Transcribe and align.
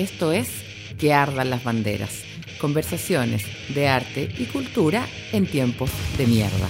Esto 0.00 0.32
es 0.32 0.48
Que 0.98 1.12
ardan 1.12 1.50
las 1.50 1.62
banderas. 1.62 2.22
Conversaciones 2.58 3.44
de 3.74 3.86
arte 3.86 4.34
y 4.38 4.46
cultura 4.46 5.06
en 5.30 5.46
tiempos 5.46 5.90
de 6.16 6.26
mierda. 6.26 6.68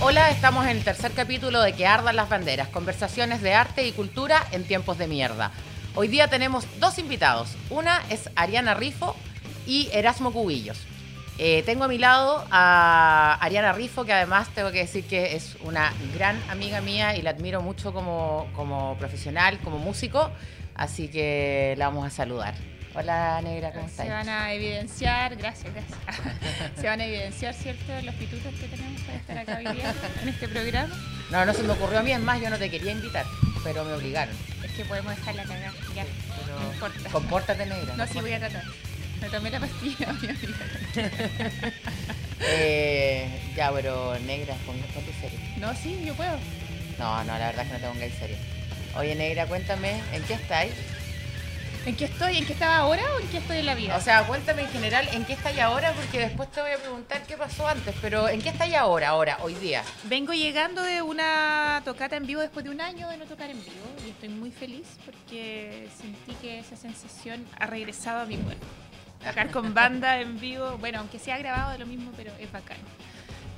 Hola, 0.00 0.30
estamos 0.30 0.64
en 0.64 0.78
el 0.78 0.82
tercer 0.82 1.12
capítulo 1.12 1.60
de 1.60 1.74
Que 1.74 1.86
ardan 1.86 2.16
las 2.16 2.30
banderas. 2.30 2.68
Conversaciones 2.68 3.42
de 3.42 3.52
arte 3.52 3.86
y 3.86 3.92
cultura 3.92 4.46
en 4.50 4.64
tiempos 4.64 4.96
de 4.96 5.08
mierda. 5.08 5.50
Hoy 5.94 6.08
día 6.08 6.28
tenemos 6.28 6.64
dos 6.80 6.98
invitados. 6.98 7.54
Una 7.68 8.02
es 8.08 8.30
Ariana 8.34 8.72
Rifo 8.72 9.14
y 9.66 9.90
Erasmo 9.92 10.32
Cubillos. 10.32 10.78
Eh, 11.36 11.64
tengo 11.66 11.84
a 11.84 11.88
mi 11.88 11.98
lado 11.98 12.46
a 12.50 13.36
Ariana 13.42 13.74
Rifo, 13.74 14.06
que 14.06 14.14
además 14.14 14.48
tengo 14.54 14.72
que 14.72 14.78
decir 14.78 15.04
que 15.04 15.36
es 15.36 15.58
una 15.64 15.92
gran 16.14 16.42
amiga 16.48 16.80
mía 16.80 17.14
y 17.14 17.20
la 17.20 17.30
admiro 17.30 17.60
mucho 17.60 17.92
como, 17.92 18.46
como 18.54 18.96
profesional, 18.96 19.58
como 19.58 19.76
músico. 19.76 20.30
Así 20.74 21.08
que 21.08 21.74
la 21.78 21.86
vamos 21.86 22.06
a 22.06 22.10
saludar. 22.10 22.54
Hola 22.96 23.40
Negra, 23.42 23.72
¿cómo 23.72 23.86
estás? 23.86 24.06
Se 24.06 24.12
van 24.12 24.28
a 24.28 24.52
evidenciar, 24.52 25.34
gracias, 25.34 25.72
gracias. 25.72 25.98
Se 26.80 26.86
van 26.86 27.00
a 27.00 27.06
evidenciar, 27.06 27.52
¿cierto?, 27.52 27.92
los 28.04 28.14
pitutos 28.14 28.54
que 28.54 28.68
tenemos 28.68 29.00
para 29.02 29.18
estar 29.18 29.38
acá 29.38 29.56
hoy 29.56 29.76
día 29.76 29.94
en 30.22 30.28
este 30.28 30.46
programa. 30.48 30.94
No, 31.30 31.44
no 31.44 31.52
se 31.52 31.64
me 31.64 31.72
ocurrió 31.72 31.98
a 31.98 32.02
mí, 32.02 32.12
es 32.12 32.20
más, 32.20 32.40
yo 32.40 32.50
no 32.50 32.58
te 32.58 32.70
quería 32.70 32.92
invitar, 32.92 33.26
pero 33.64 33.84
me 33.84 33.94
obligaron. 33.94 34.34
Es 34.62 34.70
que 34.72 34.84
podemos 34.84 35.16
dejarla 35.16 35.42
cagar, 35.42 35.72
ya. 35.94 36.04
Pero 36.04 36.60
no 36.60 36.72
importa. 36.72 37.10
Compórtate, 37.10 37.66
Negra. 37.66 37.96
No, 37.96 38.06
sí, 38.06 38.20
voy 38.20 38.32
a 38.32 38.38
tratar. 38.38 38.62
Me 39.20 39.28
tomé 39.28 39.50
la 39.50 39.60
pastilla, 39.60 40.12
mi 40.22 40.28
amiga. 40.28 40.56
eh, 42.40 43.40
ya, 43.56 43.72
pero 43.72 44.18
Negra, 44.20 44.54
ponte 44.66 45.12
serio. 45.20 45.38
No, 45.58 45.74
sí, 45.74 46.00
yo 46.04 46.14
puedo. 46.14 46.38
No, 46.98 47.24
no, 47.24 47.38
la 47.38 47.46
verdad 47.46 47.62
es 47.62 47.72
que 47.72 47.74
no 47.74 47.80
te 47.80 47.86
pongáis 47.88 48.14
serio. 48.14 48.36
Oye, 48.96 49.16
Negra, 49.16 49.46
cuéntame, 49.46 50.00
¿en 50.12 50.22
qué 50.22 50.34
estáis? 50.34 50.72
¿En 51.84 51.96
qué 51.96 52.04
estoy? 52.04 52.38
¿En 52.38 52.46
qué 52.46 52.52
estaba 52.52 52.76
ahora 52.76 53.02
o 53.14 53.20
en 53.20 53.26
qué 53.28 53.38
estoy 53.38 53.58
en 53.58 53.66
la 53.66 53.74
vida? 53.74 53.96
O 53.96 54.00
sea, 54.00 54.24
cuéntame 54.24 54.62
en 54.62 54.68
general 54.68 55.06
en 55.12 55.24
qué 55.24 55.32
estáis 55.32 55.58
ahora, 55.58 55.92
porque 55.92 56.20
después 56.20 56.50
te 56.52 56.62
voy 56.62 56.70
a 56.70 56.78
preguntar 56.78 57.22
qué 57.24 57.36
pasó 57.36 57.66
antes, 57.66 57.94
pero 58.00 58.28
¿en 58.28 58.40
qué 58.40 58.50
estáis 58.50 58.74
ahora, 58.74 59.08
ahora, 59.08 59.38
hoy 59.42 59.54
día? 59.54 59.82
Vengo 60.04 60.32
llegando 60.32 60.82
de 60.82 61.02
una 61.02 61.82
tocata 61.84 62.16
en 62.16 62.24
vivo 62.24 62.40
después 62.40 62.64
de 62.64 62.70
un 62.70 62.80
año 62.80 63.08
de 63.08 63.16
no 63.16 63.24
tocar 63.26 63.50
en 63.50 63.58
vivo 63.62 63.84
y 64.06 64.10
estoy 64.10 64.28
muy 64.28 64.52
feliz 64.52 64.86
porque 65.04 65.88
sentí 66.00 66.32
que 66.40 66.60
esa 66.60 66.76
sensación 66.76 67.44
ha 67.58 67.66
regresado 67.66 68.20
a 68.20 68.26
mi 68.26 68.36
cuerpo. 68.36 68.64
Tocar 69.26 69.50
con 69.50 69.74
banda 69.74 70.20
en 70.20 70.38
vivo, 70.38 70.78
bueno, 70.78 71.00
aunque 71.00 71.18
sea 71.18 71.36
grabado 71.36 71.72
de 71.72 71.78
lo 71.78 71.86
mismo, 71.86 72.12
pero 72.16 72.32
es 72.38 72.50
bacán. 72.50 72.78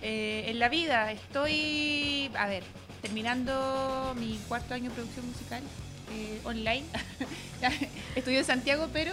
Eh, 0.02 0.46
en 0.48 0.58
la 0.58 0.68
vida 0.68 1.12
estoy, 1.12 2.30
a 2.36 2.46
ver, 2.46 2.64
terminando 3.06 4.16
mi 4.18 4.36
cuarto 4.48 4.74
año 4.74 4.90
de 4.90 4.96
producción 4.96 5.28
musical 5.28 5.62
eh, 6.10 6.40
online. 6.42 6.84
Estudio 8.16 8.40
en 8.40 8.44
Santiago, 8.44 8.88
pero 8.92 9.12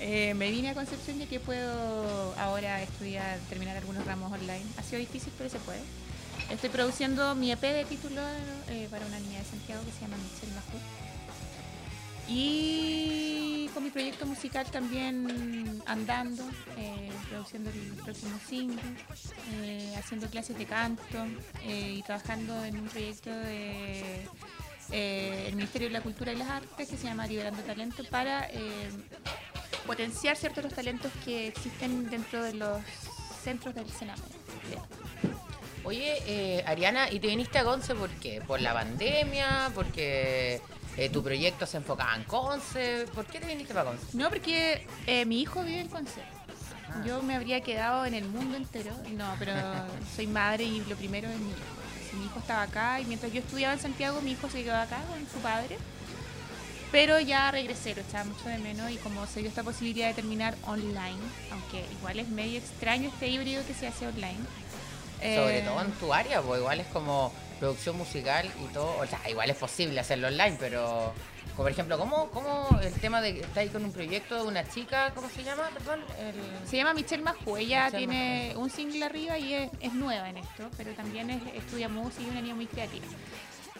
eh, 0.00 0.34
me 0.34 0.50
vine 0.50 0.70
a 0.70 0.74
Concepción 0.74 1.20
ya 1.20 1.26
que 1.26 1.38
puedo 1.38 2.34
ahora 2.36 2.82
estudiar, 2.82 3.38
terminar 3.48 3.76
algunos 3.76 4.04
ramos 4.06 4.32
online. 4.32 4.64
Ha 4.76 4.82
sido 4.82 4.98
difícil, 4.98 5.32
pero 5.38 5.48
se 5.48 5.60
puede. 5.60 5.78
Estoy 6.50 6.70
produciendo 6.70 7.36
mi 7.36 7.52
EP 7.52 7.60
de 7.60 7.84
título 7.84 8.20
eh, 8.68 8.88
para 8.90 9.06
una 9.06 9.20
niña 9.20 9.38
de 9.38 9.44
Santiago 9.44 9.84
que 9.84 9.92
se 9.92 10.00
llama 10.00 10.16
Michelle 10.16 10.54
Majú. 10.54 10.78
Y 12.28 13.68
con 13.74 13.84
mi 13.84 13.90
proyecto 13.90 14.26
musical 14.26 14.66
también 14.70 15.82
andando, 15.86 16.44
eh, 16.76 17.10
produciendo 17.28 17.70
el 17.70 17.80
próximo 18.02 18.38
single, 18.46 18.82
eh, 19.62 19.94
haciendo 19.96 20.28
clases 20.28 20.58
de 20.58 20.66
canto 20.66 21.26
eh, 21.64 21.94
y 21.98 22.02
trabajando 22.02 22.64
en 22.64 22.78
un 22.78 22.88
proyecto 22.88 23.30
de 23.30 24.26
el 24.90 25.54
Ministerio 25.54 25.88
de 25.88 25.94
la 25.94 26.02
Cultura 26.02 26.32
y 26.32 26.36
las 26.36 26.50
Artes 26.50 26.86
que 26.86 26.98
se 26.98 27.04
llama 27.04 27.26
Liberando 27.26 27.62
Talento 27.62 28.04
para 28.10 28.46
potenciar 29.86 30.36
ciertos 30.36 30.64
los 30.64 30.74
talentos 30.74 31.10
que 31.24 31.46
existen 31.46 32.10
dentro 32.10 32.42
de 32.42 32.52
los 32.52 32.82
centros 33.42 33.74
del 33.74 33.88
Sename. 33.90 34.20
Oye, 35.84 36.62
Ariana, 36.66 37.10
¿y 37.10 37.20
te 37.20 37.28
viniste 37.28 37.58
a 37.58 37.64
Conce 37.64 37.94
por 37.94 38.10
qué? 38.10 38.42
¿Por 38.46 38.60
la 38.60 38.74
pandemia? 38.74 39.72
¿Porque 39.74 40.60
eh, 40.96 41.08
tu 41.08 41.22
proyecto 41.22 41.66
se 41.66 41.78
enfocaba 41.78 42.14
en 42.16 42.24
Conce? 42.24 43.06
¿Por 43.14 43.24
qué 43.26 43.40
te 43.40 43.46
viniste 43.46 43.72
para 43.72 43.90
Conce? 43.90 44.06
No, 44.12 44.28
porque 44.28 44.86
eh, 45.06 45.24
mi 45.24 45.40
hijo 45.40 45.62
vive 45.62 45.80
en 45.80 45.88
Conce. 45.88 46.20
Ah. 46.88 47.02
Yo 47.06 47.22
me 47.22 47.34
habría 47.34 47.60
quedado 47.62 48.04
en 48.04 48.14
el 48.14 48.24
mundo 48.26 48.56
entero. 48.56 48.92
No, 49.16 49.34
pero 49.38 49.52
soy 50.16 50.26
madre 50.26 50.64
y 50.64 50.84
lo 50.84 50.96
primero 50.96 51.28
es 51.28 51.38
mi 51.38 51.50
hijo. 51.50 51.58
Si 52.10 52.16
mi 52.16 52.26
hijo 52.26 52.38
estaba 52.38 52.62
acá 52.62 53.00
y 53.00 53.06
mientras 53.06 53.32
yo 53.32 53.40
estudiaba 53.40 53.72
en 53.74 53.80
Santiago, 53.80 54.20
mi 54.20 54.32
hijo 54.32 54.48
se 54.50 54.62
quedó 54.62 54.76
acá 54.76 55.00
con 55.08 55.18
su 55.28 55.38
padre. 55.38 55.78
Pero 56.90 57.18
ya 57.18 57.50
regresé, 57.50 57.94
lo 57.94 58.02
echaba 58.02 58.24
mucho 58.24 58.44
de 58.50 58.58
menos 58.58 58.90
y 58.90 58.96
como 58.96 59.26
se 59.26 59.40
dio 59.40 59.48
esta 59.48 59.62
posibilidad 59.62 60.08
de 60.08 60.14
terminar 60.14 60.54
online, 60.66 61.16
aunque 61.50 61.86
igual 61.90 62.18
es 62.18 62.28
medio 62.28 62.58
extraño 62.58 63.08
este 63.08 63.28
híbrido 63.28 63.66
que 63.66 63.72
se 63.72 63.86
hace 63.86 64.06
online. 64.06 64.40
Sobre 65.16 65.58
eh, 65.60 65.62
todo 65.62 65.80
en 65.80 65.92
tu 65.92 66.12
área, 66.12 66.42
pues 66.42 66.60
igual 66.60 66.80
es 66.80 66.86
como 66.88 67.32
producción 67.62 67.96
musical 67.96 68.44
y 68.60 68.72
todo. 68.74 68.98
O 68.98 69.06
sea, 69.06 69.20
igual 69.30 69.48
es 69.48 69.56
posible 69.56 70.00
hacerlo 70.00 70.26
online, 70.26 70.56
pero... 70.58 71.12
Como 71.52 71.64
por 71.64 71.70
ejemplo, 71.70 71.98
¿cómo, 71.98 72.30
cómo 72.30 72.80
el 72.82 72.92
tema 72.94 73.20
de 73.20 73.34
que 73.34 73.40
estáis 73.42 73.70
con 73.70 73.84
un 73.84 73.92
proyecto 73.92 74.36
de 74.36 74.48
una 74.48 74.66
chica, 74.66 75.12
¿cómo 75.14 75.28
se 75.28 75.44
llama? 75.44 75.68
Perdón. 75.74 76.00
El... 76.18 76.66
Se 76.66 76.78
llama 76.78 76.94
Michelle 76.94 77.22
Majú, 77.22 77.58
ella 77.58 77.84
Michelle 77.84 77.98
tiene 78.06 78.54
un 78.56 78.70
single 78.70 79.04
arriba 79.04 79.36
y 79.38 79.52
es, 79.54 79.70
es 79.80 79.92
nueva 79.92 80.30
en 80.30 80.38
esto, 80.38 80.70
pero 80.78 80.92
también 80.94 81.28
es- 81.28 81.42
estudia 81.54 81.90
música 81.90 82.22
y 82.22 82.30
una 82.30 82.40
niña 82.40 82.54
muy 82.54 82.66
creativa. 82.66 83.04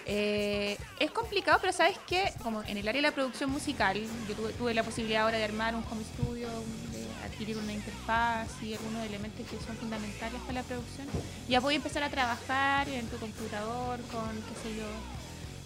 Eh, 0.06 0.76
es 0.98 1.10
complicado, 1.10 1.58
pero 1.60 1.72
sabes 1.72 1.98
que 2.06 2.32
como 2.42 2.62
en 2.64 2.76
el 2.76 2.88
área 2.88 3.00
de 3.00 3.08
la 3.08 3.14
producción 3.14 3.50
musical, 3.50 4.00
yo 4.28 4.34
tuve, 4.34 4.74
la 4.74 4.82
posibilidad 4.82 5.22
ahora 5.22 5.38
de 5.38 5.44
armar 5.44 5.74
un 5.74 5.84
home 5.90 6.02
studio, 6.04 6.48
de 6.92 7.06
adquirir 7.24 7.56
una 7.56 7.72
interfaz 7.72 8.48
y 8.62 8.74
algunos 8.74 9.04
elementos 9.06 9.46
que 9.48 9.56
son 9.64 9.76
fundamentales 9.76 10.40
para 10.42 10.54
la 10.54 10.62
producción. 10.62 11.06
Ya 11.48 11.60
voy 11.60 11.74
a 11.74 11.76
empezar 11.76 12.02
a 12.02 12.10
trabajar 12.10 12.88
en 12.88 13.06
tu 13.06 13.16
computador 13.18 14.00
con, 14.10 14.30
qué 14.30 14.68
sé 14.68 14.76
yo, 14.76 14.86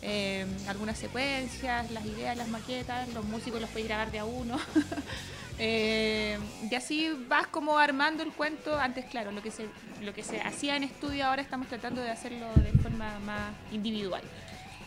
eh, 0.02 0.46
algunas 0.68 0.98
secuencias, 0.98 1.90
las 1.90 2.04
ideas, 2.04 2.36
las 2.36 2.48
maquetas, 2.48 3.08
los 3.14 3.24
músicos 3.24 3.60
los 3.60 3.70
puedes 3.70 3.88
grabar 3.88 4.12
de 4.12 4.18
a 4.18 4.24
uno. 4.24 4.58
Eh, 5.58 6.38
y 6.70 6.74
así 6.74 7.10
vas 7.28 7.46
como 7.46 7.78
armando 7.78 8.22
el 8.22 8.32
cuento. 8.32 8.78
Antes, 8.78 9.04
claro, 9.06 9.32
lo 9.32 9.42
que 9.42 9.50
se 9.50 9.66
lo 10.02 10.12
que 10.12 10.22
se 10.22 10.40
hacía 10.40 10.76
en 10.76 10.84
estudio, 10.84 11.26
ahora 11.26 11.40
estamos 11.42 11.66
tratando 11.68 12.02
de 12.02 12.10
hacerlo 12.10 12.46
de 12.56 12.72
forma 12.82 13.18
más 13.20 13.52
individual. 13.72 14.22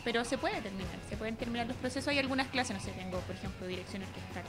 Pero 0.04 0.24
se 0.24 0.38
puede 0.38 0.60
terminar, 0.62 0.94
se 1.10 1.16
pueden 1.16 1.36
terminar 1.36 1.66
los 1.66 1.76
procesos. 1.76 2.08
Hay 2.08 2.18
algunas 2.18 2.46
clases, 2.48 2.76
no 2.76 2.82
sé, 2.82 2.90
tengo, 2.92 3.18
por 3.20 3.34
ejemplo, 3.36 3.66
dirección 3.66 4.02
orquestal. 4.02 4.44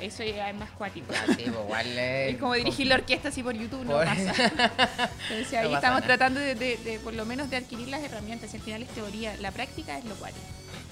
Eso 0.00 0.24
ya 0.24 0.50
es 0.50 0.56
más 0.56 0.70
cuático. 0.70 1.12
Ah, 1.14 1.32
sí, 1.36 1.44
pues 1.44 1.86
Es 1.96 2.36
como 2.38 2.54
dirigir 2.54 2.88
la 2.88 2.96
orquesta 2.96 3.28
así 3.28 3.42
por 3.44 3.54
YouTube, 3.54 3.84
no 3.84 3.92
Por- 3.92 4.04
pasa. 4.06 4.32
Entonces 5.30 5.54
ahí 5.54 5.68
No 5.68 5.76
estamos 5.76 6.00
nada. 6.00 6.06
tratando 6.06 6.40
de, 6.40 6.56
de- 6.56 6.76
de, 6.78 6.98
por 6.98 7.14
lo 7.14 7.24
menos 7.26 7.48
de 7.50 7.56
adquirir 7.58 7.86
las 7.88 8.02
herramientas. 8.02 8.52
Y 8.52 8.56
al 8.56 8.62
final 8.64 8.82
es 8.82 8.88
teoría, 8.88 9.36
la 9.36 9.52
práctica 9.52 9.96
es 9.98 10.04
lo 10.06 10.14
cual. 10.16 10.32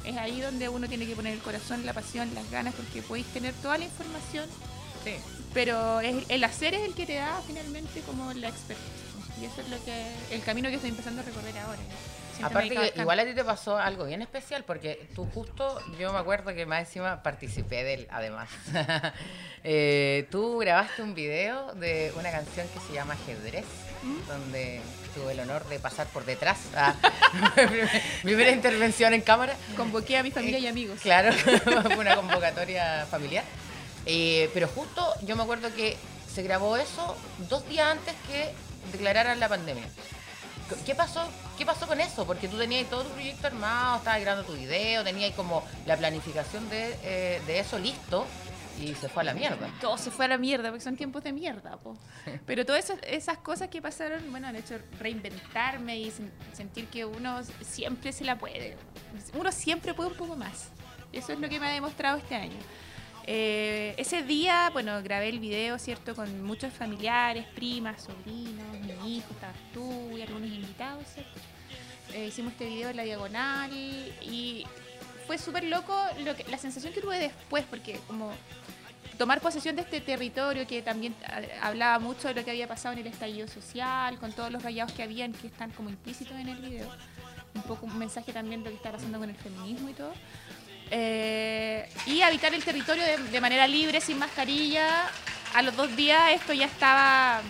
Es 0.04 0.16
ahí 0.16 0.40
donde 0.40 0.68
uno 0.68 0.88
tiene 0.88 1.06
que 1.06 1.14
poner 1.14 1.34
el 1.34 1.40
corazón, 1.40 1.84
la 1.84 1.92
pasión, 1.92 2.32
las 2.34 2.50
ganas, 2.50 2.74
porque 2.74 3.02
podéis 3.02 3.26
tener 3.28 3.52
toda 3.54 3.78
la 3.78 3.84
información, 3.84 4.48
Sí. 5.04 5.12
pero 5.54 6.00
es, 6.00 6.24
el 6.28 6.44
hacer 6.44 6.74
es 6.74 6.82
el 6.82 6.94
que 6.94 7.06
te 7.06 7.14
da 7.14 7.40
finalmente 7.46 8.00
como 8.02 8.32
la 8.32 8.48
experiencia. 8.48 8.94
Y 9.40 9.44
eso 9.46 9.60
es 9.62 9.68
lo 9.70 9.82
que 9.84 10.12
el 10.32 10.42
camino 10.42 10.68
que 10.68 10.74
estoy 10.76 10.90
empezando 10.90 11.22
a 11.22 11.24
recorrer 11.24 11.56
ahora. 11.58 11.78
Aparte 12.42 12.92
que 12.92 13.00
igual 13.00 13.20
a 13.20 13.24
ti 13.24 13.34
te 13.34 13.44
pasó 13.44 13.76
algo 13.78 14.04
bien 14.04 14.22
especial, 14.22 14.64
porque 14.64 15.08
tú 15.14 15.26
justo, 15.32 15.80
yo 15.98 16.12
me 16.12 16.18
acuerdo 16.18 16.54
que 16.54 16.66
más 16.66 16.80
encima 16.80 17.22
participé 17.22 17.84
de 17.84 17.94
él, 17.94 18.08
además. 18.10 18.48
Eh, 19.62 20.26
tú 20.30 20.56
grabaste 20.56 21.02
un 21.02 21.14
video 21.14 21.74
de 21.74 22.14
una 22.16 22.30
canción 22.30 22.66
que 22.68 22.80
se 22.80 22.94
llama 22.94 23.12
Ajedrez, 23.12 23.66
¿Mm? 24.02 24.26
donde 24.26 24.80
tuve 25.14 25.32
el 25.32 25.40
honor 25.40 25.68
de 25.68 25.78
pasar 25.78 26.06
por 26.06 26.24
detrás. 26.24 26.60
Ah, 26.74 26.94
mi 28.24 28.30
primera 28.30 28.52
intervención 28.52 29.12
en 29.12 29.20
cámara. 29.20 29.54
Convoqué 29.76 30.16
a 30.16 30.22
mi 30.22 30.30
familia 30.30 30.58
y 30.60 30.66
amigos. 30.66 31.00
Claro, 31.02 31.30
fue 31.34 31.98
una 31.98 32.16
convocatoria 32.16 33.06
familiar. 33.10 33.44
Eh, 34.06 34.48
pero 34.54 34.66
justo 34.66 35.06
yo 35.26 35.36
me 35.36 35.42
acuerdo 35.42 35.74
que 35.74 35.98
se 36.32 36.42
grabó 36.42 36.76
eso 36.76 37.16
dos 37.50 37.68
días 37.68 37.90
antes 37.90 38.14
que 38.28 38.50
declararan 38.92 39.38
la 39.40 39.48
pandemia. 39.48 39.84
¿Qué 40.86 40.94
pasó? 40.94 41.26
¿Qué 41.58 41.66
pasó 41.66 41.86
con 41.86 42.00
eso? 42.00 42.26
Porque 42.26 42.48
tú 42.48 42.56
tenías 42.58 42.88
todo 42.88 43.02
tu 43.04 43.10
proyecto 43.10 43.46
armado, 43.46 43.98
estabas 43.98 44.20
grabando 44.20 44.46
tu 44.46 44.54
video, 44.58 45.04
tenías 45.04 45.32
como 45.34 45.62
la 45.86 45.96
planificación 45.96 46.68
de, 46.68 46.96
eh, 47.02 47.42
de 47.46 47.58
eso 47.60 47.78
listo 47.78 48.26
y 48.80 48.94
se 48.94 49.08
fue 49.10 49.22
a 49.22 49.26
la 49.26 49.34
mierda. 49.34 49.68
todo 49.80 49.98
se 49.98 50.10
fue 50.10 50.24
a 50.24 50.28
la 50.28 50.38
mierda, 50.38 50.70
porque 50.70 50.82
son 50.82 50.96
tiempos 50.96 51.22
de 51.22 51.32
mierda, 51.32 51.76
po. 51.76 51.98
Pero 52.46 52.64
todas 52.64 52.90
esas, 53.06 53.38
cosas 53.38 53.68
que 53.68 53.82
pasaron, 53.82 54.30
bueno, 54.30 54.48
han 54.48 54.56
hecho 54.56 54.78
reinventarme 54.98 55.98
y 55.98 56.06
sen- 56.10 56.30
sentir 56.54 56.86
que 56.86 57.04
uno 57.04 57.40
siempre 57.60 58.12
se 58.12 58.24
la 58.24 58.38
puede. 58.38 58.76
Uno 59.34 59.52
siempre 59.52 59.92
puede 59.92 60.10
un 60.10 60.16
poco 60.16 60.34
más. 60.36 60.68
Eso 61.12 61.32
es 61.32 61.40
lo 61.40 61.48
que 61.48 61.58
me 61.60 61.66
ha 61.68 61.72
demostrado 61.72 62.16
este 62.18 62.36
año. 62.36 62.56
Eh, 63.32 63.94
ese 63.96 64.24
día, 64.24 64.70
bueno, 64.72 65.00
grabé 65.04 65.28
el 65.28 65.38
video, 65.38 65.78
¿cierto? 65.78 66.16
Con 66.16 66.42
muchos 66.42 66.72
familiares, 66.72 67.46
primas, 67.54 68.02
sobrinos, 68.02 68.80
mi 69.04 69.18
hijo, 69.18 69.28
estabas 69.30 69.54
tú 69.72 70.18
y 70.18 70.22
algunos 70.22 70.50
invitados, 70.50 71.06
¿cierto? 71.14 71.38
Eh, 72.12 72.26
hicimos 72.26 72.54
este 72.54 72.66
video 72.66 72.90
en 72.90 72.96
la 72.96 73.04
diagonal 73.04 73.70
y 73.72 74.66
fue 75.28 75.38
súper 75.38 75.62
loco 75.62 75.96
la 76.48 76.58
sensación 76.58 76.92
que 76.92 77.00
tuve 77.00 77.20
después, 77.20 77.64
porque 77.70 78.00
como 78.08 78.32
tomar 79.16 79.40
posesión 79.40 79.76
de 79.76 79.82
este 79.82 80.00
territorio 80.00 80.66
que 80.66 80.82
también 80.82 81.14
hablaba 81.62 82.00
mucho 82.00 82.26
de 82.26 82.34
lo 82.34 82.44
que 82.44 82.50
había 82.50 82.66
pasado 82.66 82.94
en 82.94 82.98
el 82.98 83.06
estallido 83.06 83.46
social, 83.46 84.18
con 84.18 84.32
todos 84.32 84.50
los 84.50 84.60
rayados 84.60 84.92
que 84.92 85.04
habían 85.04 85.34
que 85.34 85.46
están 85.46 85.70
como 85.70 85.88
implícitos 85.88 86.36
en 86.36 86.48
el 86.48 86.56
video. 86.56 86.90
Un 87.54 87.62
poco 87.62 87.86
un 87.86 87.96
mensaje 87.96 88.32
también 88.32 88.64
de 88.64 88.70
lo 88.70 88.72
que 88.72 88.78
está 88.78 88.90
pasando 88.90 89.20
con 89.20 89.30
el 89.30 89.36
feminismo 89.36 89.88
y 89.88 89.92
todo. 89.92 90.14
Eh, 90.90 91.88
y 92.06 92.22
habitar 92.22 92.52
el 92.54 92.64
territorio 92.64 93.04
de, 93.04 93.40
manera 93.40 93.66
libre, 93.66 94.00
sin 94.00 94.18
mascarilla. 94.18 95.08
A 95.54 95.62
los 95.62 95.76
dos 95.76 95.94
días 95.96 96.32
esto 96.32 96.52
ya 96.52 96.66
estaba 96.66 97.42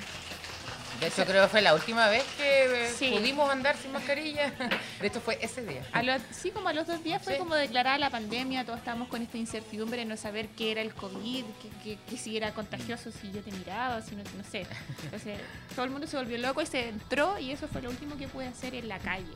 de 1.00 1.06
hecho, 1.06 1.25
creo 1.25 1.44
que 1.44 1.48
fue 1.48 1.62
la 1.62 1.75
última 1.75 2.08
vez 2.08 2.22
que 2.37 2.88
eh, 2.88 3.10
pudimos 3.10 3.48
andar 3.48 3.75
sin 3.75 3.90
mascarilla. 3.90 4.52
De 5.00 5.06
hecho, 5.06 5.19
fue 5.19 5.38
ese 5.40 5.64
día. 5.64 5.82
sí, 6.31 6.50
como 6.50 6.69
a 6.69 6.75
los 6.75 6.87
dos 6.87 7.02
días 7.02 7.22
fue 7.22 7.38
como 7.38 7.54
declarada 7.54 7.96
la 7.96 8.10
pandemia. 8.10 8.66
Todos 8.66 8.81
estábamos 8.81 9.08
con 9.08 9.22
esta 9.22 9.38
incertidumbre 9.38 10.00
de 10.00 10.04
no 10.04 10.19
saber 10.19 10.48
qué 10.48 10.72
era 10.72 10.82
el 10.82 10.93
COVID, 10.93 11.44
que, 11.82 12.16
si 12.19 12.36
era 12.36 12.52
contagioso, 12.52 13.10
si 13.12 13.32
yo 13.32 13.40
te 13.40 13.50
miraba, 13.50 14.02
si 14.02 14.14
no, 14.14 14.22
no 14.36 14.44
sé. 14.44 14.66
Entonces, 15.04 15.38
todo 15.75 15.86
el 15.86 15.90
mundo 15.90 16.06
se 16.06 16.19
volvió 16.19 16.36
loco 16.36 16.60
y 16.60 16.66
se 16.66 16.90
entró 16.90 17.38
y 17.38 17.50
eso 17.50 17.66
fue 17.66 17.81
lo 17.81 17.88
último 17.88 18.19
que 18.19 18.28
pude 18.28 18.48
hacer 18.48 18.75
en 18.75 18.86
la 18.86 18.98
calle. 18.98 19.32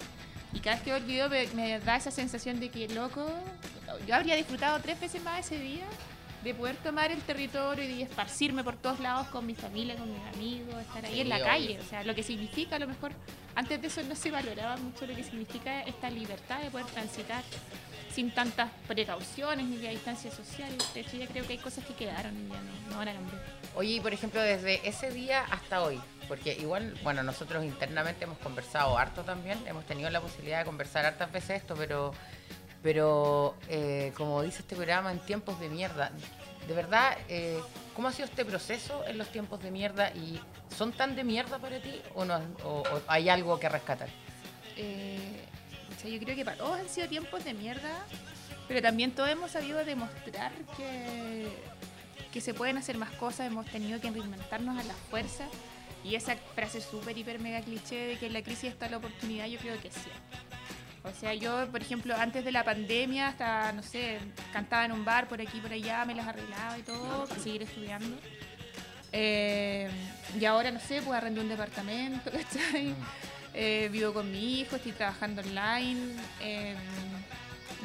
Y 0.54 0.60
cada 0.60 0.76
vez 0.76 0.84
que 0.84 0.90
veo 0.90 0.98
el 0.98 1.04
video 1.04 1.28
me, 1.54 1.80
da 1.80 1.96
esa 1.96 2.10
sensación 2.10 2.60
de 2.60 2.70
que, 2.70 2.88
loco, 2.88 3.26
yo 4.06 4.14
habría 4.14 4.36
disfrutado 4.36 4.78
tres 4.80 4.98
veces 5.00 5.22
más 5.22 5.44
ese 5.44 5.58
día 5.58 5.84
de 6.44 6.54
poder 6.54 6.76
tomar 6.76 7.10
el 7.10 7.20
territorio 7.22 7.88
y 7.88 8.02
esparcirme 8.02 8.62
por 8.62 8.76
todos 8.76 9.00
lados 9.00 9.26
con 9.28 9.46
mi 9.46 9.54
familia, 9.54 9.96
con 9.96 10.12
mis 10.12 10.22
amigos, 10.34 10.74
estar 10.82 11.04
ahí 11.04 11.20
en 11.20 11.30
la 11.30 11.40
calle. 11.40 11.80
O 11.80 11.84
sea, 11.84 12.04
lo 12.04 12.14
que 12.14 12.22
significa, 12.22 12.76
a 12.76 12.78
lo 12.78 12.86
mejor, 12.86 13.12
antes 13.54 13.80
de 13.80 13.88
eso 13.88 14.02
no 14.02 14.14
se 14.14 14.30
valoraba 14.30 14.76
mucho 14.76 15.06
lo 15.06 15.16
que 15.16 15.24
significa 15.24 15.82
esta 15.82 16.10
libertad 16.10 16.60
de 16.60 16.70
poder 16.70 16.86
transitar 16.86 17.42
sin 18.14 18.30
tantas 18.30 18.70
precauciones 18.86 19.66
ni 19.66 19.78
de 19.78 19.88
distancia 19.88 20.30
social. 20.30 20.70
De 20.92 21.00
hecho, 21.00 21.16
ya 21.16 21.26
creo 21.26 21.46
que 21.46 21.54
hay 21.54 21.58
cosas 21.58 21.84
que 21.84 21.94
quedaron 21.94 22.32
y 22.36 22.48
ya 22.48 22.60
no, 22.90 22.98
van 22.98 23.08
a 23.08 23.12
cambiar. 23.14 23.42
Oye, 23.76 24.00
por 24.00 24.12
ejemplo, 24.12 24.40
desde 24.40 24.86
ese 24.88 25.10
día 25.10 25.44
hasta 25.50 25.82
hoy, 25.82 26.00
porque 26.28 26.52
igual, 26.52 26.94
bueno, 27.02 27.24
nosotros 27.24 27.64
internamente 27.64 28.24
hemos 28.24 28.38
conversado 28.38 28.96
harto 28.96 29.22
también, 29.22 29.58
hemos 29.66 29.84
tenido 29.84 30.08
la 30.10 30.20
posibilidad 30.20 30.60
de 30.60 30.64
conversar 30.64 31.04
hartas 31.04 31.32
veces 31.32 31.62
esto, 31.62 31.74
pero, 31.74 32.12
pero 32.84 33.56
eh, 33.68 34.12
como 34.16 34.42
dice 34.42 34.60
este 34.60 34.76
programa, 34.76 35.10
en 35.10 35.18
tiempos 35.18 35.58
de 35.58 35.68
mierda, 35.68 36.12
de 36.68 36.74
verdad, 36.74 37.18
eh, 37.28 37.60
¿cómo 37.96 38.08
ha 38.08 38.12
sido 38.12 38.26
este 38.26 38.44
proceso 38.44 39.04
en 39.08 39.18
los 39.18 39.28
tiempos 39.30 39.60
de 39.60 39.72
mierda? 39.72 40.10
¿Y 40.10 40.40
son 40.76 40.92
tan 40.92 41.16
de 41.16 41.24
mierda 41.24 41.58
para 41.58 41.80
ti 41.80 42.00
o, 42.14 42.24
no, 42.24 42.40
o, 42.64 42.84
hay 43.08 43.28
algo 43.28 43.58
que 43.58 43.68
rescatar? 43.68 44.08
Eh, 44.76 45.46
yo 46.04 46.20
creo 46.20 46.36
que 46.36 46.44
para 46.44 46.56
todos 46.56 46.78
han 46.78 46.88
sido 46.88 47.08
tiempos 47.08 47.44
de 47.44 47.54
mierda, 47.54 48.04
pero 48.68 48.80
también 48.80 49.10
todos 49.10 49.30
hemos 49.30 49.50
sabido 49.50 49.84
demostrar 49.84 50.52
que, 50.76 51.48
que 52.34 52.40
se 52.40 52.52
pueden 52.52 52.76
hacer 52.76 52.98
más 52.98 53.12
cosas, 53.12 53.46
hemos 53.46 53.64
tenido 53.66 54.00
que 54.00 54.10
reinventarnos 54.10 54.76
a 54.76 54.82
la 54.82 54.94
fuerza. 55.08 55.44
Y 56.02 56.16
esa 56.16 56.34
frase 56.56 56.80
súper, 56.80 57.16
hiper, 57.16 57.38
mega 57.38 57.60
cliché 57.60 58.08
de 58.08 58.18
que 58.18 58.26
en 58.26 58.32
la 58.32 58.42
crisis 58.42 58.64
está 58.64 58.88
la 58.88 58.96
oportunidad, 58.96 59.46
yo 59.46 59.60
creo 59.60 59.80
que 59.80 59.92
sí. 59.92 60.10
O 61.04 61.12
sea, 61.12 61.32
yo, 61.32 61.68
por 61.70 61.80
ejemplo, 61.80 62.12
antes 62.16 62.44
de 62.44 62.50
la 62.50 62.64
pandemia, 62.64 63.28
hasta, 63.28 63.72
no 63.72 63.84
sé, 63.84 64.18
cantaba 64.52 64.84
en 64.84 64.90
un 64.90 65.04
bar 65.04 65.28
por 65.28 65.40
aquí 65.40 65.60
por 65.60 65.72
allá, 65.72 66.04
me 66.04 66.16
las 66.16 66.26
arreglaba 66.26 66.76
y 66.76 66.82
todo, 66.82 67.24
para 67.26 67.40
seguir 67.40 67.62
estudiando. 67.62 68.16
Eh, 69.12 69.88
y 70.38 70.44
ahora, 70.44 70.72
no 70.72 70.80
sé, 70.80 71.02
pues 71.02 71.16
arrendé 71.16 71.40
un 71.40 71.48
departamento, 71.48 72.30
¿cachai? 72.32 72.88
Mm. 72.88 72.96
Eh, 73.54 73.88
vivo 73.92 74.12
con 74.12 74.28
mi 74.32 74.58
hijo, 74.60 74.74
estoy 74.74 74.90
trabajando 74.90 75.40
online. 75.40 76.16
Eh, 76.40 76.74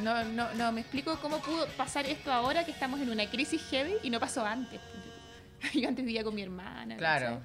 no, 0.01 0.23
no, 0.23 0.53
no, 0.53 0.71
me 0.71 0.81
explico 0.81 1.17
cómo 1.21 1.39
pudo 1.39 1.67
pasar 1.77 2.05
esto 2.05 2.31
ahora 2.31 2.63
que 2.63 2.71
estamos 2.71 2.99
en 3.01 3.09
una 3.09 3.29
crisis 3.29 3.61
heavy 3.69 3.93
y 4.03 4.09
no 4.09 4.19
pasó 4.19 4.45
antes. 4.45 4.79
yo 5.73 5.87
antes 5.87 6.05
vivía 6.05 6.23
con 6.23 6.35
mi 6.35 6.41
hermana. 6.41 6.97
Claro. 6.97 7.41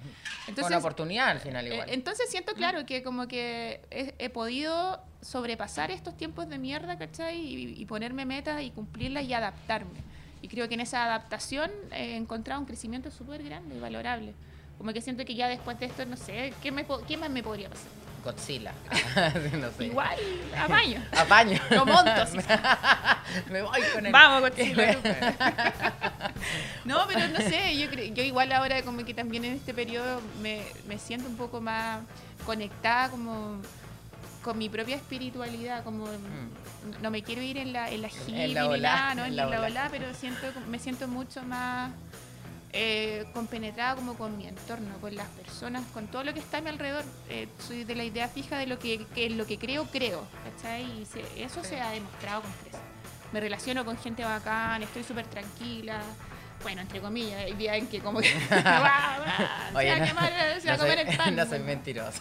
Entonces, 0.46 0.70
una 0.70 0.78
oportunidad 0.78 1.28
al 1.28 1.40
final 1.40 1.66
igual. 1.66 1.88
Eh, 1.88 1.94
entonces 1.94 2.30
siento 2.30 2.54
claro 2.54 2.86
que 2.86 3.02
como 3.02 3.26
que 3.26 3.80
he, 3.90 4.30
podido 4.30 5.00
sobrepasar 5.20 5.90
estos 5.90 6.16
tiempos 6.16 6.48
de 6.48 6.58
mierda, 6.58 6.98
¿cachai? 6.98 7.38
Y, 7.80 7.84
ponerme 7.86 8.24
metas 8.24 8.62
y 8.62 8.70
cumplirlas 8.70 9.24
y 9.24 9.34
adaptarme. 9.34 10.00
Y 10.42 10.48
creo 10.48 10.68
que 10.68 10.74
en 10.74 10.80
esa 10.80 11.04
adaptación 11.04 11.70
he 11.92 12.16
encontrado 12.16 12.60
un 12.60 12.66
crecimiento 12.66 13.10
súper 13.10 13.42
grande 13.42 13.76
y 13.76 13.80
valorable. 13.80 14.34
Como 14.76 14.92
que 14.92 15.00
siento 15.00 15.24
que 15.24 15.34
ya 15.34 15.48
después 15.48 15.78
de 15.78 15.86
esto, 15.86 16.04
no 16.04 16.16
sé, 16.16 16.52
¿qué, 16.62 16.70
me, 16.70 16.84
qué 17.08 17.16
más 17.16 17.30
me 17.30 17.42
podría 17.42 17.70
pasar? 17.70 18.03
Godzilla. 18.24 18.72
no 19.60 19.70
sé. 19.72 19.84
Igual, 19.86 20.18
apaño. 20.56 21.02
Apaño. 21.12 21.60
Lo 21.70 21.84
monto. 21.84 22.10
me 23.50 23.62
voy 23.62 23.80
con 23.92 24.06
él. 24.06 24.12
Vamos, 24.12 24.40
Godzilla. 24.40 24.98
no, 26.84 27.06
pero 27.06 27.28
no 27.28 27.38
sé, 27.38 27.76
yo, 27.78 27.90
yo 27.92 28.22
igual 28.22 28.50
ahora 28.52 28.82
como 28.82 29.04
que 29.04 29.14
también 29.14 29.44
en 29.44 29.54
este 29.54 29.74
periodo 29.74 30.20
me, 30.42 30.62
me 30.88 30.98
siento 30.98 31.28
un 31.28 31.36
poco 31.36 31.60
más 31.60 32.00
conectada 32.46 33.10
como 33.10 33.60
con 34.44 34.58
mi 34.58 34.68
propia 34.68 34.96
espiritualidad, 34.96 35.82
como 35.82 36.04
mm. 36.04 37.02
no 37.02 37.10
me 37.10 37.22
quiero 37.22 37.40
ir 37.40 37.56
en 37.56 37.72
la, 37.72 37.90
en 37.90 38.02
la 38.02 38.08
hippie 38.08 38.48
ni 38.48 38.54
nada, 38.54 39.14
no 39.14 39.24
en 39.24 39.36
la, 39.36 39.48
ola, 39.48 39.88
pero 39.90 40.12
siento, 40.14 40.46
me 40.68 40.78
siento 40.78 41.08
mucho 41.08 41.42
más 41.42 41.90
eh, 42.76 43.24
compenetrada 43.32 43.94
como 43.94 44.14
con 44.14 44.36
mi 44.36 44.46
entorno, 44.46 44.98
con 45.00 45.14
las 45.14 45.28
personas, 45.28 45.84
con 45.94 46.08
todo 46.08 46.24
lo 46.24 46.34
que 46.34 46.40
está 46.40 46.58
a 46.58 46.60
mi 46.60 46.68
alrededor. 46.68 47.04
Eh, 47.28 47.48
soy 47.58 47.84
de 47.84 47.94
la 47.94 48.04
idea 48.04 48.28
fija 48.28 48.58
de 48.58 48.66
lo 48.66 48.78
que, 48.78 49.06
lo 49.30 49.46
que 49.46 49.58
creo, 49.58 49.86
creo. 49.86 50.26
¿cachai? 50.44 50.84
Y 50.84 51.40
eso 51.40 51.62
se 51.62 51.80
ha 51.80 51.90
demostrado 51.90 52.42
con 52.42 52.52
creces. 52.62 52.80
Me 53.32 53.40
relaciono 53.40 53.84
con 53.84 53.96
gente 53.96 54.24
bacán, 54.24 54.82
estoy 54.82 55.04
súper 55.04 55.26
tranquila 55.26 56.00
bueno, 56.64 56.80
entre 56.80 57.00
comillas, 57.00 57.44
hay 57.44 57.52
días 57.52 57.76
en 57.76 57.86
que 57.86 58.00
como 58.00 58.20
que 58.20 58.28
se 58.48 58.62
va, 58.62 59.18
Oye, 59.74 59.92
a 59.92 60.04
quemar, 60.04 60.32
se 60.60 60.68
va 60.68 60.74
a 60.74 60.78
comer 60.78 60.98
el 60.98 61.16
pan. 61.16 61.36
No 61.44 61.46
soy 61.46 61.60
mentirosa. 61.60 62.20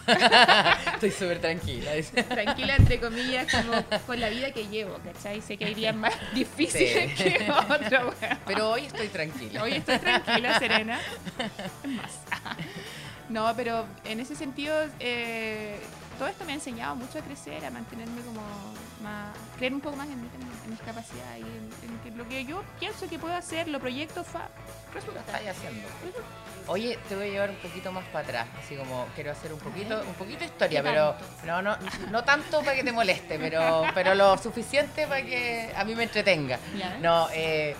Estoy 0.92 1.10
súper 1.10 1.40
tranquila. 1.40 1.90
Tranquila, 2.28 2.76
entre 2.76 3.00
comillas, 3.00 3.50
como 3.50 3.82
con 4.06 4.20
la 4.20 4.28
vida 4.28 4.52
que 4.52 4.68
llevo, 4.68 4.98
¿cachai? 4.98 5.40
Sé 5.40 5.56
que 5.56 5.64
hay 5.64 5.74
días 5.74 5.96
más 5.96 6.14
difíciles 6.32 7.14
que 7.14 7.50
otros. 7.50 8.14
Pero 8.46 8.70
hoy 8.70 8.84
estoy 8.86 9.08
tranquila. 9.08 9.62
Hoy 9.62 9.72
estoy 9.72 9.98
tranquila, 9.98 10.58
serena. 10.58 11.00
Más. 11.84 12.12
No, 13.28 13.52
pero 13.56 13.86
en 14.04 14.20
ese 14.20 14.36
sentido, 14.36 14.74
eh, 15.00 15.78
todo 16.14 16.28
esto 16.28 16.44
me 16.44 16.52
ha 16.52 16.54
enseñado 16.54 16.96
mucho 16.96 17.18
a 17.18 17.22
crecer, 17.22 17.64
a 17.64 17.70
mantenerme 17.70 18.20
como 18.22 18.42
más, 19.02 19.36
creer 19.56 19.74
un 19.74 19.80
poco 19.80 19.96
más 19.96 20.08
en, 20.08 20.20
mis 20.20 20.80
capacidades 20.80 21.40
y 21.40 22.08
en, 22.08 22.18
lo 22.18 22.28
que 22.28 22.44
yo 22.44 22.62
pienso 22.78 23.08
que 23.08 23.18
puedo 23.18 23.34
hacer, 23.34 23.68
lo 23.68 23.80
proyecto, 23.80 24.24
fa, 24.24 24.48
resulta. 24.92 25.20
Estás 25.20 25.56
haciendo. 25.56 25.88
Oye, 26.66 26.98
te 27.08 27.16
voy 27.16 27.26
a 27.26 27.30
llevar 27.30 27.50
un 27.50 27.56
poquito 27.56 27.92
más 27.92 28.04
para 28.06 28.24
atrás, 28.24 28.46
así 28.58 28.76
como 28.76 29.06
quiero 29.14 29.32
hacer 29.32 29.52
un 29.52 29.58
poquito, 29.58 30.00
un 30.06 30.14
poquito 30.14 30.40
de 30.40 30.46
historia, 30.46 30.82
pero 30.82 31.14
no, 31.44 31.60
no, 31.60 31.76
no 32.10 32.24
tanto 32.24 32.60
para 32.60 32.74
que 32.74 32.84
te 32.84 32.92
moleste, 32.92 33.38
pero, 33.38 33.84
pero 33.94 34.14
lo 34.14 34.38
suficiente 34.38 35.06
para 35.06 35.22
que 35.22 35.70
a 35.76 35.84
mí 35.84 35.94
me 35.94 36.04
entretenga. 36.04 36.58
No, 37.00 37.28
eh, 37.32 37.76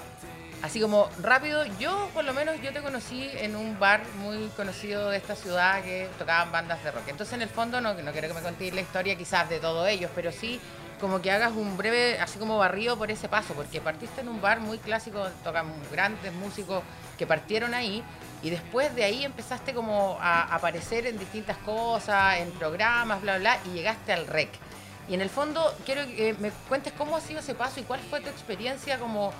Así 0.65 0.81
como 0.81 1.11
rápido, 1.21 1.63
yo 1.79 2.09
por 2.15 2.25
lo 2.25 2.33
menos 2.33 2.57
yo 2.63 2.73
te 2.73 2.81
conocí 2.81 3.29
en 3.35 3.55
un 3.55 3.79
bar 3.79 4.01
muy 4.17 4.49
conocido 4.57 5.11
de 5.11 5.19
esta 5.19 5.37
ciudad 5.37 5.83
que 5.83 6.09
tocaban 6.19 6.53
bandas 6.53 6.83
de 6.83 6.91
rock. 6.91 7.03
Entonces 7.09 7.35
en 7.35 7.43
el 7.43 7.51
fondo 7.51 7.83
no, 7.83 7.93
no 7.93 8.13
quiero 8.13 8.29
que 8.29 8.33
me 8.33 8.41
contéis 8.41 8.73
la 8.73 8.81
historia 8.81 9.15
quizás 9.15 9.47
de 9.51 9.61
todos 9.61 9.87
ellos, 9.87 10.11
pero 10.15 10.33
sí 10.33 10.59
como 11.03 11.21
que 11.21 11.31
hagas 11.31 11.53
un 11.53 11.77
breve, 11.77 12.19
así 12.19 12.39
como 12.39 12.57
barrido 12.57 12.97
por 12.97 13.11
ese 13.11 13.29
paso, 13.29 13.53
porque 13.53 13.83
partiste 13.83 14.23
en 14.23 14.29
un 14.29 14.41
bar 14.41 14.61
muy 14.61 14.79
clásico, 14.79 15.29
tocan 15.45 15.71
grandes 15.93 16.33
músicos 16.33 16.83
que 17.19 17.27
partieron 17.27 17.75
ahí 17.75 18.03
y 18.43 18.49
después 18.49 18.95
de 18.95 19.05
ahí 19.05 19.23
empezaste 19.23 19.75
como 19.75 20.17
a 20.19 20.45
aparecer 20.45 21.07
en 21.07 21.19
distintas 21.19 21.59
cosas, 21.59 22.39
en 22.39 22.51
programas, 22.53 23.21
bla, 23.21 23.37
bla, 23.37 23.59
y 23.67 23.75
llegaste 23.75 24.15
al 24.15 24.27
REC. 24.27 24.49
Y 25.07 25.15
en 25.15 25.21
el 25.21 25.29
fondo 25.29 25.77
quiero 25.85 26.07
que 26.07 26.35
me 26.39 26.51
cuentes 26.69 26.95
cómo 26.95 27.17
ha 27.17 27.21
sido 27.21 27.41
ese 27.41 27.55
paso 27.55 27.81
y 27.81 27.83
cuál 27.83 28.01
fue 28.01 28.21
tu 28.21 28.31
experiencia 28.31 28.99
como 28.99 29.35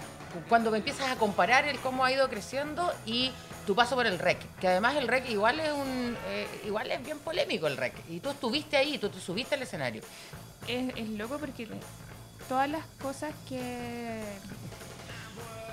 cuando 0.49 0.71
me 0.71 0.79
empiezas 0.79 1.11
a 1.11 1.17
comparar 1.17 1.67
el 1.67 1.79
cómo 1.79 2.05
ha 2.05 2.13
ido 2.13 2.29
creciendo 2.29 2.93
y 3.07 3.33
tu 3.67 3.75
paso 3.75 3.95
por 3.95 4.07
el 4.07 4.19
REC, 4.19 4.39
que 4.61 4.69
además 4.69 4.97
el 4.97 5.09
REC 5.09 5.31
igual 5.31 5.61
es 5.61 5.73
un 5.73 6.17
eh, 6.27 6.47
igual 6.67 6.91
es 6.91 7.03
bien 7.05 7.19
polémico 7.19 7.67
el 7.67 7.77
REC, 7.77 7.95
y 8.09 8.21
tú 8.21 8.31
estuviste 8.31 8.77
ahí, 8.77 8.99
tú 8.99 9.09
te 9.09 9.21
subiste 9.21 9.55
al 9.55 9.63
escenario. 9.63 10.03
Es, 10.69 11.09
loco 11.11 11.39
porque 11.39 11.69
todas 12.49 12.69
las 12.69 12.85
cosas 13.01 13.33
que, 13.49 14.23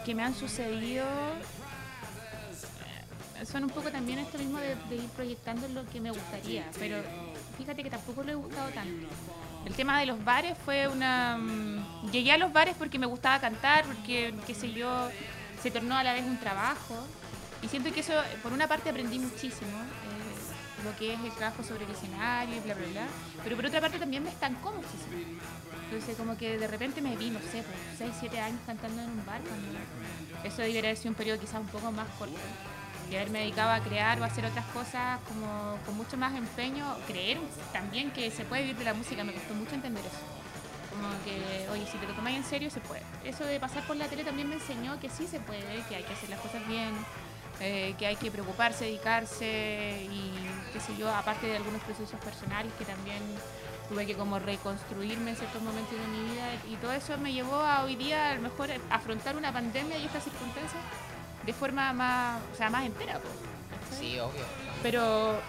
que 0.05 0.15
me 0.15 0.23
han 0.23 0.35
sucedido 0.35 1.05
eh, 3.39 3.45
son 3.45 3.63
un 3.63 3.69
poco 3.69 3.89
también 3.89 4.19
esto 4.19 4.37
mismo 4.37 4.59
de, 4.59 4.75
de 4.75 4.95
ir 4.95 5.09
proyectando 5.09 5.67
lo 5.69 5.85
que 5.89 5.99
me 5.99 6.11
gustaría, 6.11 6.69
pero 6.77 6.97
fíjate 7.57 7.83
que 7.83 7.89
tampoco 7.89 8.23
lo 8.23 8.31
he 8.31 8.35
gustado 8.35 8.69
tanto. 8.71 9.07
El 9.65 9.73
tema 9.75 9.99
de 9.99 10.05
los 10.05 10.23
bares 10.23 10.57
fue 10.65 10.87
una... 10.87 11.37
Mm, 11.37 12.11
llegué 12.11 12.31
a 12.31 12.37
los 12.37 12.51
bares 12.51 12.75
porque 12.77 12.99
me 12.99 13.05
gustaba 13.05 13.39
cantar, 13.39 13.85
porque, 13.85 14.33
qué 14.47 14.55
sé 14.55 14.73
yo, 14.73 15.09
se 15.61 15.71
tornó 15.71 15.95
a 15.95 16.03
la 16.03 16.13
vez 16.13 16.23
un 16.23 16.37
trabajo. 16.37 16.95
Y 17.61 17.67
siento 17.67 17.91
que 17.93 17.99
eso, 17.99 18.13
por 18.41 18.53
una 18.53 18.67
parte, 18.67 18.89
aprendí 18.89 19.19
muchísimo. 19.19 19.71
Eh, 19.71 20.31
lo 20.83 20.95
que 20.97 21.13
es 21.13 21.19
el 21.19 21.31
trabajo 21.31 21.63
sobre 21.63 21.85
el 21.85 21.91
escenario 21.91 22.55
y 22.55 22.59
bla, 22.59 22.73
bla, 22.73 22.87
bla. 22.87 23.07
Pero 23.43 23.55
por 23.55 23.65
otra 23.65 23.81
parte 23.81 23.99
también 23.99 24.23
me 24.23 24.29
estancó 24.29 24.71
muchísimo. 24.71 25.39
Entonces 25.85 26.15
como 26.17 26.37
que 26.37 26.57
de 26.57 26.67
repente 26.67 27.01
me 27.01 27.15
vi, 27.15 27.29
no 27.29 27.39
sé, 27.39 27.63
por 27.63 27.75
6, 27.97 28.11
7 28.19 28.39
años 28.39 28.61
cantando 28.65 29.01
en 29.01 29.09
un 29.09 29.25
bar. 29.25 29.41
Cuando 29.41 29.67
eso 30.43 30.61
debería 30.61 30.81
haber 30.81 30.97
sido 30.97 31.09
un 31.09 31.15
periodo 31.15 31.39
quizás 31.39 31.59
un 31.59 31.67
poco 31.67 31.91
más 31.91 32.07
corto. 32.17 32.35
Y 33.11 33.15
haberme 33.15 33.39
dedicado 33.39 33.71
a 33.71 33.81
crear 33.81 34.21
o 34.21 34.23
a 34.23 34.27
hacer 34.27 34.45
otras 34.45 34.65
cosas 34.67 35.19
como 35.27 35.77
con 35.85 35.97
mucho 35.97 36.15
más 36.15 36.33
empeño. 36.33 36.95
Creer 37.07 37.39
también 37.73 38.11
que 38.11 38.31
se 38.31 38.45
puede 38.45 38.61
vivir 38.61 38.77
de 38.77 38.85
la 38.85 38.93
música, 38.93 39.23
me 39.25 39.33
costó 39.33 39.53
mucho 39.53 39.75
entender 39.75 40.03
eso. 40.05 40.23
Como 40.89 41.09
que, 41.25 41.69
oye, 41.69 41.85
si 41.91 41.97
te 41.97 42.07
lo 42.07 42.13
tomáis 42.13 42.37
en 42.37 42.45
serio, 42.45 42.69
se 42.69 42.79
puede. 42.79 43.03
Eso 43.25 43.43
de 43.43 43.59
pasar 43.59 43.85
por 43.85 43.97
la 43.97 44.07
tele 44.07 44.23
también 44.23 44.47
me 44.47 44.55
enseñó 44.55 44.97
que 44.99 45.09
sí 45.09 45.27
se 45.27 45.41
puede, 45.41 45.83
que 45.89 45.95
hay 45.97 46.03
que 46.03 46.13
hacer 46.13 46.29
las 46.29 46.39
cosas 46.39 46.65
bien, 46.67 46.93
eh, 47.59 47.95
que 47.99 48.07
hay 48.07 48.15
que 48.15 48.31
preocuparse, 48.31 48.85
dedicarse 48.85 50.07
y 50.09 50.31
qué 50.71 50.79
sé 50.79 50.95
yo, 50.97 51.13
aparte 51.13 51.47
de 51.47 51.57
algunos 51.57 51.81
procesos 51.83 52.19
personales 52.19 52.71
que 52.79 52.85
también 52.85 53.21
tuve 53.87 54.05
que 54.05 54.15
como 54.15 54.39
reconstruirme 54.39 55.31
en 55.31 55.35
ciertos 55.35 55.61
momentos 55.61 55.93
de 55.99 56.07
mi 56.07 56.31
vida 56.31 56.47
y 56.71 56.75
todo 56.77 56.93
eso 56.93 57.17
me 57.17 57.33
llevó 57.33 57.55
a 57.55 57.83
hoy 57.83 57.97
día 57.97 58.31
a 58.31 58.35
lo 58.35 58.41
mejor 58.41 58.69
afrontar 58.89 59.35
una 59.35 59.51
pandemia 59.51 59.97
y 59.97 60.05
estas 60.05 60.23
circunstancias 60.23 60.81
de 61.45 61.53
forma 61.53 61.93
más, 61.93 62.39
o 62.53 62.55
sea, 62.55 62.69
más 62.69 62.85
entera. 62.85 63.19
sí, 63.97 64.19
obvio. 64.19 64.43
Pero 64.81 65.39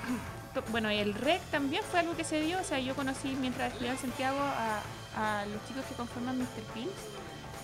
bueno, 0.70 0.90
el 0.90 1.14
REC 1.14 1.40
también 1.50 1.82
fue 1.90 2.00
algo 2.00 2.16
que 2.16 2.24
se 2.24 2.40
dio, 2.40 2.60
o 2.60 2.64
sea, 2.64 2.78
yo 2.78 2.94
conocí 2.94 3.36
mientras 3.40 3.72
estudiaba 3.72 3.96
en 3.96 4.02
Santiago 4.02 4.38
a, 4.38 4.82
los 5.52 5.68
chicos 5.68 5.84
que 5.84 5.94
conforman 5.94 6.38
Mr. 6.38 6.62
Pills 6.72 6.90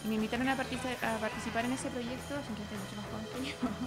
y 0.05 0.09
me 0.09 0.17
invitaron 0.17 0.49
a, 0.49 0.57
participar 0.57 1.65
en 1.65 1.73
ese 1.73 1.89
proyecto, 1.89 2.35
son 2.35 2.57
gente 2.57 2.75
mucho 2.77 2.97
más 2.97 3.07
joven 3.07 3.55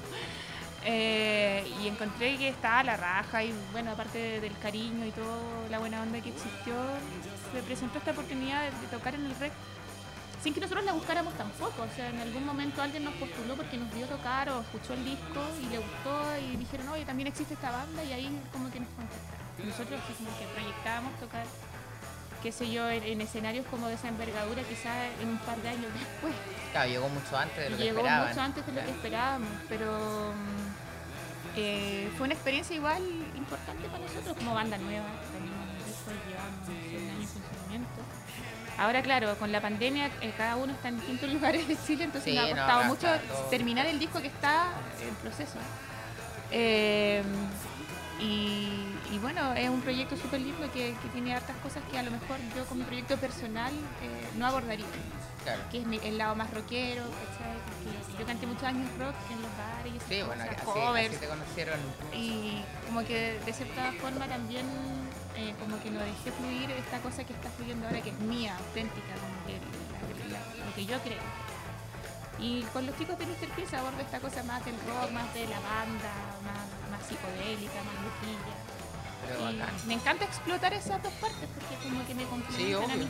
Eh, 0.84 1.64
y 1.80 1.88
encontré 1.88 2.38
que 2.38 2.50
estaba 2.50 2.84
la 2.84 2.98
raja 2.98 3.44
y 3.44 3.54
bueno, 3.72 3.92
aparte 3.92 4.42
del 4.42 4.58
cariño 4.58 5.06
y 5.06 5.12
toda 5.12 5.38
la 5.70 5.78
buena 5.78 6.02
onda 6.02 6.20
que 6.22 6.30
existió, 6.30 6.74
se 7.54 7.62
presentó 7.62 8.00
esta 8.00 8.12
oportunidad 8.12 8.72
de, 8.72 8.88
tocar 8.88 9.14
en 9.14 9.28
el 9.28 9.36
rec 9.36 9.52
sin 10.42 10.54
que 10.54 10.60
nosotros 10.60 10.84
la 10.86 10.94
buscáramos 10.94 11.34
tampoco. 11.36 11.84
O 11.84 11.96
sea, 11.96 12.10
en 12.10 12.20
algún 12.20 12.46
momento 12.46 12.82
alguien 12.82 13.04
nos 13.04 13.14
postuló 13.16 13.56
porque 13.56 13.78
nos 13.78 13.94
vio 13.94 14.06
tocar 14.08 14.50
o 14.50 14.62
escuchó 14.62 14.94
el 14.94 15.06
disco 15.06 15.42
y 15.62 15.70
le 15.70 15.78
gustó 15.78 16.38
y 16.38 16.56
dijeron, 16.58 16.90
oye, 16.90 17.06
también 17.06 17.28
existe 17.28 17.54
esta 17.54 17.72
banda 17.72 18.04
y 18.04 18.14
ahí 18.14 18.42
como 18.52 18.72
que 18.72 18.80
nos 18.80 18.90
contactaron. 18.90 19.70
Nosotros 19.70 20.02
como 20.18 20.30
que 20.40 20.46
proyectábamos 20.54 21.20
tocar 21.20 21.46
qué 22.42 22.52
sé 22.52 22.72
yo, 22.72 22.90
en, 22.90 23.22
escenarios 23.22 23.66
como 23.68 23.88
de 23.88 23.94
esa 23.94 24.08
envergadura, 24.08 24.64
quizás 24.64 25.10
en 25.22 25.30
un 25.30 25.38
par 25.40 25.62
de 25.62 25.70
años 25.70 25.94
después. 25.94 26.34
Claro, 26.72 26.90
llegó 26.90 27.10
mucho 27.10 27.38
antes 27.38 27.58
de 27.58 27.70
lo 27.70 27.78
que 27.78 27.84
llegó 27.84 28.02
mucho 28.02 28.42
antes 28.42 28.66
de 28.66 28.72
lo 28.72 28.82
que 28.82 28.90
esperábamos, 28.90 29.50
pero 29.70 30.34
eh, 31.56 32.10
fue 32.18 32.26
una 32.26 32.34
experiencia 32.34 32.76
igual 32.76 33.04
importante 33.36 33.88
para 33.88 34.04
nosotros 34.04 34.36
como 34.38 34.54
banda 34.54 34.78
nueva. 34.78 35.06
Después 35.86 36.16
llevamos 36.28 37.11
Ahora, 38.82 39.04
claro, 39.04 39.36
con 39.38 39.52
la 39.52 39.62
pandemia, 39.62 40.08
eh, 40.22 40.34
cada 40.36 40.56
uno 40.56 40.74
está 40.74 40.88
en 40.88 40.98
distintos 40.98 41.30
lugares 41.34 41.68
de 41.68 41.78
Chile, 41.86 42.06
entonces 42.06 42.34
me 42.34 42.40
ha 42.40 42.48
costado 42.48 42.84
mucho 42.86 43.08
terminar 43.52 43.86
el 43.86 44.00
disco 44.00 44.20
que 44.20 44.28
está 44.28 44.70
en 45.08 45.14
proceso. 45.16 45.60
Eh, 46.50 47.22
y, 48.20 49.20
bueno, 49.20 49.54
es 49.54 49.70
un 49.70 49.82
proyecto 49.82 50.18
súper 50.18 50.42
lindo 50.42 50.72
que, 50.72 50.96
tiene 51.14 51.36
hartas 51.36 51.56
cosas 51.58 51.84
que 51.92 52.00
a 52.00 52.04
lo 52.04 52.10
mejor 52.10 52.38
yo 52.56 52.66
como 52.66 52.84
proyecto 52.86 53.18
personal 53.18 53.72
eh, 54.02 54.30
no 54.38 54.48
abordaría. 54.48 54.86
Que 55.72 55.82
es 55.82 56.04
el 56.04 56.18
lado 56.18 56.36
más 56.36 56.52
rockero, 56.52 57.04
¿cachai? 57.04 58.18
yo 58.20 58.26
canté 58.26 58.48
muchos 58.48 58.64
años 58.64 58.88
rock 58.98 59.16
en 59.32 59.42
los 59.42 59.58
bares 59.58 59.94
y 59.94 59.98
esas 59.98 60.10
sí, 60.10 60.22
bueno, 60.24 60.44
covers. 60.66 61.20
te 61.20 61.28
conocieron. 61.28 61.80
Y 62.14 62.64
como 62.88 63.04
que 63.04 63.40
de 63.46 63.54
cierta 63.54 63.92
forma 64.00 64.28
también 64.28 64.66
eh, 65.42 65.56
como 65.60 65.82
que 65.82 65.90
no 65.90 66.00
dejé 66.00 66.32
fluir 66.32 66.70
esta 66.72 67.00
cosa 67.00 67.24
que 67.24 67.34
está 67.34 67.50
fluyendo 67.50 67.88
ahora 67.88 68.02
que 68.02 68.10
es 68.10 68.20
mía, 68.20 68.56
auténtica, 68.58 69.14
como 69.18 69.38
que 69.48 69.58
lo 70.66 70.76
que 70.76 70.86
yo 70.86 71.00
creo. 71.02 71.24
Y 72.38 72.62
con 72.74 72.86
los 72.86 72.98
chicos 72.98 73.18
de 73.18 73.26
Mr. 73.26 73.50
Peace 73.56 73.76
abordo 73.76 74.00
esta 74.02 74.20
cosa 74.20 74.44
más 74.44 74.64
del 74.66 74.76
rock, 74.88 75.12
más 75.12 75.34
de 75.34 75.48
la 75.48 75.60
banda, 75.60 76.14
más 76.92 77.02
psicodélica, 77.08 77.80
más 77.84 77.98
loquilla. 78.06 79.66
me 79.88 79.94
encanta 79.96 80.26
explotar 80.26 80.74
esas 80.74 81.02
dos 81.02 81.14
partes 81.14 81.50
porque 81.56 81.76
como 81.84 82.06
que 82.06 82.14
me 82.14 82.24
complementan 82.26 82.92
a 82.92 82.96
mí. 82.96 83.08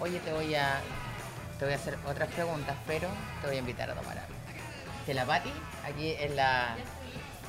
Oye, 0.00 0.20
te 0.20 0.32
voy 0.32 0.54
a 0.54 0.80
te 1.58 1.64
voy 1.64 1.72
a 1.72 1.76
hacer 1.76 1.98
otras 2.06 2.28
preguntas, 2.32 2.76
pero 2.86 3.08
te 3.40 3.46
voy 3.46 3.56
a 3.56 3.60
invitar 3.60 3.90
a 3.90 3.94
tomar 3.94 4.18
algo. 4.18 4.34
Que 5.06 5.14
la 5.14 5.24
Patti, 5.24 5.52
aquí 5.84 6.10
es 6.10 6.34
la 6.34 6.76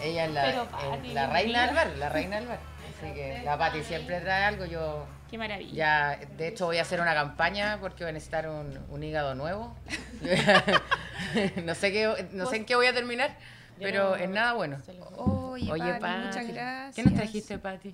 ella 0.02 0.26
es 0.26 0.32
la, 0.32 0.68
la 1.14 1.28
reina 1.28 1.66
del 1.66 1.76
bar, 1.76 1.88
la 1.98 2.10
reina 2.10 2.38
del 2.38 2.48
bar. 2.48 2.60
Así 2.98 3.14
que 3.14 3.42
la 3.44 3.58
Patti 3.58 3.84
siempre 3.84 4.20
trae 4.22 4.44
algo, 4.46 4.66
yo 4.66 5.06
Qué 5.30 5.38
maravilla. 5.38 5.74
Ya, 5.74 6.26
de 6.38 6.48
hecho 6.48 6.66
voy 6.66 6.78
a 6.78 6.84
hacer 6.84 7.02
una 7.02 7.14
campaña 7.14 7.80
porque 7.82 8.04
voy 8.04 8.10
a 8.10 8.14
necesitar 8.14 8.48
un, 8.48 8.80
un 8.90 9.04
hígado 9.04 9.36
nuevo. 9.36 9.76
no 11.66 11.76
sé 11.76 11.92
qué, 11.92 12.28
no 12.32 12.46
sé 12.46 12.58
en 12.58 12.66
qué 12.66 12.76
voy 12.76 12.88
a 12.88 12.94
terminar, 12.94 13.38
pero 13.78 14.16
es 14.16 14.30
nada 14.30 14.54
bueno. 14.54 14.78
Oye, 15.18 15.66
muchas 15.66 16.48
gracias. 16.48 16.96
¿Qué 16.96 17.04
nos 17.04 17.14
trajiste, 17.14 17.58
Pati? 17.58 17.94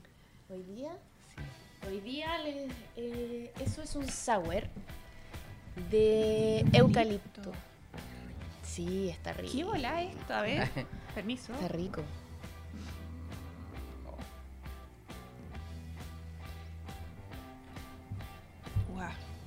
Hoy 0.50 0.62
día, 0.64 0.92
hoy 1.88 2.00
día 2.02 2.28
eh, 2.96 3.52
eso 3.60 3.82
es 3.82 3.96
un 3.96 4.08
sour 4.08 4.64
de 5.90 6.66
eucalipto. 6.72 7.42
Sí, 8.62 9.10
está 9.10 9.34
rico. 9.34 9.54
¿Qué 9.56 9.64
bola 9.64 10.04
esto? 10.04 10.34
A 10.34 10.42
ver, 10.42 10.70
permiso. 11.16 11.54
Está 11.54 11.68
rico. 11.68 12.04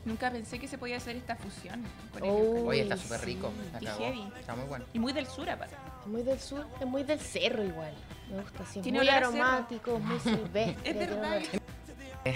Nunca 0.06 0.30
pensé 0.30 0.60
que 0.60 0.68
se 0.68 0.78
podía 0.78 0.98
hacer 0.98 1.16
esta 1.16 1.34
fusión. 1.34 1.82
Con 2.12 2.22
Oye, 2.22 2.82
está 2.82 2.96
súper 2.96 3.20
rico. 3.22 3.52
Está 3.74 4.54
muy 4.54 4.64
bueno. 4.66 4.84
Y 4.92 5.00
muy 5.00 5.12
del 5.12 5.26
sur, 5.26 5.50
aparte. 5.50 5.74
Muy 6.06 6.22
del 6.22 6.38
sur, 6.38 6.64
es 6.80 6.86
muy 6.86 7.02
del 7.02 7.18
cerro 7.18 7.64
igual. 7.64 7.92
Me 8.30 8.40
gusta 8.40 8.62
así. 8.62 8.80
muy 8.92 9.08
aromático, 9.08 9.98
muy 9.98 10.20
silvestre. 10.20 10.76
es 10.84 10.96
verdad. 10.96 11.42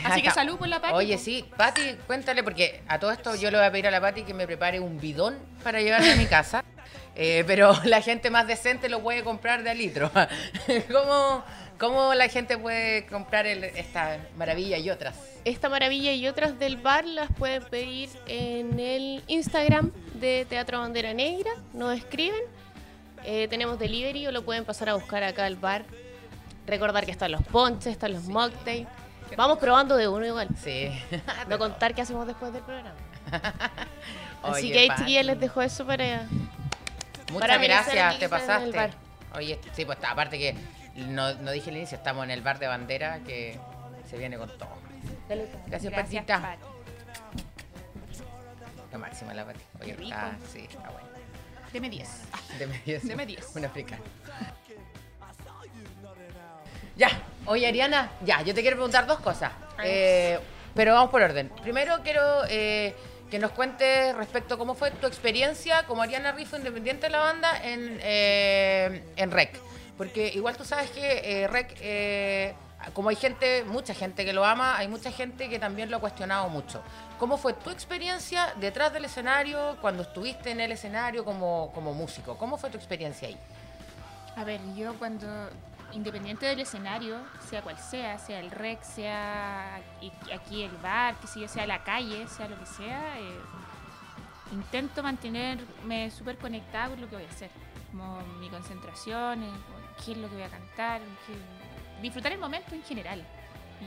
Así 0.05 0.21
que 0.21 0.31
salud 0.33 0.57
por 0.57 0.67
la 0.67 0.81
Pati. 0.81 0.95
Oye, 0.95 1.17
sí, 1.17 1.49
Pati, 1.57 1.95
cuéntale, 2.09 2.43
porque 2.43 2.83
a 2.89 2.99
todo 2.99 3.13
esto 3.13 3.37
yo 3.37 3.53
le 3.53 3.59
voy 3.59 3.67
a 3.67 3.71
pedir 3.71 3.87
a 3.87 3.93
la 3.93 4.01
Pati 4.01 4.25
que 4.25 4.35
me 4.35 4.47
prepare 4.47 4.81
un 4.81 4.99
bidón 4.99 5.39
para 5.63 5.81
llevarme 5.81 6.13
a 6.13 6.17
mi 6.17 6.27
casa. 6.27 6.65
Eh, 7.17 7.45
pero 7.47 7.75
la 7.85 8.01
gente 8.01 8.31
más 8.31 8.47
decente 8.47 8.89
lo 8.89 9.03
puede 9.03 9.25
comprar 9.25 9.63
de 9.65 9.71
a 9.71 9.75
litro. 9.75 10.11
¿Cómo, 10.93 11.45
¿Cómo 11.81 12.13
la 12.13 12.29
gente 12.29 12.59
puede 12.59 13.07
comprar 13.07 13.47
esta 13.47 14.19
maravilla 14.37 14.77
y 14.77 14.91
otras? 14.91 15.17
Esta 15.47 15.71
maravilla 15.71 16.13
y 16.13 16.29
otras 16.29 16.59
del 16.59 16.77
bar 16.77 17.07
las 17.07 17.33
pueden 17.33 17.63
pedir 17.65 18.11
en 18.27 18.79
el 18.79 19.25
Instagram 19.29 19.91
de 20.13 20.45
Teatro 20.47 20.81
Bandera 20.81 21.15
Negra. 21.15 21.51
Nos 21.73 21.97
escriben. 21.97 22.43
Eh, 23.25 23.49
tenemos 23.49 23.79
delivery 23.79 24.27
o 24.27 24.33
lo 24.33 24.45
pueden 24.45 24.67
pasar 24.67 24.91
a 24.91 24.95
buscar 24.95 25.23
acá 25.23 25.47
al 25.47 25.57
bar. 25.57 25.87
Recordar 26.67 27.07
que 27.07 27.13
están 27.13 27.33
los 27.33 27.43
ponches, 27.45 27.93
están 27.93 28.13
los 28.13 28.25
mocktails. 28.25 28.87
Vamos 29.35 29.57
probando 29.57 29.97
de 29.97 30.07
uno 30.07 30.27
igual. 30.27 30.49
Sí. 30.63 30.91
no 31.49 31.57
contar 31.57 31.95
qué 31.95 32.03
hacemos 32.03 32.27
después 32.27 32.53
del 32.53 32.63
programa. 32.63 32.95
Así 34.43 34.71
que 34.71 34.81
ahí 34.81 34.91
chiquillas 34.99 35.25
les 35.25 35.41
dejo 35.41 35.63
eso 35.63 35.87
para. 35.87 36.27
Muchas 37.33 37.63
gracias, 37.63 38.19
te 38.19 38.29
pasaste. 38.29 38.91
Oye, 39.35 39.59
sí, 39.73 39.87
pues 39.87 39.97
aparte 40.03 40.39
que 40.39 40.55
no, 41.09 41.35
no 41.35 41.51
dije 41.51 41.71
al 41.71 41.77
inicio, 41.77 41.97
estamos 41.99 42.25
en 42.25 42.31
el 42.31 42.43
bar 42.43 42.59
de 42.59 42.67
bandera 42.67 43.21
que 43.21 43.59
se 44.09 44.19
viene 44.19 44.37
con 44.39 44.49
todo. 44.59 44.71
Gracias, 45.67 45.93
Patita. 45.93 46.57
La 48.93 48.99
máxima 48.99 49.35
la 49.35 49.45
Pati. 49.45 49.61
Oye, 49.83 49.95
rico. 49.95 50.11
Ah, 50.15 50.33
sí, 50.53 50.67
está 50.69 50.91
bueno. 50.91 51.09
Deme 51.73 51.89
10. 51.89 52.09
Deme 52.59 52.81
10. 52.85 53.09
Deme 53.09 53.27
10. 53.27 53.57
Un 53.57 53.65
africano. 53.65 54.03
Ya, 56.97 57.09
oye 57.47 57.67
Ariana, 57.67 58.11
ya, 58.23 58.43
yo 58.43 58.53
te 58.53 58.61
quiero 58.61 58.77
preguntar 58.77 59.07
dos 59.07 59.21
cosas. 59.21 59.53
Eh, 59.83 60.39
pero 60.75 60.93
vamos 60.93 61.11
por 61.11 61.23
orden. 61.23 61.51
Primero 61.63 62.01
quiero 62.03 62.43
eh, 62.49 62.95
que 63.31 63.39
nos 63.39 63.53
cuentes 63.53 64.15
respecto 64.17 64.55
a 64.55 64.59
cómo 64.59 64.75
fue 64.75 64.91
tu 64.91 65.07
experiencia 65.07 65.85
como 65.85 66.03
Ariana 66.03 66.33
Rifo, 66.33 66.57
independiente 66.57 67.07
de 67.07 67.11
la 67.11 67.21
banda, 67.21 67.65
en, 67.65 67.99
eh, 68.03 69.03
en 69.17 69.31
REC. 69.31 69.59
Porque 70.01 70.33
igual 70.35 70.57
tú 70.57 70.65
sabes 70.65 70.91
que 70.93 71.43
eh, 71.43 71.47
Rec, 71.47 71.77
eh, 71.79 72.55
como 72.95 73.11
hay 73.11 73.17
gente, 73.17 73.65
mucha 73.65 73.93
gente 73.93 74.25
que 74.25 74.33
lo 74.33 74.47
ama, 74.47 74.79
hay 74.79 74.89
mucha 74.89 75.13
gente 75.13 75.51
que 75.51 75.59
también 75.59 75.91
lo 75.91 75.99
ha 75.99 76.01
cuestionado 76.01 76.49
mucho. 76.49 76.81
¿Cómo 77.19 77.37
fue 77.37 77.53
tu 77.53 77.69
experiencia 77.69 78.55
detrás 78.59 78.95
del 78.95 79.05
escenario, 79.05 79.77
cuando 79.83 80.05
estuviste 80.05 80.53
en 80.53 80.61
el 80.61 80.73
escenario 80.73 81.23
como, 81.23 81.71
como 81.75 81.93
músico? 81.93 82.39
¿Cómo 82.39 82.57
fue 82.57 82.71
tu 82.71 82.79
experiencia 82.79 83.29
ahí? 83.29 83.37
A 84.37 84.45
ver, 84.45 84.59
yo 84.75 84.95
cuando, 84.95 85.27
independiente 85.93 86.47
del 86.47 86.61
escenario, 86.61 87.19
sea 87.51 87.61
cual 87.61 87.77
sea, 87.77 88.19
sea 88.19 88.41
el 88.41 88.51
rec, 88.51 88.83
sea 88.83 89.83
aquí 90.33 90.63
el 90.63 90.75
bar, 90.79 91.17
que 91.17 91.27
si 91.27 91.47
sea 91.47 91.67
la 91.67 91.85
calle, 91.85 92.27
sea 92.27 92.49
lo 92.49 92.59
que 92.59 92.65
sea, 92.65 93.21
eh, 93.21 93.39
intento 94.53 95.03
mantenerme 95.03 96.11
súper 96.11 96.39
conectada 96.39 96.89
con 96.89 97.03
lo 97.03 97.11
que 97.11 97.17
voy 97.17 97.27
a 97.27 97.29
hacer, 97.29 97.51
como 97.93 98.23
mi 98.41 98.49
concentración, 98.49 99.45
qué 100.05 100.13
es 100.13 100.19
lo 100.19 100.29
que 100.29 100.35
voy 100.35 100.45
a 100.45 100.49
cantar, 100.49 101.01
disfrutar 102.03 102.33
el 102.33 102.39
momento 102.39 102.75
en 102.75 102.83
general. 102.83 103.25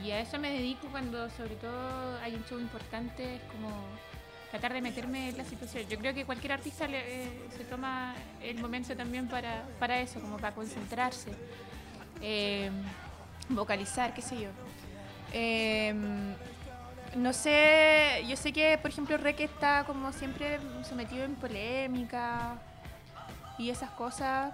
Y 0.02 0.10
a 0.10 0.20
eso 0.20 0.38
me 0.38 0.50
dedico 0.50 0.88
cuando 0.88 1.30
sobre 1.30 1.54
todo 1.56 2.18
hay 2.20 2.34
un 2.34 2.44
show 2.44 2.58
importante, 2.58 3.36
es 3.36 3.42
como 3.42 3.70
tratar 4.50 4.72
de 4.72 4.80
meterme 4.80 5.30
en 5.30 5.36
la 5.36 5.44
situación. 5.44 5.84
Yo 5.88 5.98
creo 5.98 6.14
que 6.14 6.24
cualquier 6.24 6.52
artista 6.52 6.86
eh, 6.88 7.48
se 7.56 7.64
toma 7.64 8.14
el 8.42 8.58
momento 8.60 8.96
también 8.96 9.28
para, 9.28 9.64
para 9.78 10.00
eso, 10.00 10.20
como 10.20 10.36
para 10.36 10.54
concentrarse, 10.54 11.32
eh, 12.20 12.70
vocalizar, 13.48 14.14
qué 14.14 14.22
sé 14.22 14.40
yo. 14.40 14.50
Em, 15.32 16.34
no 17.16 17.32
sé, 17.32 18.24
yo 18.28 18.36
sé 18.36 18.52
que 18.52 18.78
por 18.78 18.90
ejemplo 18.90 19.16
Rek 19.16 19.40
está 19.40 19.84
como 19.84 20.12
siempre 20.12 20.58
sometido 20.88 21.24
en 21.24 21.34
polémica 21.34 22.56
y 23.58 23.70
esas 23.70 23.90
cosas. 23.90 24.52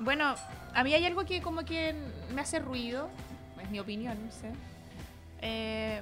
Bueno, 0.00 0.34
a 0.74 0.82
mí 0.82 0.94
hay 0.94 1.04
algo 1.04 1.26
que 1.26 1.42
como 1.42 1.62
que 1.62 1.94
me 2.34 2.40
hace 2.40 2.58
ruido, 2.58 3.10
es 3.62 3.70
mi 3.70 3.80
opinión, 3.80 4.16
no 4.24 4.32
sé. 4.32 4.50
Eh, 5.42 6.00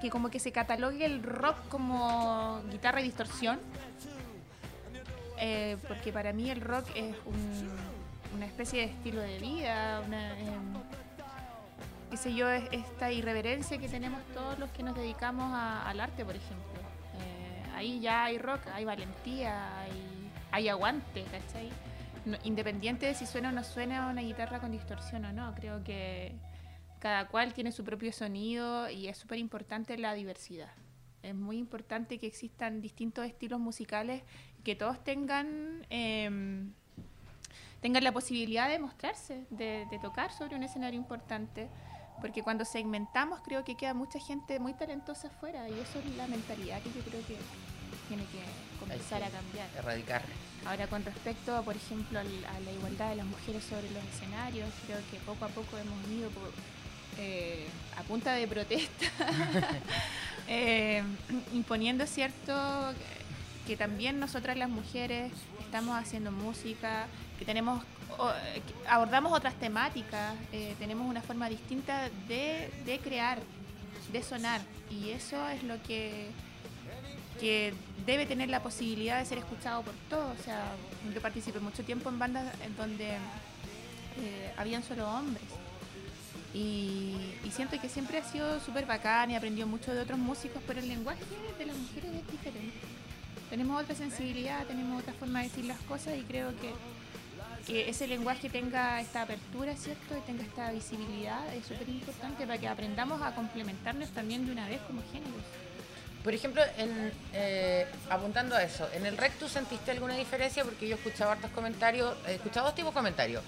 que 0.00 0.10
como 0.10 0.28
que 0.28 0.40
se 0.40 0.50
catalogue 0.50 1.04
el 1.04 1.22
rock 1.22 1.56
como 1.68 2.60
guitarra 2.70 3.00
y 3.00 3.04
distorsión. 3.04 3.60
Eh, 5.40 5.76
porque 5.86 6.12
para 6.12 6.32
mí 6.32 6.50
el 6.50 6.60
rock 6.60 6.88
es 6.96 7.14
una 8.34 8.44
especie 8.44 8.80
de 8.80 8.86
estilo 8.92 9.20
de 9.20 9.38
vida, 9.38 10.02
una, 10.04 10.36
em, 10.40 10.74
qué 12.10 12.16
sé 12.16 12.34
yo, 12.34 12.50
es 12.50 12.64
esta 12.72 13.12
irreverencia 13.12 13.78
que 13.78 13.88
tenemos 13.88 14.20
todos 14.34 14.58
los 14.58 14.68
que 14.70 14.82
nos 14.82 14.96
dedicamos 14.96 15.52
al 15.54 16.00
arte, 16.00 16.24
por 16.24 16.34
ejemplo. 16.34 16.80
Eh, 17.20 17.62
ahí 17.76 18.00
ya 18.00 18.24
hay 18.24 18.38
rock, 18.38 18.62
hay 18.74 18.84
valentía, 18.84 19.78
hay, 19.80 20.30
hay 20.50 20.68
aguante, 20.68 21.22
¿cachai? 21.24 21.70
Independiente 22.44 23.06
de 23.06 23.14
si 23.14 23.26
suena 23.26 23.50
o 23.50 23.52
no 23.52 23.64
suena 23.64 24.08
una 24.08 24.22
guitarra 24.22 24.60
con 24.60 24.70
distorsión 24.72 25.24
o 25.24 25.32
no, 25.32 25.54
creo 25.54 25.82
que 25.84 26.34
cada 26.98 27.28
cual 27.28 27.52
tiene 27.52 27.72
su 27.72 27.84
propio 27.84 28.12
sonido 28.12 28.90
y 28.90 29.08
es 29.08 29.16
súper 29.16 29.38
importante 29.38 29.96
la 29.98 30.14
diversidad. 30.14 30.70
Es 31.22 31.34
muy 31.34 31.58
importante 31.58 32.18
que 32.18 32.26
existan 32.26 32.80
distintos 32.80 33.26
estilos 33.26 33.60
musicales, 33.60 34.22
que 34.64 34.74
todos 34.74 35.02
tengan, 35.02 35.86
em, 35.90 36.72
tengan 37.80 38.04
la 38.04 38.12
posibilidad 38.12 38.68
de 38.68 38.78
mostrarse, 38.78 39.46
de, 39.50 39.86
tocar 40.02 40.32
sobre 40.32 40.56
un 40.56 40.62
escenario 40.62 40.98
importante, 40.98 41.68
porque 42.20 42.42
cuando 42.42 42.64
segmentamos 42.64 43.40
creo 43.44 43.64
que 43.64 43.76
queda 43.76 43.94
mucha 43.94 44.18
gente 44.18 44.58
muy 44.58 44.74
talentosa 44.74 45.28
afuera 45.28 45.68
y 45.68 45.78
eso 45.78 45.98
es 46.00 46.16
la 46.16 46.26
mentalidad 46.26 46.82
que 46.82 46.90
yo 46.90 47.00
creo 47.02 47.24
que 47.26 47.36
tiene 48.08 48.24
que 48.24 48.67
comenzar 48.78 49.22
a 49.22 49.30
cambiar. 49.30 49.68
Erradicar. 49.76 50.22
Ahora, 50.66 50.86
con 50.86 51.04
respecto, 51.04 51.62
por 51.62 51.76
ejemplo, 51.76 52.18
a 52.18 52.24
la 52.24 52.72
igualdad 52.72 53.10
de 53.10 53.16
las 53.16 53.26
mujeres 53.26 53.64
sobre 53.64 53.90
los 53.90 54.04
escenarios, 54.14 54.68
creo 54.86 54.98
que 55.10 55.18
poco 55.18 55.44
a 55.44 55.48
poco 55.48 55.78
hemos 55.78 56.08
ido 56.10 56.30
por, 56.30 56.52
eh, 57.18 57.66
a 57.96 58.02
punta 58.02 58.32
de 58.32 58.46
protesta, 58.46 59.06
eh, 60.48 61.02
imponiendo 61.52 62.06
cierto 62.06 62.54
que 63.66 63.76
también 63.76 64.18
nosotras 64.18 64.56
las 64.56 64.68
mujeres 64.68 65.32
estamos 65.60 65.96
haciendo 65.96 66.32
música, 66.32 67.06
que 67.38 67.44
tenemos 67.44 67.82
abordamos 68.88 69.32
otras 69.32 69.54
temáticas, 69.54 70.34
eh, 70.52 70.74
tenemos 70.78 71.08
una 71.08 71.22
forma 71.22 71.48
distinta 71.48 72.08
de, 72.26 72.70
de, 72.84 72.98
crear, 72.98 73.38
de 74.12 74.22
sonar, 74.22 74.60
y 74.90 75.10
eso 75.10 75.48
es 75.48 75.62
lo 75.62 75.80
que, 75.82 76.30
que 77.40 77.74
debe 78.12 78.26
tener 78.26 78.48
la 78.48 78.62
posibilidad 78.62 79.18
de 79.18 79.26
ser 79.26 79.38
escuchado 79.38 79.82
por 79.82 79.94
todos. 80.10 80.38
O 80.38 80.42
sea, 80.42 80.72
yo 81.14 81.20
participé 81.20 81.60
mucho 81.60 81.84
tiempo 81.84 82.08
en 82.08 82.18
bandas 82.18 82.46
en 82.64 82.76
donde 82.76 83.16
habían 84.56 84.82
solo 84.82 85.08
hombres 85.08 85.44
y, 86.54 87.14
siento 87.50 87.80
que 87.80 87.88
siempre 87.88 88.18
ha 88.18 88.24
sido 88.24 88.60
súper 88.60 88.86
bacán 88.86 89.30
y 89.30 89.36
aprendido 89.36 89.66
mucho 89.66 89.92
de 89.92 90.00
otros 90.00 90.18
músicos, 90.18 90.62
pero 90.66 90.80
el 90.80 90.88
lenguaje 90.88 91.24
de 91.58 91.66
las 91.66 91.76
mujeres 91.76 92.10
es 92.14 92.30
diferente. 92.30 92.76
Tenemos 93.50 93.82
otra 93.82 93.94
sensibilidad, 93.94 94.66
tenemos 94.66 95.02
otra 95.02 95.12
forma 95.14 95.40
de 95.40 95.48
decir 95.48 95.64
las 95.64 95.80
cosas 95.80 96.16
y 96.16 96.22
creo 96.22 96.50
que, 96.60 96.72
que 97.66 97.88
ese 97.88 98.06
lenguaje 98.06 98.48
tenga 98.48 99.00
esta 99.00 99.22
apertura, 99.22 99.74
¿cierto? 99.76 100.16
Y 100.16 100.20
tenga 100.20 100.42
esta 100.42 100.70
visibilidad 100.70 101.52
es 101.54 101.66
súper 101.66 101.88
importante 101.88 102.46
para 102.46 102.58
que 102.58 102.68
aprendamos 102.68 103.20
a 103.22 103.34
complementarnos 103.34 104.10
también 104.10 104.46
de 104.46 104.52
una 104.52 104.68
vez 104.68 104.80
como 104.82 105.02
géneros. 105.10 105.42
Por 106.28 106.34
ejemplo, 106.34 106.62
eh, 107.32 107.86
apuntando 108.10 108.54
a 108.54 108.62
eso, 108.62 108.86
¿en 108.92 109.06
el 109.06 109.16
recto 109.16 109.48
sentiste 109.48 109.92
alguna 109.92 110.14
diferencia? 110.14 110.62
Porque 110.62 110.86
yo 110.86 110.94
he 110.94 110.98
escuchado 110.98 111.30
hartos 111.30 111.50
comentarios, 111.52 112.14
he 112.26 112.34
escuchado 112.34 112.66
dos 112.66 112.74
tipos 112.74 112.92
de 112.92 112.98
comentarios. 112.98 113.42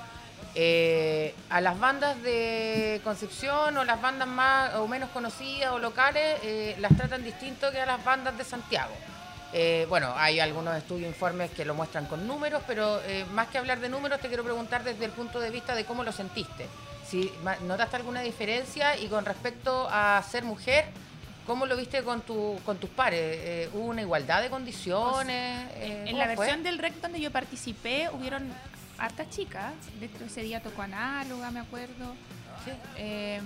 Eh, 0.55 1.35
a 1.51 1.61
las 1.61 1.79
bandas 1.79 2.23
de 2.23 3.03
Concepción 3.05 3.77
o 3.77 3.85
las 3.85 4.01
bandas 4.01 4.27
más 4.27 4.77
o 4.77 4.88
menos 4.88 5.11
conocidas 5.11 5.73
o 5.73 5.79
locales 5.79 6.38
eh, 6.43 6.75
las 6.79 6.97
tratan 6.97 7.23
distinto 7.23 7.71
que 7.71 7.83
a 7.83 7.85
las 7.85 8.03
bandas 8.03 8.38
de 8.38 8.45
Santiago. 8.45 8.95
Bueno, 9.90 10.14
hay 10.16 10.40
algunos 10.40 10.75
estudios, 10.75 11.09
informes 11.09 11.51
que 11.51 11.66
lo 11.66 11.75
muestran 11.75 12.07
con 12.07 12.27
números, 12.27 12.62
pero 12.66 12.99
más 13.33 13.49
que 13.49 13.59
hablar 13.59 13.81
de 13.81 13.90
números, 13.90 14.21
te 14.21 14.29
quiero 14.29 14.43
preguntar 14.43 14.85
desde 14.85 15.05
el 15.05 15.11
punto 15.11 15.38
de 15.38 15.51
vista 15.51 15.75
de 15.75 15.85
cómo 15.85 16.03
lo 16.03 16.12
sentiste. 16.12 16.66
Si 17.07 17.31
notaste 17.66 17.97
alguna 17.97 18.23
diferencia 18.23 18.97
y 18.97 19.09
con 19.09 19.27
respecto 19.27 19.87
a 19.90 20.23
ser 20.23 20.45
mujer, 20.45 20.87
¿cómo 21.51 21.67
lo 21.67 21.77
viste 21.77 22.05
con, 22.05 22.21
tu, 22.21 22.61
con 22.65 22.79
tus 22.79 22.89
pares? 22.91 23.69
¿Hubo 23.75 23.87
una 23.87 24.03
igualdad 24.03 24.41
de 24.41 24.51
condiciones? 24.51 25.69
en 25.75 26.17
la 26.17 26.29
versión 26.29 26.63
del 26.63 26.79
REC 26.79 27.01
donde 27.01 27.21
yo 27.21 27.33
participé, 27.33 28.09
hubieron 28.13 28.53
harta 28.99 29.29
chica. 29.29 29.73
De 29.99 30.07
hecho, 30.07 30.27
ese 30.27 30.43
día 30.43 30.63
tocó 30.63 30.83
análoga, 30.83 31.51
me 31.51 31.59
acuerdo. 31.59 32.15
Em, 32.97 33.43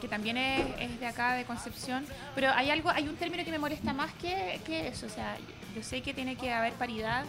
que 0.00 0.06
también 0.06 0.36
es, 0.36 1.00
de 1.00 1.06
acá, 1.08 1.34
de 1.34 1.44
Concepción. 1.44 2.06
Pero 2.36 2.52
hay 2.52 2.70
algo, 2.70 2.90
hay 2.90 3.08
un 3.08 3.16
término 3.16 3.44
que 3.44 3.50
me 3.50 3.58
molesta 3.58 3.92
más 3.92 4.12
que, 4.14 4.60
que 4.64 4.86
eso. 4.86 5.06
O 5.06 5.10
sea, 5.10 5.36
yo 5.74 5.82
sé 5.82 6.02
que 6.02 6.14
tiene 6.14 6.36
que 6.36 6.52
haber 6.52 6.74
paridad, 6.74 7.24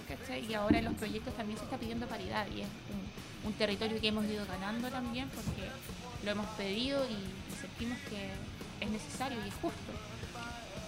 Y 0.48 0.54
ahora 0.54 0.78
en 0.78 0.86
los 0.86 0.94
proyectos 0.94 1.36
también 1.36 1.58
se 1.58 1.64
está 1.64 1.78
pidiendo 1.78 2.06
paridad. 2.06 2.46
Y 2.56 2.62
es 2.62 2.68
un, 3.44 3.54
territorio 3.54 4.00
que 4.00 4.10
hemos 4.10 4.26
ido 4.26 4.46
ganando 4.46 4.90
también 4.90 5.28
porque 5.30 5.68
lo 6.24 6.32
hemos 6.32 6.46
pedido 6.58 7.04
y 7.06 7.58
sentimos 7.60 7.98
que 8.10 8.30
es 8.82 8.90
necesario 8.90 9.38
y 9.44 9.48
es 9.48 9.56
justo. 9.56 9.92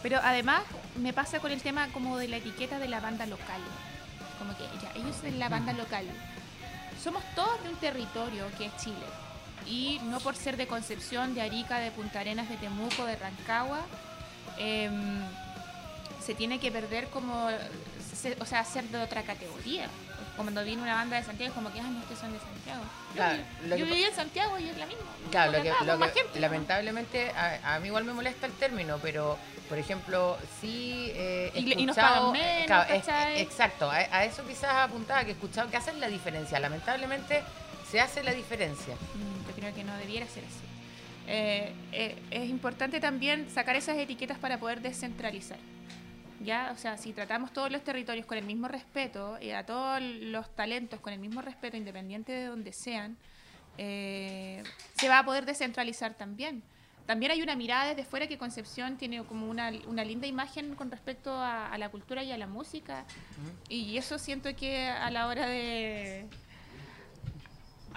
Pero 0.02 0.20
además 0.24 0.64
me 0.98 1.14
pasa 1.14 1.40
con 1.40 1.52
el 1.52 1.62
tema 1.62 1.88
como 1.90 2.18
de 2.18 2.28
la 2.28 2.38
etiqueta 2.38 2.80
de 2.80 2.88
la 2.88 3.00
banda 3.00 3.26
local. 3.26 3.62
Como 4.38 4.56
que 4.56 4.64
ya, 4.82 4.92
ellos 4.96 5.16
son 5.22 5.38
la 5.38 5.50
banda 5.50 5.74
local 5.74 6.06
somos 7.04 7.24
todos 7.36 7.62
de 7.64 7.70
un 7.70 7.76
territorio 7.78 8.46
que 8.58 8.66
es 8.66 8.78
Chile. 8.78 8.96
Y 9.66 10.00
no 10.06 10.20
por 10.20 10.36
ser 10.36 10.58
de 10.58 10.68
Concepción, 10.68 11.34
de 11.34 11.42
Arica, 11.42 11.80
de 11.80 11.92
Punta 11.92 12.20
Arenas, 12.20 12.50
de 12.50 12.58
Temuco, 12.58 13.06
de 13.06 13.16
Rancagua, 13.16 13.82
em, 14.58 15.22
se 16.24 16.34
tiene 16.34 16.60
que 16.60 16.72
perder 16.72 17.08
como, 17.10 17.48
o 18.40 18.46
sea, 18.46 18.64
ser 18.66 18.84
de 18.86 18.98
otra 19.00 19.24
categoría. 19.24 19.88
Cuando 20.36 20.64
viene 20.64 20.82
una 20.82 20.96
banda 20.96 21.18
de 21.18 21.24
Santiago, 21.24 21.50
es 21.50 21.56
como 21.56 21.72
que, 21.72 21.80
ah, 21.80 21.84
no, 21.84 22.00
ustedes 22.00 22.20
son 22.20 22.32
de 22.32 22.40
Santiago. 22.40 22.82
Claro, 23.14 23.44
yo, 23.78 23.86
viví 23.86 24.04
en 24.04 24.16
Santiago 24.16 24.60
y 24.60 24.70
es 24.70 24.78
la 24.78 24.86
misma. 24.86 25.04
Claro, 25.32 25.52
lo 25.52 26.14
que, 26.14 26.40
lamentablemente, 26.40 27.32
a, 27.32 27.76
a, 27.76 27.80
mí 27.80 27.88
igual 27.88 28.06
me 28.06 28.14
molesta 28.14 28.46
el 28.46 28.54
término, 28.54 28.98
pero 29.02 29.38
por 29.70 29.78
ejemplo, 29.78 30.36
sí 30.60 31.12
he 31.16 31.52
y, 31.54 31.72
escuchado... 31.72 32.32
menos, 32.32 32.88
exacto, 33.38 33.90
a, 33.90 34.26
eso 34.26 34.46
quizás 34.48 34.74
apuntaba, 34.74 35.24
que 35.24 35.30
he 35.30 35.34
escuchado 35.34 35.70
que 35.70 35.78
hacen 35.78 36.00
la 36.00 36.08
diferencia. 36.08 36.60
Lamentablemente 36.60 37.44
se 37.90 38.02
hace 38.02 38.24
la 38.24 38.34
diferencia. 38.34 38.96
Mm, 38.96 39.48
yo 39.48 39.56
creo 39.56 39.76
que 39.76 39.84
no 39.84 39.96
debiera 39.98 40.26
ser 40.26 40.44
así. 40.44 40.66
Eh, 41.28 41.72
eh, 41.92 42.18
es 42.32 42.50
importante 42.50 43.00
también 43.00 43.48
sacar 43.54 43.76
esas 43.76 43.96
etiquetas 43.98 44.40
para 44.40 44.60
poder 44.60 44.82
descentralizar. 44.82 45.60
¿Ya? 46.40 46.72
O 46.74 46.78
sea, 46.78 46.98
si 46.98 47.14
tratamos 47.14 47.52
todos 47.54 47.72
los 47.72 47.84
territorios 47.84 48.26
con 48.26 48.38
el 48.38 48.46
mismo 48.46 48.68
respeto 48.68 49.38
y 49.42 49.52
a 49.52 49.66
todos 49.66 50.02
los 50.02 50.54
talentos 50.56 51.00
con 51.00 51.14
el 51.14 51.20
mismo 51.20 51.42
respeto, 51.42 51.78
independiente 51.78 52.32
de 52.32 52.46
donde 52.46 52.74
sean, 52.74 53.18
eh, 53.78 54.64
se 54.96 55.08
va 55.10 55.20
a 55.20 55.26
poder 55.26 55.46
descentralizar 55.46 56.14
también 56.16 56.64
también 57.10 57.32
hay 57.32 57.42
una 57.42 57.56
mirada 57.56 57.88
desde 57.88 58.04
fuera 58.04 58.28
que 58.28 58.38
Concepción 58.38 58.96
tiene 58.96 59.24
como 59.24 59.50
una, 59.50 59.72
linda 59.72 60.28
imagen 60.28 60.76
con 60.76 60.92
respecto 60.92 61.36
a, 61.36 61.76
la 61.80 61.90
cultura 61.90 62.22
y 62.22 62.32
a 62.32 62.38
la 62.38 62.46
música. 62.46 63.04
Y 63.68 63.98
eso 63.98 64.20
siento 64.20 64.56
que 64.56 64.88
a 64.88 65.10
la 65.10 65.26
hora 65.26 65.48
de 65.48 66.28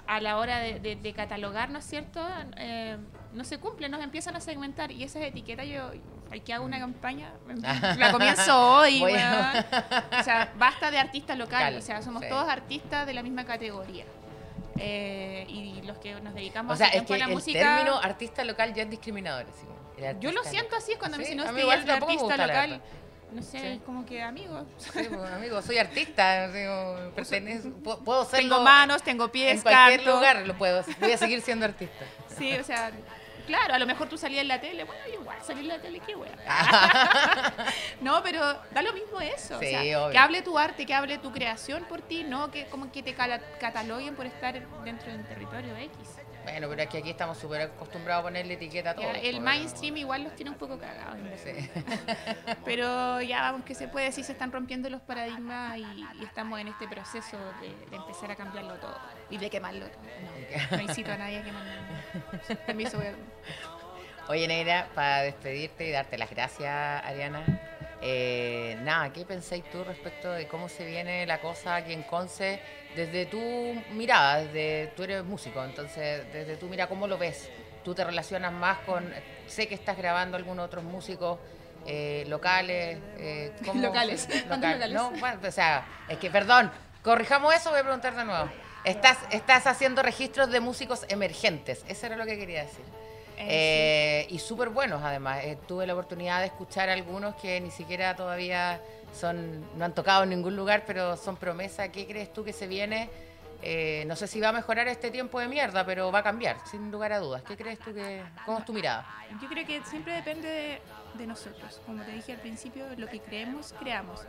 a 0.07 0.19
la 0.19 0.37
hora 0.37 0.57
de, 0.57 1.13
catalogar, 1.15 1.69
¿no 1.69 1.77
es 1.77 1.85
cierto? 1.85 2.27
Eh, 2.57 2.97
no 3.33 3.43
se 3.43 3.57
cumple, 3.57 3.89
nos 3.89 4.01
empiezan 4.03 4.35
a 4.35 4.39
segmentar 4.39 4.91
y 4.91 5.03
esas 5.03 5.23
etiquetas 5.23 5.65
yo 5.67 5.91
hay 6.31 6.41
que 6.41 6.53
hago 6.53 6.65
una 6.65 6.79
campaña, 6.79 7.31
la 7.97 8.11
comienzo 8.11 8.77
hoy, 8.77 9.03
o 9.03 10.23
sea, 10.23 10.51
basta 10.57 10.89
de 10.89 10.97
artista 10.97 11.35
local, 11.35 11.75
o 11.77 11.81
sea, 11.81 12.01
somos 12.01 12.27
todos 12.27 12.47
artistas 12.49 13.05
de 13.05 13.13
la 13.13 13.23
misma 13.23 13.45
categoría. 13.45 14.05
Eh, 14.79 15.45
y 15.47 15.81
los 15.83 15.99
que 15.99 16.15
nos 16.15 16.33
dedicamos 16.33 16.73
o 16.73 16.75
sea, 16.75 16.87
es 16.87 17.03
que 17.03 17.17
la 17.19 17.25
el 17.25 17.43
término 17.43 17.99
artista 17.99 18.43
local 18.43 18.73
ya 18.73 18.83
es 18.83 18.89
discriminador. 18.89 19.45
yo 20.19 20.31
lo 20.31 20.43
siento 20.43 20.75
así 20.75 20.95
cuando 20.97 21.17
me 21.17 21.23
dicen, 21.23 21.37
no, 21.37 21.43
es 21.45 21.85
que 21.85 21.91
artista 21.91 22.37
local. 22.37 22.81
no 23.31 23.41
sé, 23.43 23.79
como 23.85 24.03
que 24.03 24.23
amigos. 24.23 24.65
Sí, 24.77 24.89
pues, 24.93 25.31
amigo, 25.33 25.61
soy 25.61 25.77
artista, 25.77 26.49
digo, 26.51 27.11
puedo 28.03 28.25
ser 28.25 28.39
Tengo 28.39 28.61
manos, 28.61 29.03
tengo 29.03 29.31
pies, 29.31 29.57
En 29.57 29.61
cualquier 29.61 30.05
lugar 30.07 30.47
lo 30.47 30.57
puedo, 30.57 30.83
voy 30.99 31.11
a 31.11 31.17
seguir 31.17 31.41
siendo 31.41 31.65
artista. 31.65 32.05
Sí, 32.35 32.55
o 32.55 32.63
sea, 32.63 32.91
claro, 33.45 33.73
a 33.73 33.79
lo 33.79 33.85
mejor 33.85 34.09
tú 34.09 34.17
salías 34.17 34.41
en 34.41 34.47
la 34.47 34.59
tele, 34.59 34.83
bueno, 34.83 35.01
igual 35.13 35.37
salir 35.43 35.63
en 35.63 35.67
la 35.69 35.79
tele, 35.79 35.99
qué 35.99 36.15
bueno. 36.15 36.35
no, 38.01 38.21
pero 38.23 38.41
da 38.71 38.81
lo 38.81 38.93
mismo 38.93 39.19
eso. 39.21 39.59
Sí, 39.59 39.93
o 39.93 40.03
sea, 40.03 40.11
que 40.11 40.17
hable 40.17 40.41
tu 40.41 40.57
arte, 40.57 40.85
que 40.85 40.93
hable 40.93 41.17
tu 41.17 41.31
creación 41.31 41.83
por 41.85 42.01
ti, 42.01 42.23
no 42.23 42.51
que 42.51 42.65
como 42.65 42.91
que 42.91 43.03
te 43.03 43.13
cataloguen 43.13 44.15
por 44.15 44.25
estar 44.25 44.53
dentro 44.83 45.11
de 45.11 45.17
un 45.17 45.23
territorio 45.25 45.75
X. 45.77 46.23
Bueno, 46.43 46.67
pero 46.69 46.83
es 46.83 46.89
que 46.89 46.97
aquí 46.97 47.09
estamos 47.09 47.37
súper 47.37 47.61
acostumbrados 47.61 48.21
a 48.21 48.23
ponerle 48.23 48.55
etiqueta 48.55 48.91
a 48.91 48.95
todo. 48.95 49.05
El 49.21 49.39
mainstream 49.41 49.97
igual 49.97 50.23
los 50.23 50.35
tiene 50.35 50.51
un 50.51 50.57
poco 50.57 50.77
cagados. 50.77 51.17
Sí. 51.43 51.69
pero 52.65 53.21
ya 53.21 53.41
vamos 53.41 53.63
que 53.63 53.75
se 53.75 53.87
puede, 53.87 54.11
sí 54.11 54.23
se 54.23 54.33
están 54.33 54.51
rompiendo 54.51 54.89
los 54.89 55.01
paradigmas 55.01 55.77
y, 55.77 55.85
estamos 56.23 56.59
en 56.59 56.67
este 56.67 56.87
proceso 56.87 57.37
de, 57.61 57.95
empezar 57.95 58.31
a 58.31 58.35
cambiarlo 58.35 58.75
todo 58.75 58.97
y 59.29 59.37
de 59.37 59.49
quemarlo 59.49 59.87
todo. 59.87 60.03
No, 60.71 60.81
incito 60.81 61.11
a 61.11 61.17
nadie 61.17 61.39
a 61.39 61.43
quemarlo. 61.43 61.71
Permiso, 62.65 62.99
Oye, 64.29 64.47
Negra, 64.47 64.87
para 64.95 65.21
despedirte 65.21 65.87
y 65.87 65.91
darte 65.91 66.17
las 66.17 66.29
gracias, 66.29 67.03
Ariana. 67.03 67.43
Eh, 68.05 68.77
nada, 68.81 69.13
¿qué 69.13 69.23
pensáis 69.23 69.63
tú 69.71 69.81
respecto 69.81 70.29
de 70.29 70.45
cómo 70.49 70.67
se 70.67 70.85
viene 70.85 71.25
la 71.25 71.39
cosa 71.39 71.75
aquí 71.77 71.93
en 71.93 72.03
Conce? 72.03 72.59
Desde 72.97 73.25
tu 73.27 73.39
mirada, 73.93 74.43
desde 74.43 74.87
tú 74.87 75.03
eres 75.03 75.23
músico, 75.23 75.63
entonces 75.63 76.25
desde 76.33 76.57
tu 76.57 76.67
mira, 76.67 76.87
¿cómo 76.87 77.07
lo 77.07 77.17
ves? 77.17 77.49
¿Tú 77.81 77.95
te 77.95 78.03
relacionas 78.03 78.51
más 78.51 78.79
con, 78.79 79.09
sé 79.47 79.69
que 79.69 79.75
estás 79.75 79.95
grabando 79.97 80.35
algunos 80.35 80.65
otros 80.65 80.83
músicos 80.83 81.39
eh, 81.87 82.25
locales? 82.27 82.99
Eh, 83.19 83.53
locales. 83.73 84.27
locales. 84.49 84.91
No, 84.91 85.11
bueno, 85.11 85.39
o 85.47 85.51
sea, 85.51 85.85
es 86.09 86.17
que, 86.17 86.29
perdón, 86.29 86.69
corrijamos 87.03 87.55
eso, 87.55 87.69
voy 87.69 87.79
a 87.79 87.83
preguntar 87.83 88.17
de 88.17 88.25
nuevo. 88.25 88.49
Estás, 88.83 89.17
estás 89.31 89.65
haciendo 89.65 90.03
registros 90.03 90.51
de 90.51 90.59
músicos 90.59 91.05
emergentes, 91.07 91.85
eso 91.87 92.05
era 92.07 92.17
lo 92.17 92.25
que 92.25 92.37
quería 92.37 92.63
decir. 92.63 92.83
Eh, 93.47 94.27
y 94.29 94.39
súper 94.39 94.69
buenos 94.69 95.01
además. 95.03 95.43
Eh, 95.43 95.57
tuve 95.67 95.85
la 95.85 95.93
oportunidad 95.93 96.39
de 96.39 96.47
escuchar 96.47 96.89
algunos 96.89 97.35
que 97.35 97.59
ni 97.61 97.71
siquiera 97.71 98.15
todavía 98.15 98.81
son, 99.13 99.65
no 99.77 99.85
han 99.85 99.93
tocado 99.93 100.23
en 100.23 100.29
ningún 100.29 100.55
lugar, 100.55 100.83
pero 100.85 101.17
son 101.17 101.35
promesa. 101.37 101.91
¿Qué 101.91 102.05
crees 102.07 102.31
tú 102.33 102.43
que 102.43 102.53
se 102.53 102.67
viene? 102.67 103.09
Eh, 103.65 104.03
no 104.07 104.17
sé 104.17 104.27
si 104.27 104.41
va 104.41 104.49
a 104.49 104.51
mejorar 104.51 104.89
este 104.89 105.09
tiempo 105.09 105.39
de 105.39 105.47
mierda, 105.47 105.85
pero 105.85 106.11
va 106.11 106.19
a 106.19 106.23
cambiar, 106.23 106.57
sin 106.69 106.91
lugar 106.91 107.13
a 107.13 107.19
dudas. 107.19 107.43
¿Qué 107.43 107.55
crees 107.55 107.79
tú 107.79 107.93
que, 107.93 108.21
cómo 108.45 108.59
es 108.59 108.65
tu 108.65 108.73
mirada? 108.73 109.07
Yo 109.41 109.47
creo 109.47 109.65
que 109.65 109.81
siempre 109.85 110.15
depende 110.15 110.81
de, 111.17 111.27
nosotros. 111.27 111.79
Como 111.85 112.03
te 112.03 112.11
dije 112.11 112.33
al 112.33 112.39
principio, 112.39 112.85
lo 112.97 113.07
que 113.07 113.21
creemos, 113.21 113.73
creamos. 113.79 114.19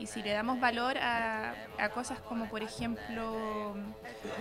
Y 0.00 0.08
si 0.08 0.24
le 0.24 0.32
damos 0.32 0.58
valor 0.58 0.98
a, 0.98 1.54
cosas 1.94 2.18
como, 2.18 2.48
por 2.48 2.64
ejemplo, 2.64 3.76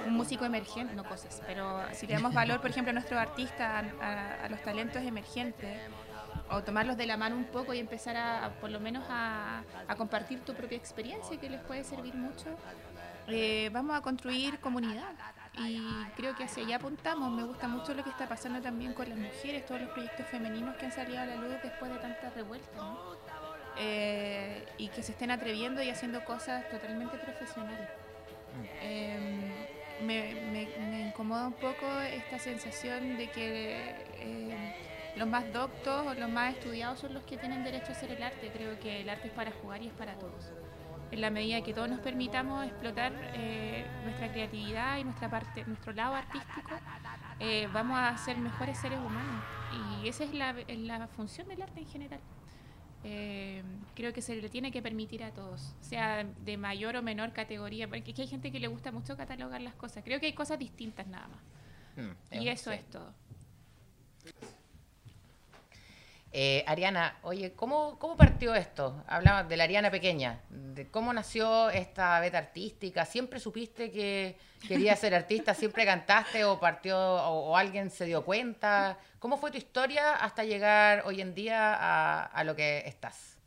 un 0.08 0.14
músico 0.14 0.46
emergente, 0.46 0.96
no 0.96 1.04
cosas, 1.04 1.44
pero 1.46 1.82
si 1.94 2.08
le 2.08 2.16
damos 2.16 2.34
valor, 2.34 2.60
por 2.60 2.72
ejemplo, 2.72 2.90
a 2.90 2.94
nuestros 2.94 3.20
artistas, 3.20 3.86
a, 4.02 4.48
los 4.50 4.62
talentos 4.64 5.04
emergentes, 5.04 5.78
o 6.50 6.64
tomarlos 6.64 6.98
de 6.98 7.06
la 7.06 7.18
mano 7.18 7.36
un 7.36 7.46
poco 7.46 7.74
y 7.74 7.80
empezar 7.80 8.18
a, 8.18 8.52
por 8.60 8.72
lo 8.72 8.80
menos 8.80 9.04
a, 9.10 9.62
compartir 9.96 10.40
tu 10.40 10.56
propia 10.56 10.78
experiencia 10.78 11.40
que 11.40 11.50
les 11.50 11.62
puede 11.62 11.84
servir 11.84 12.16
mucho, 12.16 12.46
eh, 13.30 13.70
vamos 13.72 13.96
a 13.98 14.02
construir 14.02 14.60
comunidad. 14.60 15.12
Y 15.58 15.82
creo 16.16 16.36
que 16.36 16.46
hacia 16.46 16.64
allá 16.64 16.78
apuntamos. 16.78 17.32
Me 17.32 17.44
gusta 17.44 17.68
mucho 17.68 17.94
lo 17.94 18.04
que 18.04 18.10
está 18.10 18.28
pasando 18.28 18.62
también 18.62 18.94
con 18.94 19.10
las 19.10 19.18
mujeres, 19.18 19.66
todos 19.66 19.82
los 19.82 19.90
proyectos 19.92 20.26
femeninos 20.28 20.76
que 20.78 20.86
han 20.86 20.92
salido 20.92 21.20
a 21.20 21.26
la 21.26 21.36
luz 21.36 21.56
después 21.62 21.92
de 21.92 21.98
tanta 21.98 22.30
revuelta. 22.30 22.78
¿no? 22.78 23.18
Eh, 23.78 24.66
y 24.78 24.90
que 24.90 25.02
se 25.02 25.14
estén 25.14 25.32
atreviendo 25.32 25.82
y 25.82 25.90
haciendo 25.90 26.24
cosas 26.26 26.70
totalmente 26.70 27.18
profesionales. 27.18 27.90
Em, 28.82 29.52
me, 30.06 31.02
incomoda 31.08 31.48
un 31.48 31.54
poco 31.54 31.86
esta 32.02 32.40
sensación 32.40 33.18
de 33.18 33.30
que 33.30 33.96
eh, 34.16 34.76
los 35.16 35.28
más 35.28 35.52
doctos 35.54 36.08
o 36.08 36.14
los 36.14 36.30
más 36.30 36.56
estudiados 36.56 37.00
son 37.00 37.14
los 37.14 37.24
que 37.24 37.38
tienen 37.38 37.64
derecho 37.64 37.88
a 37.90 37.92
hacer 37.92 38.12
el 38.12 38.22
arte. 38.22 38.52
Creo 38.54 38.78
que 38.80 39.02
el 39.02 39.10
arte 39.10 39.30
es 39.30 39.34
para 39.34 39.52
jugar 39.52 39.82
y 39.82 39.88
es 39.88 39.94
para 39.94 40.14
todos. 40.16 40.52
En 41.12 41.22
la 41.22 41.30
medida 41.30 41.62
que 41.64 41.74
todos 41.74 41.90
nos 41.90 42.00
permitamos 42.00 42.66
explotar 42.66 43.12
eh, 43.34 43.86
nuestra 44.04 44.32
creatividad 44.32 44.98
y 44.98 45.04
nuestra 45.04 45.30
parte, 45.30 45.66
nuestro 45.66 45.94
lado 45.94 46.16
artístico, 46.16 46.70
vamos 47.74 47.98
a 47.98 48.16
ser 48.18 48.38
mejores 48.38 48.78
seres 48.78 49.00
humanos. 49.00 49.44
Y 50.02 50.08
esa 50.08 50.24
es 50.24 50.34
la, 50.34 50.52
es 50.68 50.80
la 50.80 51.08
función 51.08 51.48
del 51.48 51.62
arte 51.62 51.80
en 51.80 51.88
general. 51.88 52.20
Eh, 53.04 53.64
creo 53.96 54.12
que 54.12 54.22
se 54.22 54.36
le 54.36 54.50
tiene 54.50 54.72
que 54.72 54.82
permitir 54.82 55.24
a 55.24 55.32
todos, 55.32 55.74
sea 55.80 56.26
de 56.26 56.58
mayor 56.58 56.98
o 56.98 57.02
menor 57.02 57.32
categoría, 57.32 57.88
porque 57.88 58.14
hay 58.18 58.28
gente 58.28 58.52
que 58.52 58.60
le 58.60 58.68
gusta 58.68 58.92
mucho 58.92 59.16
catalogar 59.16 59.62
las 59.62 59.76
cosas. 59.76 60.04
Creo 60.04 60.20
que 60.20 60.26
hay 60.26 60.34
cosas 60.34 60.60
distintas 60.60 61.08
nada 61.08 61.28
más. 61.30 61.42
Mm, 61.96 62.44
y 62.44 62.50
eso 62.50 62.72
es 62.72 62.84
todo. 62.90 63.14
Eh, 66.32 66.64
Ariana, 66.68 67.18
oye, 67.24 67.54
¿cómo, 67.54 67.98
¿cómo 67.98 68.16
partió 68.16 68.54
esto? 68.54 69.04
Hablamos 69.08 69.50
de 69.50 69.58
la 69.58 69.64
Ariana 69.64 69.90
pequeña, 69.90 70.42
de 70.50 70.88
cómo 70.88 71.12
nació 71.12 71.72
esta 71.72 72.20
beta 72.20 72.38
artística. 72.38 73.04
¿Siempre 73.06 73.40
supiste 73.40 73.92
que 73.92 74.38
querías 74.68 75.00
ser 75.00 75.16
artista? 75.16 75.56
¿Siempre 75.56 75.86
cantaste 75.86 76.46
o 76.46 76.60
partió 76.60 76.98
o, 77.00 77.58
alguien 77.58 77.90
se 77.90 78.06
dio 78.06 78.24
cuenta? 78.24 79.00
¿Cómo 79.18 79.38
fue 79.38 79.50
tu 79.50 79.58
historia 79.58 80.16
hasta 80.16 80.44
llegar 80.44 81.02
hoy 81.06 81.22
en 81.22 81.34
día 81.34 82.26
a, 82.26 82.44
lo 82.44 82.56
que 82.56 82.84
estás? 82.86 83.38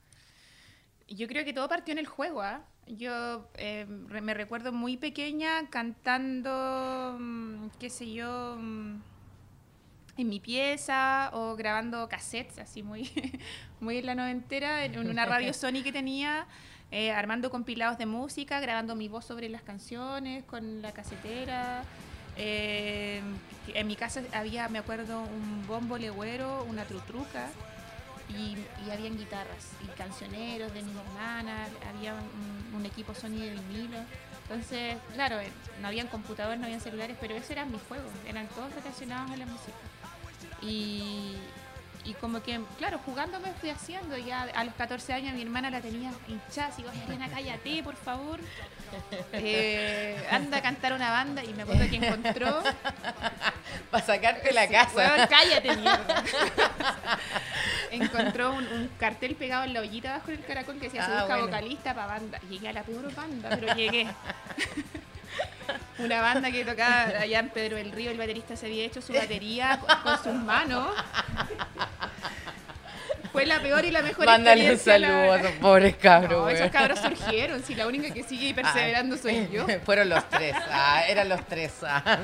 Yo 1.07 1.29
creo 1.29 1.45
que 1.45 1.53
todo 1.53 1.69
partió 1.69 1.93
en 1.93 1.99
el 1.99 2.07
juego. 2.07 2.43
¿ah? 2.43 2.63
Yo 2.89 3.49
eh, 3.55 3.87
me 3.87 4.35
recuerdo 4.35 4.73
muy 4.73 4.97
pequeña 4.97 5.71
cantando, 5.71 7.17
mm, 7.17 7.69
qué 7.79 7.91
sé 7.91 8.13
yo 8.13 8.57
mm, 8.59 9.12
en 10.17 10.29
mi 10.29 10.41
pieza 10.41 11.31
o 11.33 11.57
grabando 11.57 12.09
cassettes, 12.09 12.59
así 12.59 12.83
muy, 12.83 13.11
muy 13.81 13.99
en 13.99 14.07
la 14.07 14.15
noventera, 14.15 14.85
en 14.85 14.99
una 14.99 15.25
radio 15.27 15.53
Sony 15.55 15.83
que 15.83 15.93
tenía, 15.93 16.47
eh, 16.91 17.11
armando 17.11 17.51
compilados 17.51 17.99
de 17.99 18.07
música, 18.07 18.61
grabando 18.61 18.95
mi 18.95 19.09
voz 19.09 19.25
sobre 19.25 19.49
las 19.49 19.63
canciones 19.63 20.45
con 20.45 20.83
la 20.83 20.93
casetera. 20.93 21.85
Eh, 22.37 23.21
en 23.75 23.87
mi 23.87 23.97
casa 23.97 24.23
había, 24.33 24.69
me 24.69 24.79
acuerdo, 24.79 25.21
un 25.21 25.67
bombo 25.67 25.97
legüero, 25.99 26.65
una 26.69 26.85
trutruca, 26.85 27.49
y, 28.29 28.57
y 28.87 28.91
habían 28.91 29.17
guitarras 29.17 29.73
y 29.83 29.87
cancioneros 29.97 30.73
de 30.73 30.83
mi 30.83 30.93
hermana, 30.99 31.67
había 31.89 32.15
un, 32.75 32.87
equipo 32.87 33.15
Sony 33.15 33.39
de 33.39 33.51
vinilo. 33.51 33.99
Entonces, 34.43 34.97
claro, 35.15 35.39
eh, 35.39 35.51
no 35.81 35.89
habían 35.89 36.09
computadores, 36.09 36.59
no 36.59 36.65
habían 36.67 36.81
celulares, 36.81 37.17
pero 37.21 37.35
esos 37.35 37.51
eran 37.51 37.71
mis 37.71 37.81
juegos, 37.83 38.11
eran 38.27 38.49
todos 38.49 38.75
relacionados 38.75 39.31
a 39.31 39.37
la 39.37 39.47
música. 39.47 39.92
Y, 40.63 41.37
y 42.05 42.15
como 42.15 42.43
que, 42.43 42.61
claro, 42.79 42.99
jugando 43.05 43.39
me 43.41 43.53
fui 43.53 43.71
haciendo. 43.71 44.17
Ya 44.17 44.43
a 44.43 44.65
los 44.65 44.75
14 44.75 45.13
años 45.13 45.35
mi 45.35 45.43
hermana 45.43 45.71
la 45.71 45.81
tenía 45.81 46.13
hinchada. 46.29 46.69
Así, 46.69 46.85
Elena, 47.07 47.29
cállate, 47.29 47.83
por 47.83 47.97
favor. 47.97 48.41
Eh, 49.33 50.27
anda 50.31 50.59
a 50.59 50.63
cantar 50.63 50.93
una 50.93 51.11
banda. 51.11 51.45
Y 51.45 51.55
me 51.55 51.63
acuerdo 51.63 51.89
que 51.89 51.97
encontró. 51.97 52.63
Para 53.91 54.05
sacarte 54.05 54.53
la 54.53 54.69
casa. 54.69 55.29
cállate, 55.29 55.77
mierda. 55.77 56.25
encontró 57.91 58.53
un, 58.55 58.91
cartel 58.99 59.37
pegado 59.37 59.65
en 59.65 59.75
la 59.75 59.81
ollita 59.81 60.19
bajo 60.19 60.31
el 60.31 60.45
caracol 60.45 60.79
que 60.79 60.87
decía: 60.87 61.07
Se 61.07 61.13
ah, 61.13 61.21
busca 61.21 61.37
vocalista 61.39 61.95
para 61.95 62.07
banda. 62.07 62.39
Llegué 62.49 62.69
a 62.69 62.73
la 62.73 62.83
peor 62.83 63.15
banda, 63.15 63.51
pero 63.51 63.75
llegué. 63.75 64.09
Una 66.03 66.21
banda 66.21 66.51
que 66.51 66.65
tocaba 66.65 67.03
allá 67.21 67.39
en 67.39 67.49
Pedro 67.51 67.77
del 67.77 67.93
Río, 67.93 68.11
el 68.11 68.19
baterista 68.19 68.57
se 68.57 68.67
había 68.67 68.85
hecho 68.85 69.01
su 69.01 69.13
batería 69.13 69.81
con, 70.03 70.23
sus 70.23 70.35
manos. 70.35 70.89
Fue 73.33 73.47
la 73.47 73.61
peor 73.61 73.83
y 73.87 73.91
la 73.91 74.03
mejor 74.03 74.27
Mándale 74.27 74.73
un 74.73 74.79
saludo 74.79 75.33
a 75.33 75.39
esos 75.39 75.53
pobres 75.53 75.97
cabros. 75.97 76.43
No, 76.43 76.51
esos 76.51 76.71
cabros 76.71 76.99
surgieron. 76.99 77.65
Si 77.65 77.75
la 77.75 77.87
única 77.87 78.13
que 78.13 78.23
sigue 78.23 78.53
perseverando 78.53 79.17
soy 79.17 79.49
yo. 79.51 79.67
Fueron 79.87 80.11
los 80.11 80.29
tres. 80.29 80.55
Ah, 80.71 81.05
eran 81.09 81.31
los 81.31 81.47
tres. 81.47 81.73
Ah. 81.83 82.19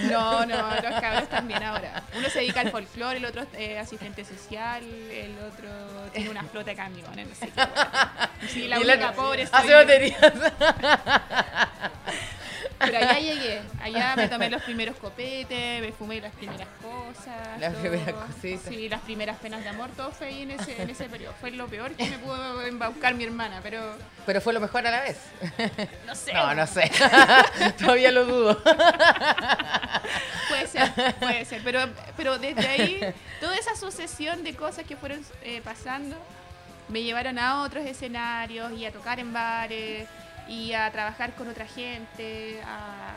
No, 0.00 0.44
no, 0.44 0.74
los 0.82 1.00
cabros 1.00 1.28
también 1.30 1.62
ahora. 1.62 2.02
Uno 2.14 2.28
se 2.28 2.40
dedica 2.40 2.60
al 2.60 2.70
folclore, 2.70 3.16
el 3.16 3.24
otro 3.24 3.46
es 3.56 3.78
asistente 3.78 4.22
social, 4.24 4.82
el 4.84 5.34
otro 5.38 5.68
tiene 6.12 6.28
una 6.28 6.42
flota 6.44 6.70
de 6.70 6.76
camiones. 6.76 7.26
No 7.26 7.34
sé 7.34 7.50
Sí, 8.48 8.68
la 8.68 8.78
única 8.80 9.12
pobre 9.12 9.46
soy 9.46 9.58
Hace 9.58 9.74
baterías. 9.74 10.32
Pero 12.78 12.98
allá 12.98 13.18
llegué, 13.18 13.60
allá 13.80 14.14
me 14.16 14.28
tomé 14.28 14.50
los 14.50 14.62
primeros 14.62 14.96
copetes, 14.96 15.80
me 15.80 15.92
fumé 15.92 16.20
las 16.20 16.32
primeras 16.34 16.68
cosas. 16.80 17.60
Las 17.60 17.74
primeras 17.74 18.12
cositas. 18.14 18.68
Sí, 18.68 18.88
las 18.88 19.00
primeras 19.02 19.36
penas 19.38 19.62
de 19.64 19.70
amor, 19.70 19.90
todo 19.96 20.10
fue 20.12 20.28
ahí 20.28 20.42
en 20.42 20.52
ese, 20.52 20.80
en 20.80 20.90
ese 20.90 21.08
periodo. 21.08 21.34
Fue 21.40 21.50
lo 21.50 21.66
peor 21.66 21.92
que 21.92 22.08
me 22.08 22.18
pudo 22.18 22.62
embaucar 22.62 23.14
mi 23.14 23.24
hermana, 23.24 23.60
pero... 23.62 23.80
Pero 24.26 24.40
fue 24.40 24.52
lo 24.52 24.60
mejor 24.60 24.86
a 24.86 24.90
la 24.90 25.00
vez. 25.00 25.18
No 26.06 26.14
sé. 26.14 26.32
No, 26.32 26.54
no 26.54 26.66
sé. 26.66 26.90
Todavía 27.78 28.12
lo 28.12 28.24
dudo. 28.24 28.62
puede 30.48 30.66
ser, 30.66 31.14
puede 31.18 31.44
ser. 31.44 31.62
Pero, 31.64 31.80
pero 32.16 32.38
desde 32.38 32.66
ahí, 32.66 33.00
toda 33.40 33.56
esa 33.56 33.74
sucesión 33.76 34.44
de 34.44 34.54
cosas 34.54 34.86
que 34.86 34.96
fueron 34.96 35.20
eh, 35.42 35.60
pasando 35.62 36.16
me 36.88 37.02
llevaron 37.02 37.38
a 37.38 37.62
otros 37.62 37.84
escenarios 37.84 38.72
y 38.72 38.86
a 38.86 38.92
tocar 38.92 39.20
en 39.20 39.32
bares 39.32 40.08
y 40.48 40.72
a 40.72 40.90
trabajar 40.90 41.34
con 41.34 41.48
otra 41.48 41.66
gente, 41.66 42.60
a, 42.64 43.14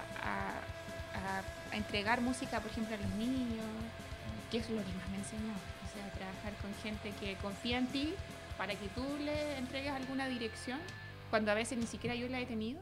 entregar 1.72 2.20
música, 2.20 2.60
por 2.60 2.70
ejemplo, 2.70 2.96
a 2.96 3.00
los 3.00 3.10
niños, 3.12 3.65
que 4.52 4.58
es 4.58 4.70
lo 4.70 4.84
que 4.84 4.91
más 4.91 5.10
me 5.10 5.17
enseñó. 5.17 5.54
O 5.54 5.94
sea, 5.94 6.12
trabajar 6.12 6.54
con 6.62 6.74
gente 6.84 7.13
que 7.17 7.36
confía 7.36 7.78
en 7.78 7.88
ti 7.88 8.13
para 8.58 8.76
que 8.76 8.89
tú 8.89 9.06
le 9.24 9.58
entregues 9.58 9.94
alguna 9.94 10.28
dirección, 10.28 10.80
cuando 11.30 11.50
a 11.50 11.54
veces 11.54 11.78
ni 11.78 11.88
siquiera 11.88 12.13
yo 12.13 12.28
la 12.28 12.41
he 12.41 12.46
tenido. 12.46 12.82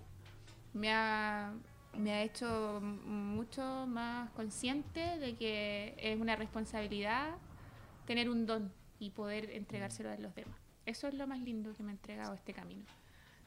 Me 0.73 0.91
ha, 0.91 1.53
me 1.95 2.13
ha 2.13 2.23
hecho 2.23 2.81
mucho 2.81 3.85
más 3.85 4.31
consciente 4.31 5.19
de 5.19 5.35
que 5.35 5.93
es 5.99 6.19
una 6.19 6.35
responsabilidad 6.35 7.35
tener 8.07 8.27
un 8.27 8.47
don 8.47 8.73
y 8.99 9.11
poder 9.11 9.51
entregárselo 9.51 10.09
a 10.09 10.17
los 10.17 10.33
demás. 10.33 10.57
Eso 10.87 11.07
es 11.07 11.13
lo 11.13 11.27
más 11.27 11.39
lindo 11.39 11.73
que 11.73 11.83
me 11.83 11.91
ha 11.91 11.93
entregado 11.93 12.33
este 12.33 12.53
camino. 12.53 12.85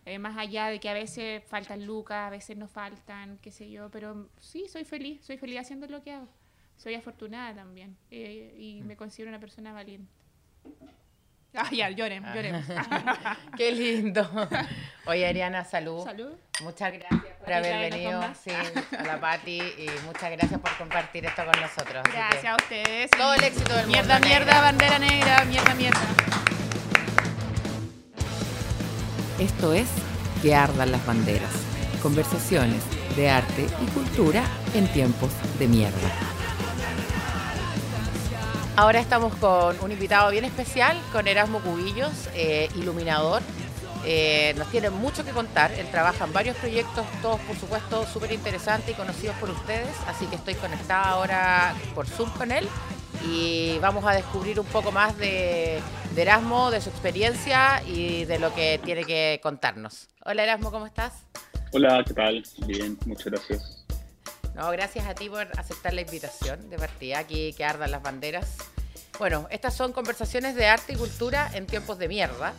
Eh, 0.05 0.19
más 0.19 0.37
allá 0.37 0.67
de 0.67 0.81
que 0.81 0.89
a 0.89 0.95
veces 0.95 1.45
faltan 1.45 1.87
lucas, 1.87 2.27
a 2.27 2.31
veces 2.31 2.57
no 2.57 2.67
faltan, 2.67 3.39
qué 3.39 3.53
sé 3.53 3.71
yo, 3.71 3.89
pero 3.91 4.29
sí, 4.41 4.67
soy 4.69 4.85
feliz, 4.85 5.25
soy 5.25 5.39
feliz 5.39 5.61
haciendo 5.61 5.87
lo 5.87 6.03
que 6.03 6.13
hago. 6.13 6.29
Soy 6.77 6.95
afortunada 6.95 7.55
también 7.55 7.97
eh, 8.11 8.55
y 8.59 8.83
me 8.83 8.97
considero 8.97 9.29
una 9.29 9.39
persona 9.39 9.73
valiente. 9.73 10.11
Ah, 11.55 11.69
ya, 11.71 11.91
lloren, 11.91 12.25
lloren. 12.35 12.65
Qué 13.59 13.73
lindo. 13.73 14.27
Oye, 15.05 15.27
Ariana, 15.27 15.65
salud. 15.65 16.03
Salud. 16.03 16.33
Muchas 16.63 16.95
gracias 16.95 17.37
por 17.45 17.53
haber 17.53 17.91
venido 17.91 18.23
sí, 18.43 18.51
a 18.99 19.03
la 19.03 19.21
Pati 19.21 19.61
y 19.61 19.87
muchas 20.07 20.31
gracias 20.31 20.59
por 20.59 20.75
compartir 20.79 21.27
esto 21.27 21.45
con 21.45 21.61
nosotros. 21.61 22.05
Gracias 22.11 22.45
a 22.47 22.57
ustedes. 22.57 23.11
Todo 23.11 23.35
el 23.35 23.45
éxito 23.45 23.75
del 23.77 23.87
mierda, 23.87 24.15
mundo. 24.15 24.29
Mierda, 24.29 24.47
mierda, 24.47 24.61
bandera 24.63 24.99
negra, 24.99 25.45
mierda, 25.45 25.75
mierda. 25.75 26.32
Esto 29.43 29.73
es 29.73 29.89
Que 30.41 30.55
ardan 30.55 30.93
las 30.93 31.05
banderas. 31.05 31.51
Conversaciones 32.01 32.81
de 33.17 33.29
arte 33.29 33.67
y 33.83 33.91
cultura 33.91 34.45
en 34.73 34.87
tiempos 34.87 35.31
de 35.59 35.67
mierda. 35.67 35.99
Ahora 38.77 39.01
estamos 39.01 39.35
con 39.35 39.77
un 39.81 39.91
invitado 39.91 40.31
bien 40.31 40.45
especial, 40.45 40.97
con 41.11 41.27
Erasmo 41.27 41.59
Cubillos, 41.59 42.13
eh, 42.35 42.69
iluminador. 42.77 43.43
Eh, 44.05 44.55
nos 44.59 44.69
tiene 44.69 44.91
mucho 44.91 45.25
que 45.25 45.33
contar. 45.33 45.73
Él 45.73 45.89
trabaja 45.91 46.25
en 46.25 46.33
varios 46.33 46.57
proyectos, 46.59 47.05
todos 47.21 47.41
por 47.41 47.57
supuesto 47.57 48.07
súper 48.07 48.31
interesantes 48.31 48.91
y 48.91 48.95
conocidos 48.95 49.35
por 49.39 49.51
ustedes. 49.51 49.91
Así 50.07 50.27
que 50.27 50.37
estoy 50.37 50.55
conectada 50.55 51.03
ahora 51.03 51.75
por 51.97 52.07
Zoom 52.07 52.31
con 52.31 52.53
él 52.53 52.69
y 53.27 53.77
vamos 53.81 54.05
a 54.05 54.13
descubrir 54.13 54.61
un 54.61 54.67
poco 54.67 54.93
más 54.93 55.19
de, 55.19 55.81
de 56.15 56.23
Erasmo, 56.23 56.71
de 56.71 56.81
su 56.81 56.91
experiencia 56.91 57.83
y 57.87 58.27
de 58.27 58.39
lo 58.39 58.55
que 58.55 58.79
tiene 58.85 59.05
que 59.05 59.41
contarnos. 59.43 60.09
Hola 60.25 60.43
Erasmo, 60.43 60.71
¿cómo 60.71 60.87
estás? 60.87 61.25
Hola, 61.73 62.05
¿qué 62.07 62.13
tal? 62.13 62.45
Bien, 62.67 62.99
muchas 63.07 63.27
gracias. 63.27 63.87
No, 64.55 64.71
gracias 64.71 65.07
a 65.07 65.15
ti 65.15 65.31
por 65.31 65.49
aceptar 65.59 65.95
la 65.95 66.03
invitación 66.03 66.69
de 66.69 66.77
partida, 66.77 67.21
aquí 67.21 67.55
que 67.55 67.65
ardan 67.65 67.91
las 67.91 68.03
banderas. 68.03 68.59
Bueno, 69.19 69.47
estas 69.51 69.75
son 69.75 69.93
conversaciones 69.93 70.55
de 70.55 70.67
arte 70.67 70.93
y 70.93 70.97
cultura 70.97 71.51
en 71.55 71.67
tiempos 71.67 71.99
de 71.99 72.09
mierda, 72.09 72.53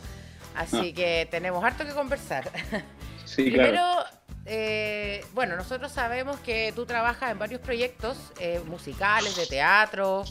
así 0.56 0.90
ah. 0.90 0.94
que 0.94 1.28
tenemos 1.30 1.62
harto 1.62 1.84
que 1.84 1.92
conversar. 1.92 2.50
Sí, 3.24 3.44
Primero, 3.44 3.72
claro. 3.72 4.06
eh, 4.44 5.24
bueno, 5.32 5.56
nosotros 5.56 5.90
sabemos 5.90 6.38
que 6.40 6.74
tú 6.76 6.84
trabajas 6.84 7.32
en 7.32 7.38
varios 7.38 7.58
proyectos 7.62 8.18
eh, 8.38 8.60
musicales, 8.66 9.34
de 9.34 9.46
teatro. 9.46 10.24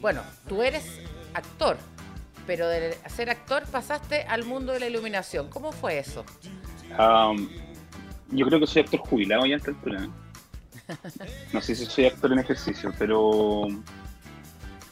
Bueno, 0.00 0.22
tú 0.46 0.62
eres 0.62 0.84
actor, 1.34 1.76
pero 2.48 2.66
de 2.66 2.96
ser 3.10 3.28
actor 3.28 3.64
pasaste 3.70 4.22
al 4.22 4.46
mundo 4.46 4.72
de 4.72 4.80
la 4.80 4.86
iluminación. 4.86 5.50
¿Cómo 5.50 5.70
fue 5.70 5.98
eso? 5.98 6.24
Um, 6.98 7.46
yo 8.30 8.46
creo 8.46 8.58
que 8.58 8.66
soy 8.66 8.80
actor 8.80 9.00
jubilado 9.00 9.44
ya 9.44 9.56
a 9.56 9.58
esta 9.58 9.70
altura. 9.70 10.04
¿eh? 10.04 10.08
No 11.52 11.60
sé 11.60 11.74
si 11.74 11.84
soy 11.84 12.06
actor 12.06 12.32
en 12.32 12.38
ejercicio, 12.38 12.90
pero 12.98 13.68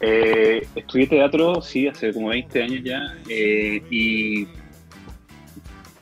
eh, 0.01 0.69
estudié 0.75 1.07
teatro, 1.07 1.63
sí, 1.63 1.89
hace 1.89 2.13
como 2.13 2.29
20 2.29 2.63
años 2.63 2.85
ya, 2.85 3.17
eh, 3.27 3.83
y 3.91 4.47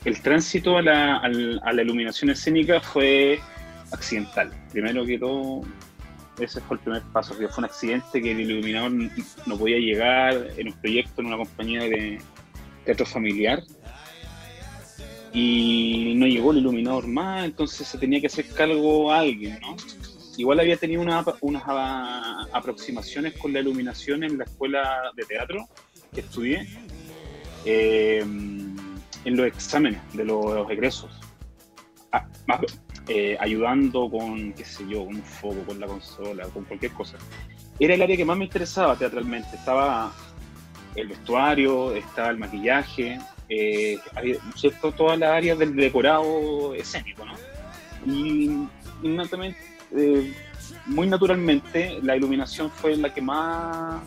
el 0.04 0.20
tránsito 0.22 0.76
a 0.76 0.82
la, 0.82 1.18
a 1.18 1.72
la, 1.72 1.82
iluminación 1.82 2.30
escénica 2.30 2.80
fue 2.80 3.38
accidental. 3.92 4.50
Primero 4.72 5.06
que 5.06 5.20
todo, 5.20 5.62
ese 6.38 6.60
fue 6.60 6.76
el 6.76 6.82
primer 6.82 7.02
paso, 7.12 7.36
que 7.36 7.48
fue 7.48 7.58
un 7.58 7.64
accidente 7.66 8.20
que 8.20 8.32
el 8.32 8.40
iluminador 8.40 8.92
no 9.46 9.56
podía 9.56 9.78
llegar 9.78 10.48
en 10.56 10.68
un 10.68 10.74
proyecto, 10.74 11.20
en 11.20 11.28
una 11.28 11.36
compañía 11.36 11.82
de 11.82 12.20
teatro 12.84 13.06
familiar, 13.06 13.62
y 15.32 16.14
no 16.16 16.26
llegó 16.26 16.52
el 16.52 16.58
iluminador 16.58 17.08
más, 17.08 17.44
entonces 17.44 17.88
se 17.88 17.98
tenía 17.98 18.20
que 18.20 18.28
hacer 18.28 18.46
cargo 18.48 19.12
a 19.12 19.18
alguien, 19.18 19.58
¿no? 19.60 19.76
Igual 20.36 20.60
había 20.60 20.76
tenido 20.76 21.02
una, 21.02 21.24
unas 21.40 21.62
aproximaciones 22.52 23.34
con 23.34 23.52
la 23.52 23.60
iluminación 23.60 24.24
en 24.24 24.38
la 24.38 24.44
escuela 24.44 25.12
de 25.16 25.24
teatro 25.24 25.68
que 26.12 26.20
estudié, 26.20 26.68
eh, 27.64 28.20
en 28.20 29.36
los 29.36 29.46
exámenes 29.46 30.00
de 30.12 30.24
los 30.24 30.70
egresos, 30.70 31.10
ah, 32.12 32.26
eh, 33.08 33.36
ayudando 33.38 34.10
con, 34.10 34.52
qué 34.52 34.64
sé 34.64 34.84
yo, 34.88 35.02
un 35.02 35.22
foco, 35.22 35.62
con 35.66 35.80
la 35.80 35.86
consola, 35.86 36.46
con 36.48 36.64
cualquier 36.64 36.92
cosa. 36.92 37.16
Era 37.78 37.94
el 37.94 38.02
área 38.02 38.16
que 38.16 38.24
más 38.24 38.36
me 38.36 38.44
interesaba 38.44 38.96
teatralmente, 38.96 39.56
estaba 39.56 40.12
el 40.94 41.08
vestuario, 41.08 41.94
estaba 41.94 42.30
el 42.30 42.38
maquillaje, 42.38 43.18
eh, 43.48 43.98
¿cierto? 44.54 44.92
todas 44.92 45.18
las 45.18 45.30
áreas 45.30 45.58
del 45.58 45.74
decorado 45.74 46.74
escénico, 46.74 47.24
¿no? 47.24 47.34
Y 48.06 48.68
eh, 49.96 50.32
muy 50.86 51.06
naturalmente, 51.06 51.98
la 52.02 52.16
iluminación 52.16 52.70
fue 52.70 52.96
la 52.96 53.12
que 53.12 53.20
más 53.20 54.02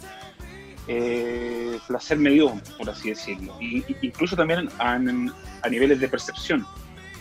eh, 0.87 1.79
placer 1.87 2.17
me 2.17 2.31
dio, 2.31 2.53
por 2.77 2.89
así 2.89 3.09
decirlo. 3.09 3.55
Y, 3.59 3.83
incluso 4.01 4.35
también 4.35 4.69
a, 4.79 4.97
niveles 5.69 5.99
de 5.99 6.07
percepción. 6.07 6.65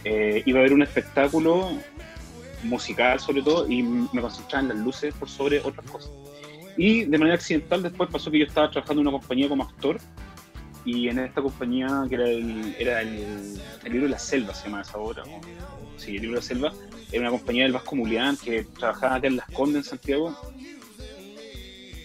Eh, 0.08 0.44
iba 0.46 0.58
a 0.58 0.60
haber 0.60 0.72
un 0.72 0.82
espectáculo 0.82 1.68
musical 2.62 3.18
sobre 3.18 3.42
todo 3.42 3.68
y 3.68 3.82
me 3.82 4.20
concentraba 4.20 4.62
en 4.62 4.68
las 4.68 4.78
luces 4.78 5.12
por 5.14 5.28
sobre 5.28 5.58
otras 5.58 5.90
cosas. 5.90 6.12
Y 6.76 7.06
de 7.06 7.18
manera 7.18 7.34
accidental 7.34 7.82
después 7.82 8.08
pasó 8.08 8.30
que 8.30 8.38
yo 8.38 8.44
estaba 8.44 8.70
trabajando 8.70 9.02
en 9.02 9.08
una 9.08 9.18
compañía 9.18 9.48
como 9.48 9.64
actor 9.64 9.98
y 10.84 11.08
en 11.08 11.18
esta 11.18 11.42
compañía, 11.42 12.04
que 12.08 12.14
era 12.14 12.28
el, 12.28 12.76
era 12.78 13.02
el, 13.02 13.54
libro 13.82 14.02
de 14.02 14.10
la 14.10 14.18
selva, 14.20 14.54
se 14.54 14.66
llama 14.66 14.82
esa 14.82 14.96
obra, 14.96 15.24
sí, 15.96 16.14
el 16.14 16.22
libro 16.22 16.36
de 16.36 16.40
la 16.40 16.46
selva, 16.46 16.72
era 17.10 17.22
una 17.22 17.30
compañía 17.30 17.64
del 17.64 17.72
Vasco 17.72 17.96
Mulián 17.96 18.36
que 18.36 18.62
trabajaba 18.62 19.16
acá 19.16 19.26
en 19.26 19.36
Las 19.38 19.50
Condes, 19.50 19.78
en 19.78 19.84
Santiago, 19.84 20.38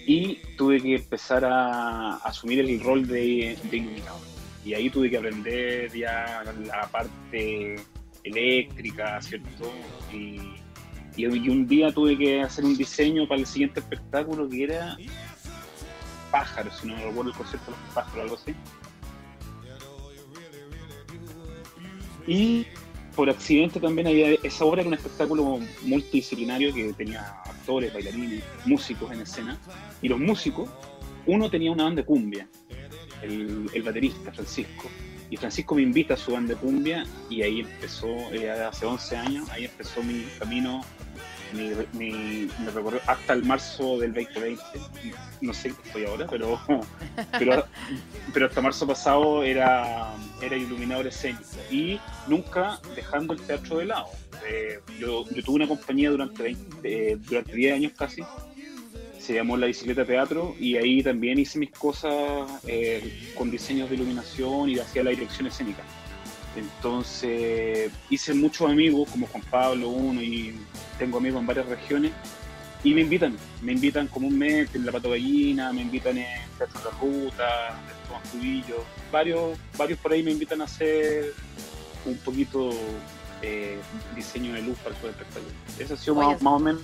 y 0.08 0.38
tuve 0.58 0.82
que 0.82 0.96
empezar 0.96 1.46
a, 1.46 2.16
asumir 2.16 2.62
el 2.62 2.80
rol 2.80 3.06
de, 3.06 3.56
de, 3.70 3.78
iluminador. 3.78 4.31
Y 4.64 4.74
ahí 4.74 4.90
tuve 4.90 5.10
que 5.10 5.18
aprender 5.18 5.92
ya 5.92 6.44
la 6.66 6.88
parte 6.88 7.78
eléctrica, 8.24 9.22
¿cierto? 9.22 9.72
Y, 10.14 10.40
y, 11.16 11.26
un 11.26 11.68
día 11.68 11.92
tuve 11.92 12.18
que 12.18 12.42
hacer 12.42 12.64
un 12.66 12.78
diseño 12.78 13.28
para 13.28 13.42
el 13.42 13.48
siguiente 13.48 13.80
espectáculo 13.80 14.48
que 14.48 14.64
era 14.64 14.98
pájaros, 16.32 16.78
si 16.80 16.88
no 16.88 16.96
me 16.96 17.04
recuerdo 17.04 17.32
el 17.32 17.38
concepto 17.38 17.72
de 17.72 17.78
los 17.78 17.94
pájaros, 17.94 18.24
algo 18.24 18.36
así. 18.36 18.56
Y 22.28 22.66
por 23.16 23.30
accidente 23.30 23.80
también 23.80 24.08
había, 24.08 24.32
esa 24.44 24.64
obra 24.64 24.82
era 24.82 24.88
un 24.88 24.94
espectáculo 24.94 25.60
multidisciplinario 25.84 26.74
que 26.74 26.94
tenía 26.94 27.22
actores, 27.46 27.94
bailarines, 27.94 28.44
músicos 28.66 29.12
en 29.12 29.22
escena. 29.22 29.58
Y 30.02 30.08
los 30.08 30.20
músicos, 30.20 30.70
uno 31.26 31.50
tenía 31.50 31.72
una 31.72 31.84
banda 31.84 32.02
de 32.02 32.06
cumbia, 32.06 32.48
el, 33.22 33.70
el 33.74 33.84
baterista 33.84 34.32
Francisco. 34.32 34.90
Y 35.30 35.38
Francisco 35.38 35.76
me 35.76 35.82
invita 35.82 36.16
a 36.16 36.18
su 36.18 36.34
banda 36.34 36.56
de 36.56 36.60
cumbia 36.60 37.06
y 37.30 37.42
ahí 37.42 37.62
empezó, 37.62 38.08
eh, 38.34 38.52
hace 38.52 38.86
11 38.86 39.18
años, 39.18 39.50
ahí 39.50 39.66
empezó 39.66 40.04
mi 40.04 40.26
camino 40.38 40.82
mi, 41.54 42.48
recorrió 42.74 43.00
hasta 43.08 43.34
el 43.34 43.44
marzo 43.44 44.00
del 44.00 44.14
2020. 44.14 44.62
No 45.42 45.54
sé 45.54 45.70
qué 45.70 45.88
estoy 45.88 46.06
ahora, 46.06 46.28
pero, 46.30 46.60
pero, 47.40 47.66
pero 48.34 48.46
hasta 48.46 48.62
marzo 48.62 48.88
pasado 48.88 49.44
era, 49.44 50.14
era 50.42 50.56
iluminador 50.56 51.08
escénico 51.08 51.44
y 51.70 52.00
nunca 52.28 52.80
dejando 52.96 53.34
el 53.34 53.42
teatro 53.42 53.78
de 53.78 53.86
lado. 53.86 54.08
Eh, 54.48 54.80
yo, 55.00 55.26
yo, 55.30 55.44
tuve 55.44 55.58
una 55.58 55.68
compañía 55.68 56.10
durante, 56.10 56.44
20, 56.44 57.16
durante 57.18 57.54
10 57.54 57.76
años 57.76 57.92
casi, 57.96 58.24
se 59.32 59.38
llamó 59.38 59.56
La 59.56 59.68
Bicicleta 59.68 60.04
Teatro 60.04 60.56
y 60.60 60.76
ahí 60.76 61.02
también 61.02 61.40
hice 61.40 61.58
mis 61.58 61.72
cosas 61.72 62.12
eh, 62.68 63.32
con 63.38 63.50
diseños 63.50 63.90
de 63.90 63.96
iluminación 63.96 64.70
y 64.70 64.78
hacía 64.78 65.06
la 65.06 65.12
dirección 65.12 65.48
escénica. 65.48 65.84
Entonces 66.54 67.94
hice 68.10 68.34
muchos 68.34 68.70
amigos 68.70 69.10
como 69.10 69.28
Juan 69.28 69.44
Pablo 69.50 69.88
uno 69.88 70.22
y 70.22 70.60
tengo 71.00 71.20
amigos 71.20 71.40
en 71.40 71.48
varias 71.48 71.66
regiones 71.68 72.12
y 72.84 72.94
me 72.94 73.02
invitan, 73.02 73.38
me 73.62 73.72
invitan 73.72 74.08
comúnmente 74.08 74.78
en 74.78 74.86
La 74.86 74.92
Pato 74.92 75.12
Gallina, 75.12 75.72
me 75.72 75.84
invitan 75.84 76.18
en 76.18 76.42
Teatro 76.58 76.80
de 76.80 76.86
la 76.86 77.00
Ruta, 77.00 77.70
en 77.70 78.08
Tomás 78.10 78.30
Cubillo, 78.34 78.84
varios, 79.14 79.58
varios 79.78 79.98
por 80.00 80.12
ahí 80.12 80.24
me 80.24 80.32
invitan 80.32 80.60
a 80.60 80.66
hacer 80.66 81.34
un 82.06 82.18
poquito 82.18 82.72
eh, 83.42 83.80
diseño 84.14 84.54
de 84.56 84.62
luz 84.62 84.78
para 84.80 85.00
su 85.00 85.08
espectáculo. 85.08 85.54
Esa 85.80 85.94
ha 85.94 85.98
sido 85.98 86.16
más, 86.16 86.44
o 86.44 86.60
menos 86.60 86.82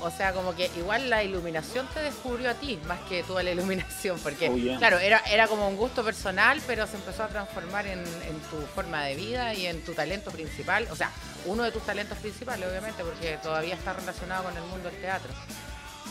o 0.00 0.10
sea, 0.10 0.32
como 0.32 0.54
que 0.54 0.70
igual 0.76 1.10
la 1.10 1.22
iluminación 1.22 1.86
te 1.92 2.00
descubrió 2.00 2.50
a 2.50 2.54
ti, 2.54 2.78
más 2.86 3.00
que 3.08 3.22
tú 3.22 3.36
a 3.38 3.42
la 3.42 3.50
iluminación, 3.52 4.18
porque, 4.20 4.48
oh, 4.48 4.78
claro, 4.78 4.98
era, 4.98 5.18
era 5.30 5.46
como 5.46 5.68
un 5.68 5.76
gusto 5.76 6.04
personal, 6.04 6.60
pero 6.66 6.86
se 6.86 6.96
empezó 6.96 7.24
a 7.24 7.28
transformar 7.28 7.86
en, 7.86 8.04
tu 8.50 8.56
forma 8.74 9.04
de 9.04 9.16
vida 9.16 9.54
y 9.54 9.66
en 9.66 9.84
tu 9.84 9.92
talento 9.94 10.30
principal, 10.30 10.86
o 10.90 10.96
sea, 10.96 11.10
uno 11.46 11.62
de 11.62 11.72
tus 11.72 11.82
talentos 11.84 12.18
principales, 12.18 12.68
obviamente, 12.68 13.02
porque 13.02 13.38
todavía 13.42 13.74
está 13.74 13.92
relacionado 13.92 14.44
con 14.44 14.56
el 14.56 14.62
mundo 14.64 14.90
del 14.90 15.00
teatro. 15.00 15.30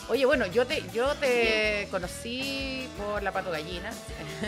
Oye, 0.10 0.26
bueno, 0.26 0.46
yo 0.46 0.66
te, 0.66 0.84
yo 0.94 1.16
te 1.16 1.88
conocí 1.92 2.88
por 2.98 3.22
La 3.24 3.32
Pato 3.34 3.52
Gallina, 3.52 3.92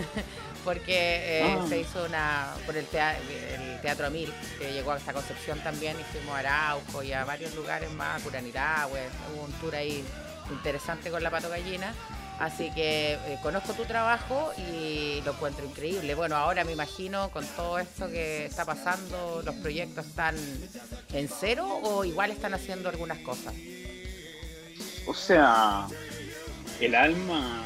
porque 0.64 1.40
eh, 1.40 1.58
ah. 1.58 1.66
se 1.68 1.80
hizo 1.80 2.06
una 2.06 2.54
por 2.66 2.76
el, 2.78 2.86
teatro, 2.86 3.22
el 3.30 3.82
Teatro 3.82 4.10
Mil, 4.10 4.32
que 4.58 4.72
llegó 4.74 4.92
hasta 4.92 5.14
Concepción 5.14 5.60
también, 5.60 5.98
y 6.00 6.04
fuimos 6.04 6.36
a 6.36 6.40
Arauco 6.40 7.04
y 7.04 7.14
a 7.14 7.26
varios 7.26 7.56
lugares 7.56 7.92
más, 7.92 8.22
Curaniragüe, 8.24 9.02
hubo 9.34 9.44
un 9.44 9.52
tour 9.54 9.76
ahí 9.76 10.04
interesante 10.52 11.12
con 11.12 11.24
La 11.24 11.32
Pato 11.32 11.50
Gallina. 11.50 11.94
Así 12.40 12.72
que 12.72 13.14
eh, 13.14 13.38
conozco 13.44 13.74
tu 13.74 13.84
trabajo 13.84 14.54
y 14.58 15.22
lo 15.26 15.34
encuentro 15.34 15.66
increíble. 15.66 16.16
Bueno, 16.16 16.38
ahora 16.38 16.64
me 16.64 16.72
imagino 16.72 17.30
con 17.32 17.46
todo 17.46 17.80
esto 17.80 18.08
que 18.08 18.46
está 18.46 18.64
pasando, 18.64 19.42
los 19.44 19.56
proyectos 19.56 20.06
están 20.06 20.38
en 21.12 21.28
cero 21.28 21.68
o 21.84 22.06
igual 22.06 22.32
están 22.32 22.54
haciendo 22.54 22.88
algunas 22.88 23.18
cosas. 23.20 23.54
O 25.06 25.14
sea, 25.14 25.88
el 26.80 26.96
alma 26.96 27.66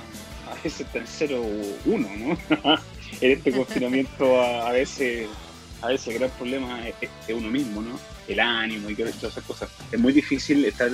a 0.54 0.64
veces 0.64 0.82
está 0.82 1.00
en 1.00 1.08
cero 1.08 1.44
uno, 1.86 2.08
¿no? 2.18 2.38
en 3.22 3.32
este 3.32 3.52
confinamiento 3.52 4.42
a, 4.42 4.72
veces 4.72 5.28
a 5.82 5.88
veces 5.88 6.08
el 6.08 6.20
gran 6.20 6.30
problema 6.32 6.88
es, 6.88 6.96
uno 7.30 7.50
mismo, 7.50 7.82
¿no? 7.82 8.00
El 8.28 8.40
ánimo 8.40 8.90
y 8.90 8.96
todas 8.96 9.16
esas 9.16 9.44
cosas. 9.44 9.70
Es 9.92 10.00
muy 10.00 10.14
difícil 10.14 10.64
estar 10.66 10.90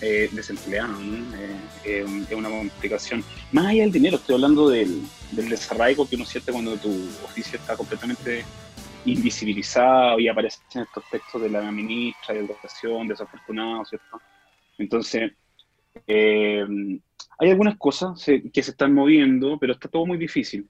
eh, 0.00 0.28
desempleado, 0.32 0.98
¿no? 0.98 1.36
Eh, 1.84 2.04
es 2.28 2.36
una 2.36 2.48
complicación. 2.48 3.24
Más 3.52 3.66
allá 3.66 3.82
del 3.82 3.92
dinero, 3.92 4.16
estoy 4.16 4.34
hablando 4.34 4.68
del, 4.68 5.02
del 5.32 5.48
desarraigo 5.48 6.08
que 6.08 6.16
uno 6.16 6.26
siente 6.26 6.52
cuando 6.52 6.76
tu 6.76 6.90
oficio 7.24 7.58
está 7.58 7.76
completamente 7.76 8.44
invisibilizado 9.06 10.18
y 10.18 10.28
aparecen 10.28 10.82
estos 10.82 11.04
textos 11.10 11.40
de 11.40 11.50
la 11.50 11.70
ministra 11.70 12.34
de 12.34 12.40
Educación, 12.40 13.08
desafortunado, 13.08 13.84
¿cierto? 13.84 14.20
Entonces, 14.78 15.32
eh, 16.06 16.66
hay 17.38 17.50
algunas 17.50 17.76
cosas 17.76 18.24
que 18.24 18.62
se 18.62 18.70
están 18.70 18.94
moviendo, 18.94 19.58
pero 19.58 19.74
está 19.74 19.88
todo 19.88 20.06
muy 20.06 20.18
difícil. 20.18 20.66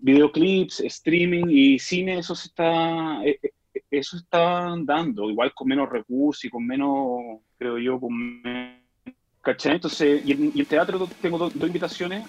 videoclips, 0.00 0.80
streaming 0.80 1.46
y 1.48 1.78
cine, 1.78 2.18
eso 2.18 2.34
se 2.34 2.48
está, 2.48 3.24
eh, 3.24 3.38
eh, 3.42 3.50
eso 3.90 4.16
está 4.16 4.74
dando, 4.84 5.28
igual 5.30 5.52
con 5.52 5.68
menos 5.68 5.88
recursos 5.88 6.44
y 6.44 6.50
con 6.50 6.64
menos, 6.66 7.40
creo 7.58 7.78
yo, 7.78 7.98
con 7.98 8.42
menos. 8.42 8.84
Entonces, 9.64 10.22
y 10.24 10.32
en, 10.32 10.66
teatro 10.66 11.06
tengo 11.20 11.36
dos 11.36 11.54
invitaciones, 11.54 12.24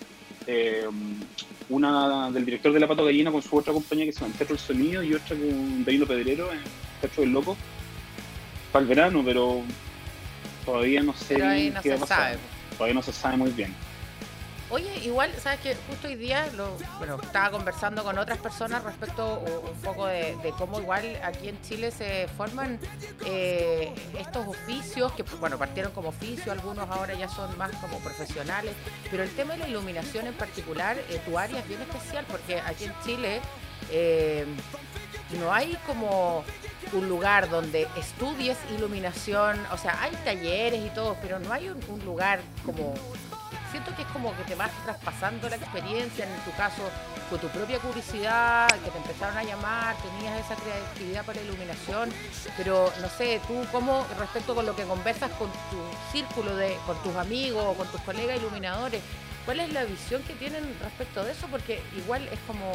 una 1.70 2.30
del 2.30 2.44
director 2.44 2.74
de 2.74 2.80
La 2.80 2.88
Pato 2.88 3.06
Gallina 3.06 3.32
con 3.32 3.42
su 3.42 3.56
otra 3.56 3.72
compañía 3.72 4.06
que 4.06 4.12
se 4.12 4.20
llama 4.20 4.36
Teatro 4.38 4.56
del 4.56 4.66
Sonido 4.66 5.02
y 5.02 5.14
otra 5.14 5.36
con 5.36 5.86
Danilo 5.86 6.06
Pedrero 6.06 6.52
en 6.52 6.60
Teatro 7.00 7.24
del 7.24 7.32
Loco, 7.32 7.56
para 8.72 8.84
el 8.84 8.90
verano, 8.90 9.22
pero 9.24 9.64
todavía 10.66 11.02
no 11.02 11.14
sé 11.14 11.38
no 11.38 11.82
qué 11.82 11.98
se 11.98 12.08
sabe. 12.08 12.38
Todavía 12.72 12.96
no 12.96 13.02
se 13.02 13.14
sabe 13.14 13.38
muy 13.38 13.52
bien. 13.52 13.74
Oye, 14.72 14.98
igual, 15.04 15.32
sabes 15.40 15.60
que 15.60 15.76
justo 15.88 16.08
hoy 16.08 16.16
día 16.16 16.48
lo, 16.56 16.76
bueno, 16.98 17.20
estaba 17.22 17.52
conversando 17.52 18.04
con 18.04 18.18
otras 18.18 18.40
personas 18.40 18.84
respecto 18.84 19.40
un 19.40 19.80
poco 19.82 20.08
de, 20.08 20.36
cómo 20.58 20.80
igual 20.80 21.20
aquí 21.24 21.50
en 21.50 21.62
Chile 21.62 21.92
se 21.92 22.28
forman 22.36 22.80
eh, 23.28 23.94
estos 24.18 24.48
oficios 24.48 25.12
que, 25.12 25.22
bueno, 25.40 25.60
partieron 25.60 25.92
como 25.92 26.10
oficio, 26.10 26.52
algunos 26.52 26.90
ahora 26.90 27.14
ya 27.14 27.30
son 27.30 27.56
más 27.60 27.72
como 27.76 28.00
profesionales, 28.00 28.74
pero 29.12 29.22
el 29.22 29.30
tema 29.36 29.54
de 29.54 29.60
la 29.60 29.68
iluminación 29.68 30.26
en 30.26 30.34
particular, 30.34 30.98
eh, 31.10 31.22
tu 31.24 31.38
área 31.38 31.60
es 31.60 31.68
bien 31.68 31.82
especial 31.82 32.26
porque 32.28 32.60
aquí 32.60 32.86
en 32.86 32.94
Chile 33.06 33.42
eh, 33.92 34.46
no 35.40 35.52
hay 35.52 35.78
como 35.86 36.44
un 36.94 37.10
lugar 37.10 37.50
donde 37.50 37.88
estudies 37.98 38.58
iluminación, 38.78 39.60
o 39.72 39.78
sea, 39.78 40.02
hay 40.02 40.12
talleres 40.24 40.86
y 40.86 40.90
todo, 40.90 41.18
pero 41.22 41.40
no 41.40 41.52
hay 41.52 41.70
un, 41.70 42.06
lugar 42.06 42.40
como 42.66 42.94
siento 43.72 43.94
que 43.96 44.04
es 44.04 44.08
como 44.10 44.36
que 44.38 44.44
te 44.44 44.56
vas 44.56 44.72
traspasando 44.84 45.50
la 45.50 45.58
experiencia, 45.58 46.26
en 46.26 46.42
tu 46.44 46.52
caso 46.56 46.82
con 47.30 47.40
tu 47.40 47.48
propia 47.50 47.80
curiosidad, 47.80 48.68
que 48.70 48.92
te 48.92 48.98
empezaron 48.98 49.38
a 49.38 49.44
llamar, 49.44 49.96
tenías 49.98 50.40
esa 50.46 50.56
creatividad 50.56 51.26
para 51.26 51.42
iluminación, 51.42 52.10
pero 52.56 52.92
no 53.02 53.10
sé, 53.10 53.42
tú 53.48 53.66
cómo 53.72 54.06
respecto 54.20 54.56
con 54.56 54.66
lo 54.66 54.76
que 54.76 54.84
conversas 54.84 55.32
con 55.32 55.50
tu 55.50 55.78
círculo 56.12 56.56
de, 56.56 56.78
con 56.86 57.02
tus 57.04 57.16
amigos 57.16 57.76
con 57.76 57.88
tus 57.88 58.00
colegas 58.02 58.38
iluminadores, 58.38 59.02
¿cuál 59.44 59.60
es 59.60 59.74
la 59.74 59.84
visión 59.84 60.22
que 60.24 60.34
tienen 60.34 60.64
respecto 60.82 61.24
de 61.24 61.32
eso? 61.32 61.48
Porque 61.48 61.82
igual 61.98 62.28
es 62.32 62.40
como, 62.48 62.72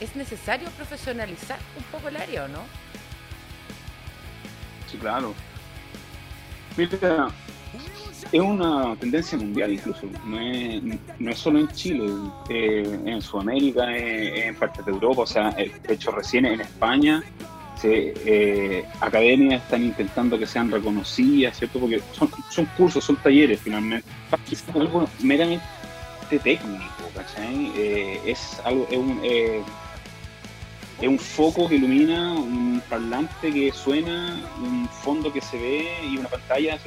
es 0.00 0.14
necesario 0.16 0.68
profesionalizar 0.70 1.58
un 1.76 1.84
poco 1.84 2.08
el 2.08 2.16
área, 2.16 2.44
¿o 2.44 2.48
no? 2.48 2.60
Sí, 4.90 4.96
claro. 4.98 5.34
Mira, 6.76 7.28
es 8.32 8.40
una 8.40 8.96
tendencia 8.96 9.38
mundial 9.38 9.72
incluso, 9.72 10.02
no 10.24 10.40
es, 10.40 10.82
no 11.18 11.30
es 11.30 11.38
solo 11.38 11.60
en 11.60 11.68
Chile, 11.68 12.06
eh, 12.48 13.00
en 13.04 13.22
Sudamérica, 13.22 13.94
en 13.96 14.54
partes 14.56 14.84
de 14.84 14.92
Europa, 14.92 15.22
o 15.22 15.26
sea, 15.26 15.50
de 15.50 15.72
hecho 15.88 16.10
recién 16.10 16.46
en 16.46 16.60
España 16.60 17.22
eh, 17.82 18.84
academias 19.00 19.62
están 19.62 19.84
intentando 19.84 20.38
que 20.38 20.46
sean 20.46 20.70
reconocidas, 20.70 21.58
¿cierto? 21.58 21.78
Porque 21.78 22.00
son, 22.12 22.30
son 22.50 22.66
cursos, 22.76 23.04
son 23.04 23.16
talleres 23.16 23.60
finalmente, 23.60 24.08
algo 24.74 25.08
meramente 25.20 25.62
técnico, 26.42 26.84
Eh, 27.38 28.20
es 28.26 28.60
algo, 28.64 28.86
es 28.90 28.96
un, 28.96 29.20
es 31.00 31.08
un 31.08 31.18
foco 31.18 31.68
que 31.68 31.76
ilumina, 31.76 32.32
un 32.32 32.82
parlante 32.88 33.52
que 33.52 33.72
suena, 33.72 34.42
un 34.58 34.88
fondo 34.88 35.32
que 35.32 35.40
se 35.40 35.58
ve 35.58 35.88
y 36.10 36.16
una 36.16 36.28
pantalla. 36.28 36.78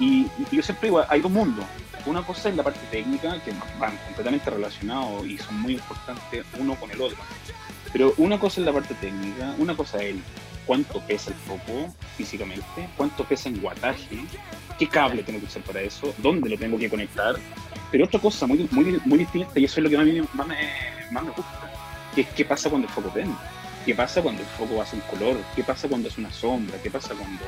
Y, 0.00 0.26
yo 0.50 0.62
siempre 0.62 0.88
digo, 0.88 1.04
hay 1.08 1.20
dos 1.20 1.30
mundos. 1.30 1.64
Una 2.06 2.22
cosa 2.22 2.48
es 2.48 2.56
la 2.56 2.62
parte 2.62 2.80
técnica, 2.90 3.40
que 3.44 3.52
van 3.78 3.96
completamente 3.98 4.50
relacionados 4.50 5.26
y 5.26 5.38
son 5.38 5.60
muy 5.60 5.74
importantes 5.74 6.44
uno 6.58 6.74
con 6.76 6.90
el 6.90 7.00
otro. 7.00 7.18
Pero 7.92 8.14
una 8.16 8.38
cosa 8.38 8.60
es 8.60 8.66
la 8.66 8.72
parte 8.72 8.94
técnica, 8.94 9.54
una 9.58 9.76
cosa 9.76 9.98
es 9.98 10.14
el 10.14 10.22
cuánto 10.66 11.00
pesa 11.00 11.30
el 11.30 11.36
foco 11.36 11.94
físicamente, 12.16 12.88
cuánto 12.96 13.24
pesa 13.24 13.48
en 13.48 13.60
guataje, 13.60 14.24
qué 14.78 14.88
cable 14.88 15.22
tengo 15.22 15.40
que 15.40 15.46
usar 15.46 15.62
para 15.62 15.80
eso, 15.80 16.14
dónde 16.18 16.50
lo 16.50 16.58
tengo 16.58 16.78
que 16.78 16.90
conectar. 16.90 17.36
Pero 17.90 18.04
otra 18.04 18.20
cosa 18.20 18.46
muy, 18.46 18.68
muy, 18.70 19.00
muy 19.04 19.18
distinta, 19.18 19.58
y 19.58 19.64
eso 19.64 19.80
es 19.80 19.84
lo 19.84 19.90
que 19.90 19.96
más, 19.96 20.46
me, 20.46 20.56
más 21.10 21.24
me 21.24 21.30
gusta, 21.30 21.68
¿Qué, 22.14 22.44
pasa 22.44 22.68
cuando 22.68 22.88
el 22.88 22.92
foco 22.92 23.10
prende? 23.10 23.34
¿Qué 23.84 23.94
pasa 23.94 24.20
cuando 24.20 24.42
el 24.42 24.48
foco 24.48 24.82
hace 24.82 24.96
un 24.96 25.02
color? 25.02 25.36
¿Qué 25.54 25.62
pasa 25.62 25.88
cuando 25.88 26.08
hace 26.08 26.20
una 26.20 26.32
sombra? 26.32 26.76
¿Qué 26.82 26.90
pasa 26.90 27.14
cuando 27.14 27.44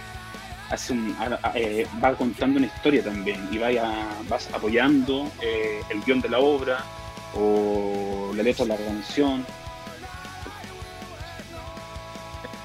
hace 0.70 0.93
un, 0.93 1.16
eh, 1.55 1.86
va 2.03 2.14
contando 2.14 2.59
una 2.59 2.66
historia 2.66 3.03
también 3.03 3.49
y 3.51 3.59
vaya, 3.59 3.93
vas 4.28 4.49
apoyando 4.53 5.30
eh, 5.43 5.80
el 5.91 6.03
guion 6.03 6.20
de 6.20 6.28
la 6.28 6.38
obra 6.38 6.84
o 7.34 8.32
la 8.34 8.43
letra 8.43 8.64
de 8.64 8.68
la 8.68 8.76
canción? 8.76 9.45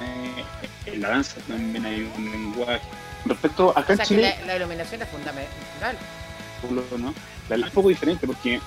Eh, 0.02 0.92
en 0.94 1.02
la 1.02 1.10
danza 1.10 1.42
también 1.48 1.86
hay 1.86 2.12
un 2.16 2.32
lenguaje. 2.32 2.82
Respecto 3.26 3.76
acá 3.76 3.94
en 3.94 4.00
Chile. 4.00 4.36
La, 4.46 4.58
iluminación 4.58 5.02
es 5.02 5.10
fundamental. 5.10 5.98
¿no? 7.00 7.14
La, 7.50 7.56
es 7.56 7.64
un 7.64 7.70
poco 7.72 7.90
diferente 7.90 8.26
porque 8.28 8.60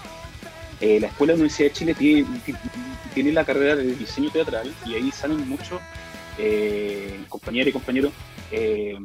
la 0.81 1.09
Escuela 1.09 1.33
de 1.33 1.39
la 1.39 1.43
Universidad 1.43 1.69
de 1.69 1.73
Chile 1.73 1.95
tiene, 1.95 2.27
tiene 3.15 3.33
la 3.33 3.45
carrera 3.45 3.75
de 3.75 3.95
diseño 3.95 4.31
teatral 4.31 4.73
y 4.87 4.95
ahí 4.95 5.11
salen 5.11 5.49
muchos 5.49 5.81
eh, 6.39 7.25
compañeros 7.29 7.71
y 7.71 7.73
compañeros 7.73 8.13
eh, 8.53 8.97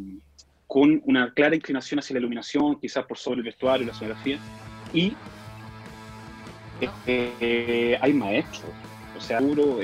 con 0.67 1.01
una 1.05 1.33
clara 1.33 1.55
inclinación 1.55 1.99
hacia 1.99 2.13
la 2.13 2.19
iluminación, 2.19 2.79
quizás 2.79 3.05
por 3.05 3.17
sobre 3.17 3.39
el 3.39 3.45
vestuario, 3.45 3.87
la 3.87 3.93
sonografía, 3.93 4.37
y 4.93 5.15
eh, 7.07 7.97
hay 7.99 8.13
maestros. 8.13 8.71
O 9.17 9.21
sea, 9.21 9.39
seguro 9.39 9.79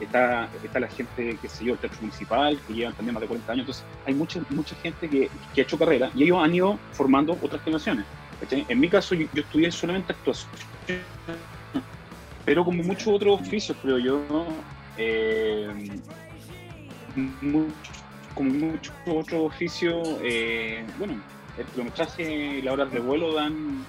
está, 0.00 0.48
está 0.62 0.80
la 0.80 0.88
gente, 0.88 1.36
que 1.40 1.48
se 1.48 1.64
yo, 1.64 1.72
el 1.72 1.78
teatro 1.78 1.98
municipal, 2.00 2.58
que 2.66 2.74
llevan 2.74 2.94
también 2.94 3.14
más 3.14 3.20
de 3.20 3.28
40 3.28 3.52
años. 3.52 3.62
Entonces, 3.62 3.84
hay 4.04 4.14
mucha, 4.14 4.40
mucha 4.50 4.74
gente 4.76 5.08
que, 5.08 5.30
que 5.54 5.60
ha 5.60 5.64
hecho 5.64 5.78
carrera 5.78 6.10
y 6.14 6.24
ellos 6.24 6.38
han 6.42 6.54
ido 6.54 6.78
formando 6.92 7.38
otras 7.40 7.62
generaciones. 7.62 8.04
En 8.50 8.80
mi 8.80 8.88
caso, 8.88 9.14
yo, 9.14 9.26
estudié 9.34 9.70
solamente 9.70 10.12
actuación 10.12 10.50
pero 12.44 12.64
como 12.64 12.82
muchos 12.82 13.08
otros 13.08 13.40
oficios, 13.40 13.76
creo 13.82 13.98
yo, 13.98 14.46
eh, 14.96 15.68
como 18.34 18.50
muchos 18.50 18.94
otros 19.06 19.52
oficios, 19.52 20.18
eh, 20.22 20.84
bueno, 20.98 21.20
el 21.56 21.66
kilometraje 21.66 22.58
y 22.58 22.62
las 22.62 22.74
horas 22.74 22.92
de 22.92 23.00
vuelo 23.00 23.34
dan, 23.34 23.84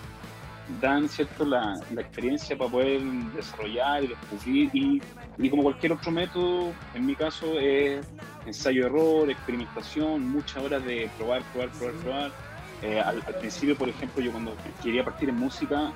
dan 0.82 1.10
cierto 1.10 1.46
la, 1.46 1.80
experiencia 1.98 2.56
para 2.58 2.70
poder 2.70 3.02
desarrollar 3.36 4.04
y 4.04 4.08
descubrir 4.08 4.70
y, 4.74 5.02
y, 5.40 5.50
como 5.50 5.64
cualquier 5.64 5.94
otro 5.94 6.12
método, 6.12 6.74
en 6.94 7.06
mi 7.06 7.16
caso 7.16 7.58
es 7.60 8.06
ensayo-error, 8.46 9.32
experimentación, 9.32 10.30
muchas 10.30 10.64
horas 10.64 10.86
de 10.86 11.10
probar, 11.18 11.42
probar, 11.54 11.70
probar, 11.72 11.96
probar. 11.96 12.53
Eh, 12.84 13.00
al, 13.00 13.22
principio, 13.40 13.78
por 13.78 13.88
ejemplo, 13.88 14.22
yo 14.22 14.32
cuando 14.32 14.56
quería 14.82 15.06
partir 15.06 15.30
en 15.30 15.38
música, 15.38 15.94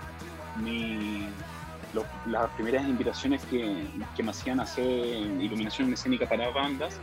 mi, 0.63 1.27
las 2.25 2.49
primeras 2.51 2.87
invitaciones 2.87 3.43
que, 3.45 3.85
que 4.15 4.23
me 4.23 4.31
hacían 4.31 4.61
hacer 4.61 4.85
iluminación 4.85 5.91
escénica 5.91 6.25
para 6.25 6.49
bandas, 6.49 6.97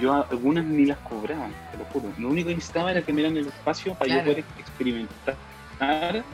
yo 0.00 0.24
algunas 0.30 0.64
ni 0.64 0.86
las 0.86 0.98
cobraba, 0.98 1.48
te 1.72 1.78
lo 1.78 1.84
juro. 1.86 2.12
Lo 2.18 2.28
único 2.28 2.48
que 2.48 2.54
necesitaba 2.54 2.92
era 2.92 3.02
que 3.02 3.12
me 3.12 3.22
dieran 3.22 3.36
el 3.36 3.48
espacio 3.48 3.94
para 3.94 4.14
yo 4.14 4.22
poder 4.22 4.44
experimentar 4.58 6.24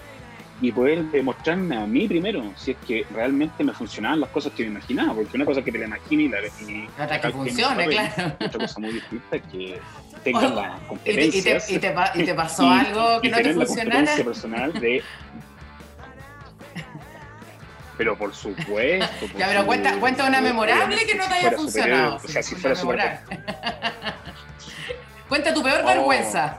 y 0.61 0.73
poder 0.73 1.05
demostrarme 1.05 1.77
a 1.77 1.87
mí 1.87 2.07
primero 2.07 2.53
si 2.57 2.73
es 2.73 2.77
que 2.87 3.07
realmente 3.13 3.65
me 3.65 3.73
funcionaban 3.73 4.21
las 4.21 4.29
cosas 4.31 4.53
que 4.53 4.65
me 4.65 4.71
imaginaba, 4.71 5.15
porque 5.15 5.37
una 5.37 5.47
cosa 5.47 5.63
que 5.63 5.73
te 5.73 5.79
la 5.79 5.87
imagine 5.87 6.25
y 6.25 6.29
la 6.29 6.41
y 6.41 6.89
otra 7.03 7.21
que 7.21 7.31
funcione, 7.31 7.87
claro. 7.87 8.37
Otra 8.41 8.61
cosa 8.61 8.81
muy 8.81 8.93
distinta 8.93 9.37
es 9.37 9.43
que 9.51 9.81
tengas 10.23 10.55
la 10.55 10.79
competencia. 10.87 11.41
¿Y, 11.41 11.79
te, 11.79 12.21
y, 12.21 12.25
te, 12.25 12.35
pasó 12.35 12.69
algo 12.71 13.21
que 13.23 13.31
no 13.31 13.39
te 13.39 13.55
funcionara? 13.55 14.17
La 14.17 14.25
personal 14.25 14.73
de 14.75 15.03
pero 17.97 18.17
por 18.17 18.35
supuesto. 18.35 19.27
ya, 19.39 19.49
pero 19.49 19.67
cuenta, 19.67 19.99
cuenta 19.99 20.27
una 20.27 20.41
memorable 20.41 21.05
que 21.07 21.15
no 21.15 21.27
te 21.27 21.35
haya 21.35 21.53
funcionado. 21.53 22.17
O 22.17 22.29
sea, 22.29 22.43
si 22.43 22.55
fuera 22.55 22.77
super... 22.77 23.21
cuenta 25.29 25.55
tu 25.55 25.63
peor 25.63 25.85
vergüenza. 25.85 26.57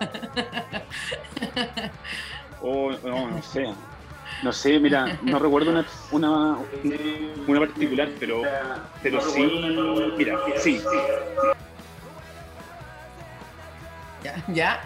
Oh, 2.62 2.92
no, 3.04 3.32
no 3.32 3.42
sé. 3.42 3.66
No 4.44 4.52
sé, 4.52 4.80
mira, 4.80 5.20
no 5.22 5.38
recuerdo 5.38 5.72
una, 5.72 5.86
una, 6.12 6.58
una 7.48 7.60
particular, 7.60 8.10
pero, 8.20 8.42
pero 9.04 9.22
sí, 9.22 9.44
mira, 10.18 10.40
sí. 10.58 10.82
¿Ya? 14.24 14.44
¿Ya? 14.48 14.82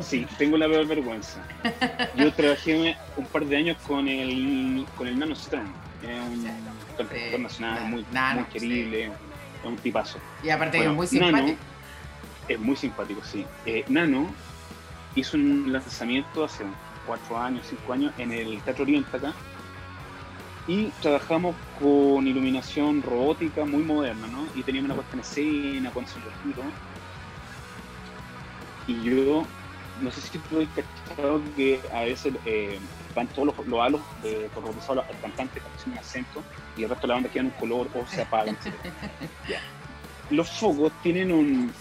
Sí, 0.00 0.26
tengo 0.38 0.56
la 0.56 0.68
peor 0.68 0.86
vergüenza. 0.86 1.40
Yo 2.16 2.32
trabajé 2.32 2.96
un 3.16 3.26
par 3.26 3.44
de 3.46 3.56
años 3.56 3.76
con 3.86 4.06
el, 4.06 4.86
con 4.96 5.08
el 5.08 5.18
Nano 5.18 5.34
Strong, 5.34 5.66
un 5.66 6.44
cantautor 6.96 7.40
nacional 7.40 7.84
muy, 7.86 8.04
muy 8.34 8.44
querible, 8.44 9.04
es 9.06 9.10
un 9.64 9.76
tipazo. 9.76 10.18
Y 10.42 10.50
aparte 10.50 10.84
es 10.84 10.90
muy 10.90 11.06
simpático. 11.06 11.58
es 12.48 12.60
muy 12.60 12.76
simpático, 12.76 13.22
sí. 13.24 13.44
Eh, 13.66 13.84
Nano 13.88 14.32
hizo 15.16 15.36
un 15.36 15.72
lanzamiento 15.72 16.44
hace 16.44 16.64
cuatro 17.06 17.38
años, 17.38 17.66
cinco 17.68 17.92
años 17.92 18.12
en 18.18 18.32
el 18.32 18.60
Teatro 18.62 18.84
Oriente 18.84 19.16
acá 19.16 19.32
y 20.66 20.86
trabajamos 21.00 21.56
con 21.80 22.26
iluminación 22.26 23.02
robótica 23.02 23.64
muy 23.64 23.82
moderna, 23.82 24.28
¿no? 24.28 24.46
Y 24.54 24.62
teníamos 24.62 24.92
una 24.92 24.94
puesta 24.94 25.14
en 25.14 25.20
escena 25.20 25.90
con 25.90 26.06
su 26.06 26.18
Y 28.86 29.02
yo 29.02 29.44
no 30.00 30.10
sé 30.10 30.20
si 30.20 30.38
tú 30.38 30.60
has 30.60 30.68
que 31.56 31.80
a 31.92 32.00
veces 32.02 32.34
eh, 32.46 32.78
van 33.14 33.26
todos 33.28 33.48
los, 33.56 33.66
los 33.66 33.80
halos 33.80 34.00
eh, 34.24 34.48
robotizados 34.54 35.04
al 35.08 35.20
cantante 35.20 35.60
con 35.60 35.92
un 35.92 35.98
acento 35.98 36.42
y 36.76 36.84
el 36.84 36.90
resto 36.90 37.02
de 37.02 37.08
la 37.08 37.14
banda 37.14 37.28
queda 37.28 37.40
en 37.40 37.46
un 37.46 37.52
color 37.52 37.88
o 37.94 38.06
se 38.06 38.22
apagan. 38.22 38.56
Los 40.30 40.50
focos 40.50 40.92
tienen 41.02 41.30
un 41.30 41.72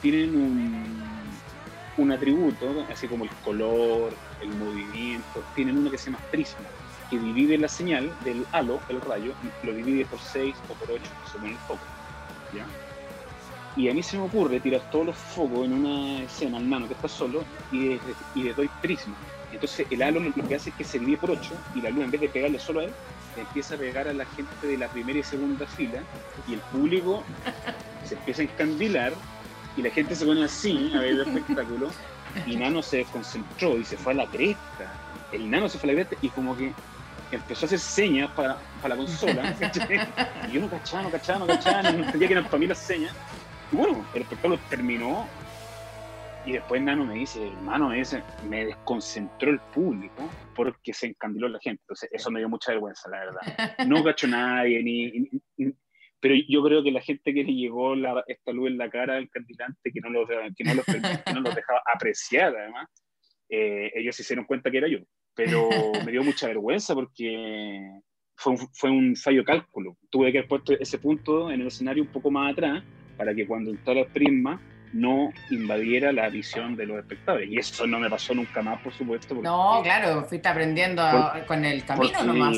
tienen 0.00 0.34
un, 0.36 0.94
un 1.98 2.12
atributo, 2.12 2.86
así 2.90 3.08
como 3.08 3.24
el 3.24 3.30
color, 3.44 4.14
el 4.44 4.54
movimiento, 4.56 5.42
tienen 5.54 5.78
uno 5.78 5.90
que 5.90 5.98
se 5.98 6.06
llama 6.10 6.22
prisma, 6.30 6.66
que 7.10 7.18
divide 7.18 7.58
la 7.58 7.68
señal 7.68 8.12
del 8.24 8.46
halo, 8.52 8.80
el 8.88 9.00
rayo, 9.00 9.32
lo 9.62 9.72
divide 9.72 10.04
por 10.06 10.18
6 10.18 10.54
o 10.68 10.74
por 10.74 10.90
8 10.90 11.02
según 11.32 11.50
el 11.50 11.56
foco. 11.58 11.80
¿ya? 12.54 12.66
Y 13.76 13.88
a 13.88 13.94
mí 13.94 14.02
se 14.02 14.16
me 14.16 14.24
ocurre 14.24 14.60
tirar 14.60 14.88
todos 14.90 15.06
los 15.06 15.16
focos 15.16 15.64
en 15.64 15.72
una 15.72 16.22
escena 16.22 16.58
al 16.58 16.68
nano 16.68 16.86
que 16.86 16.94
está 16.94 17.08
solo 17.08 17.44
y, 17.72 17.98
le 18.36 18.54
doy 18.54 18.70
prisma. 18.80 19.14
Entonces 19.52 19.86
el 19.90 20.02
halo 20.02 20.20
lo 20.20 20.32
que 20.32 20.54
hace 20.54 20.70
es 20.70 20.76
que 20.76 20.84
se 20.84 20.98
divide 20.98 21.16
por 21.16 21.32
8 21.32 21.52
y 21.74 21.80
la 21.80 21.90
luz 21.90 22.04
en 22.04 22.10
vez 22.10 22.20
de 22.20 22.28
pegarle 22.28 22.58
solo 22.58 22.80
a 22.80 22.84
él, 22.84 22.92
empieza 23.36 23.74
a 23.74 23.78
pegar 23.78 24.06
a 24.06 24.12
la 24.12 24.24
gente 24.26 24.66
de 24.66 24.78
la 24.78 24.88
primera 24.88 25.18
y 25.18 25.22
segunda 25.22 25.66
fila 25.66 26.02
y 26.46 26.54
el 26.54 26.60
público 26.60 27.24
se 28.04 28.14
empieza 28.14 28.42
a 28.42 28.44
encandilar 28.44 29.12
y 29.76 29.82
la 29.82 29.90
gente 29.90 30.14
se 30.14 30.24
pone 30.24 30.44
así 30.44 30.92
a 30.94 31.00
ver 31.00 31.10
el 31.10 31.20
espectáculo 31.22 31.90
y 32.46 32.56
Nano 32.56 32.82
se 32.82 32.98
desconcentró 32.98 33.78
y 33.78 33.84
se 33.84 33.96
fue 33.96 34.12
a 34.12 34.16
la 34.16 34.26
cresta. 34.26 34.92
El 35.32 35.50
Nano 35.50 35.68
se 35.68 35.78
fue 35.78 35.90
a 35.90 35.94
la 35.94 36.04
cresta 36.04 36.16
y 36.26 36.28
como 36.30 36.56
que 36.56 36.72
empezó 37.32 37.64
a 37.64 37.66
hacer 37.66 37.78
señas 37.78 38.30
para, 38.32 38.58
para 38.80 38.94
la 38.94 39.02
consola. 39.02 39.56
y 40.48 40.52
yo 40.52 40.60
no 40.60 40.70
cachaba, 40.70 41.02
no 41.02 41.10
cachaba, 41.10 41.38
no 41.40 41.46
cachaba, 41.46 41.82
no 41.82 42.04
entendía 42.04 42.28
que 42.28 42.34
eran 42.34 42.44
para 42.44 42.58
mí 42.58 42.66
las 42.66 42.78
señas 42.78 43.14
bueno, 43.74 44.04
el 44.14 44.22
espectáculo 44.22 44.58
terminó 44.68 45.26
y 46.46 46.52
después 46.52 46.80
Nano 46.82 47.04
me 47.04 47.14
dice, 47.14 47.46
hermano, 47.48 47.88
me, 47.88 48.02
me 48.48 48.66
desconcentró 48.66 49.50
el 49.50 49.60
público 49.60 50.28
porque 50.54 50.92
se 50.92 51.06
encandiló 51.08 51.48
la 51.48 51.58
gente. 51.58 51.82
Entonces, 51.82 52.10
eso 52.12 52.30
me 52.30 52.38
dio 52.38 52.48
mucha 52.48 52.72
vergüenza, 52.72 53.08
la 53.08 53.18
verdad. 53.20 53.86
No 53.86 54.04
cacho 54.04 54.26
nadie, 54.26 54.82
ni, 54.82 55.72
pero 56.24 56.36
yo 56.48 56.62
creo 56.62 56.82
que 56.82 56.90
la 56.90 57.02
gente 57.02 57.34
que 57.34 57.44
le 57.44 57.52
llegó 57.52 57.92
esta 58.26 58.50
luz 58.50 58.70
en 58.70 58.78
la 58.78 58.88
cara 58.88 59.18
al 59.18 59.28
candilante, 59.28 59.92
que 59.92 60.00
no 60.00 60.08
los, 60.08 60.26
que 60.56 60.64
no 60.64 60.72
los, 60.72 60.84
que 60.86 61.34
no 61.34 61.40
los 61.42 61.54
dejaba 61.54 61.82
apreciar, 61.94 62.56
además, 62.56 62.88
eh, 63.50 63.92
ellos 63.94 64.16
se 64.16 64.22
hicieron 64.22 64.46
cuenta 64.46 64.70
que 64.70 64.78
era 64.78 64.88
yo. 64.88 65.00
Pero 65.34 65.68
me 66.02 66.12
dio 66.12 66.24
mucha 66.24 66.46
vergüenza 66.46 66.94
porque 66.94 68.00
fue 68.36 68.52
un, 68.54 68.58
fue 68.72 68.90
un 68.90 69.14
fallo 69.14 69.44
cálculo. 69.44 69.98
Tuve 70.08 70.32
que 70.32 70.38
haber 70.38 70.48
puesto 70.48 70.72
ese 70.72 70.96
punto 70.96 71.50
en 71.50 71.60
el 71.60 71.66
escenario 71.66 72.04
un 72.04 72.08
poco 72.08 72.30
más 72.30 72.52
atrás 72.52 72.82
para 73.18 73.34
que 73.34 73.46
cuando 73.46 73.70
entrara 73.70 74.00
el 74.00 74.06
prisma 74.06 74.58
no 74.94 75.32
invadiera 75.50 76.12
la 76.12 76.28
visión 76.28 76.76
de 76.76 76.86
los 76.86 76.98
espectadores. 76.98 77.50
Y 77.50 77.58
eso 77.58 77.84
no 77.86 77.98
me 77.98 78.08
pasó 78.08 78.32
nunca 78.32 78.62
más, 78.62 78.80
por 78.80 78.94
supuesto. 78.94 79.34
no, 79.34 79.80
claro, 79.82 80.24
fuiste 80.24 80.48
aprendiendo 80.48 81.02
con 81.46 81.64
el 81.64 81.84
camino 81.84 82.12
porque, 82.12 82.26
nomás. 82.26 82.56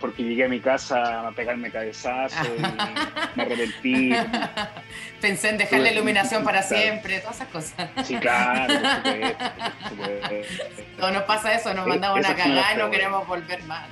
Porque 0.00 0.22
llegué 0.22 0.44
a 0.44 0.48
mi 0.48 0.60
casa 0.60 1.28
a 1.28 1.32
pegarme 1.32 1.70
cabezazos 1.70 2.46
y 2.46 2.60
me 3.36 3.42
arrepentí. 3.42 4.12
Pensé 5.20 5.50
en 5.50 5.58
dejar 5.58 5.80
la 5.80 5.92
iluminación 5.92 6.42
para 6.42 6.62
siempre, 6.62 7.20
todas 7.20 7.36
esas 7.36 7.48
cosas. 7.48 7.88
Sí, 8.04 8.16
claro, 8.16 8.74
No 10.98 11.10
nos 11.12 11.22
pasa 11.22 11.54
eso, 11.54 11.72
nos 11.72 11.86
mandamos 11.86 12.24
a 12.28 12.34
cagar 12.34 12.76
y 12.76 12.78
no 12.78 12.90
queremos 12.90 13.26
volver 13.26 13.62
más. 13.64 13.86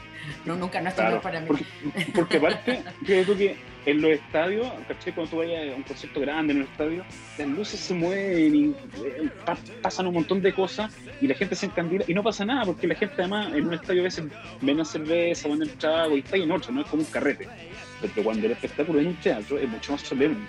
No, 0.45 0.57
nunca, 0.57 0.81
no 0.81 0.89
está 0.89 1.21
para 1.21 1.41
mí. 1.41 1.47
Porque, 1.47 1.65
porque 2.13 2.37
aparte, 2.39 2.83
creo 3.07 3.37
que 3.37 3.57
en 3.87 4.03
los 4.03 4.11
estadios, 4.11 4.67
¿caché? 4.89 5.13
Cuando 5.13 5.31
tú 5.31 5.37
vayas 5.39 5.73
a 5.73 5.77
un 5.77 5.83
concierto 5.85 6.21
grande 6.21 6.53
en 6.53 6.59
un 6.59 6.65
estadio, 6.65 7.05
las 7.39 7.49
luces 7.49 7.79
se 7.79 7.95
mueven 7.95 8.55
y 8.55 8.65
eh, 9.05 9.31
pasan 9.81 10.09
un 10.09 10.15
montón 10.15 10.43
de 10.43 10.53
cosas 10.53 10.93
y 11.21 11.29
la 11.29 11.35
gente 11.35 11.55
se 11.55 11.67
encandila 11.67 12.05
y 12.07 12.13
no 12.13 12.23
pasa 12.23 12.45
nada 12.45 12.65
porque 12.65 12.89
la 12.89 12.97
gente 12.97 13.15
además 13.19 13.55
en 13.55 13.69
un 13.69 13.75
estadio 13.75 14.01
a 14.01 14.05
veces 14.05 14.25
ven 14.61 14.81
a 14.81 14.85
cerveza, 14.85 15.49
ven 15.49 15.63
el 15.63 15.71
trago 15.71 16.17
y 16.17 16.21
está 16.21 16.35
ahí 16.35 16.43
en 16.43 16.51
otro, 16.51 16.73
no 16.73 16.81
es 16.81 16.89
como 16.89 17.03
un 17.03 17.11
carrete. 17.11 17.49
Pero 18.01 18.25
cuando 18.25 18.47
el 18.47 18.53
espectáculo 18.53 19.01
es 19.01 19.07
un 19.07 19.17
teatro 19.17 19.59
es 19.59 19.69
mucho 19.69 19.93
más 19.93 20.01
solemne. 20.03 20.47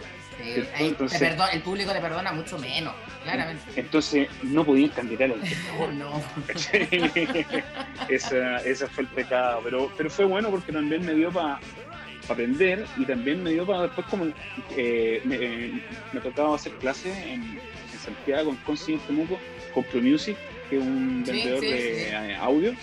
entonces, 0.79 1.21
el 1.53 1.61
público 1.61 1.93
te 1.93 2.01
perdona 2.01 2.31
mucho 2.31 2.57
menos, 2.57 2.93
claramente. 3.23 3.63
Entonces 3.75 4.27
no 4.41 4.65
podía 4.65 4.89
candidatar 4.89 5.31
al 5.31 5.43
espectáculo. 5.43 5.93
no. 5.93 6.23
esa, 8.09 8.57
ese 8.57 8.88
fue 8.88 9.03
el 9.03 9.09
pecado, 9.09 9.61
pero, 9.63 9.91
pero 9.95 10.09
fue 10.09 10.25
bueno 10.25 10.49
porque 10.49 10.71
también 10.71 11.05
me 11.05 11.13
dio 11.13 11.31
para 11.31 11.59
aprender 12.30 12.86
y 12.97 13.05
también 13.05 13.43
me 13.43 13.51
dio 13.51 13.65
para 13.65 13.84
después 13.84 14.07
como 14.07 14.28
eh, 14.75 15.21
me, 15.23 15.82
me, 16.13 16.21
tocaba 16.21 16.55
hacer 16.55 16.73
clases 16.73 17.15
en, 17.17 17.41
en, 17.41 17.99
Santiago, 18.03 18.51
en 18.51 18.57
Conci, 18.57 18.97
Temuco, 19.07 19.39
con 19.73 19.86
Music, 20.03 20.38
que 20.69 20.78
es 20.78 20.84
un 20.84 21.23
vendedor 21.25 21.61
de 21.61 22.09
eh, 22.09 22.36
audio. 22.36 22.73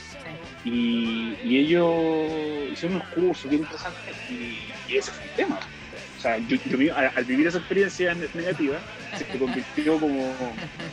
Y, 0.64 1.36
y, 1.45 1.59
ellos 1.59 2.72
hicieron 2.72 2.97
unos 2.97 3.09
cursos 3.09 3.51
bien 3.51 3.62
interesantes 3.62 4.14
y, 4.30 4.92
y 4.92 4.97
ese 4.97 5.11
fue 5.11 5.24
el 5.24 5.30
tema. 5.30 5.59
O 6.18 6.20
sea, 6.20 6.38
yo, 6.38 6.57
yo 6.64 6.97
al, 6.97 7.24
vivir 7.24 7.47
esa 7.47 7.59
experiencia 7.59 8.14
negativa, 8.34 8.78
se 9.16 9.38
convirtió 9.38 9.99
como 9.99 10.34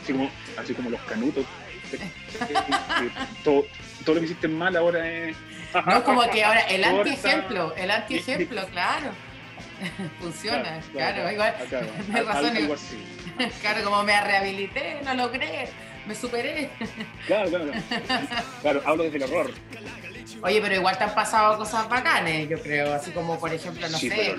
así 0.02 0.12
como, 0.12 0.30
así 0.58 0.74
como 0.74 0.90
los 0.90 1.00
canutos. 1.02 1.46
todo, 3.44 3.66
todo 4.04 4.14
lo 4.14 4.20
que 4.20 4.26
hiciste 4.26 4.48
mal 4.48 4.76
ahora 4.76 5.10
es 5.10 5.36
no 5.74 5.96
es 5.98 6.02
como 6.02 6.22
que 6.30 6.44
ahora 6.44 6.60
el 6.60 6.84
anti-ejemplo, 6.84 7.74
el 7.76 7.90
anti-ejemplo, 7.90 8.66
claro. 8.68 9.10
Funciona, 10.20 10.80
claro, 10.92 11.30
igual. 11.30 11.54
me 12.08 12.22
razón, 12.22 12.54
claro, 13.60 13.84
como 13.84 14.02
me 14.04 14.20
rehabilité, 14.20 15.00
no 15.04 15.14
logré, 15.14 15.68
me 16.06 16.14
superé. 16.14 16.70
Claro, 17.26 17.50
claro. 17.50 17.72
Claro, 18.60 18.82
hablo 18.84 19.04
desde 19.04 19.16
el 19.16 19.22
error. 19.24 19.50
Oye, 20.42 20.60
pero 20.60 20.74
igual 20.74 20.96
te 20.98 21.04
han 21.04 21.14
pasado 21.14 21.56
cosas 21.56 21.88
bacanes, 21.88 22.48
yo 22.48 22.60
creo, 22.60 22.94
así 22.94 23.10
como 23.12 23.38
por 23.38 23.52
ejemplo, 23.52 23.88
no 23.88 23.98
sé, 23.98 24.36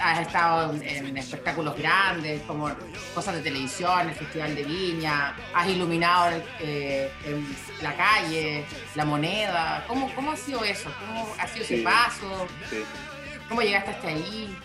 has 0.00 0.20
estado 0.20 0.74
en, 0.82 1.16
espectáculos 1.16 1.76
grandes, 1.76 2.42
como 2.42 2.70
cosas 3.14 3.36
de 3.36 3.42
televisión, 3.42 4.08
el 4.08 4.14
Festival 4.14 4.54
de 4.54 4.64
Viña, 4.64 5.36
has 5.54 5.68
iluminado 5.68 6.42
eh, 6.60 7.10
en 7.24 7.46
la 7.82 7.94
calle, 7.96 8.64
la 8.94 9.04
moneda. 9.04 9.84
¿Cómo, 9.86 10.12
¿Cómo 10.14 10.32
ha 10.32 10.36
sido 10.36 10.64
eso? 10.64 10.90
¿Cómo 11.06 11.26
ha 11.38 11.46
sido 11.48 11.64
ese 11.64 11.78
paso? 11.78 12.46
¿Cómo 13.48 13.62
llegaste 13.62 13.90
hasta 13.90 14.08
ahí? 14.08 14.56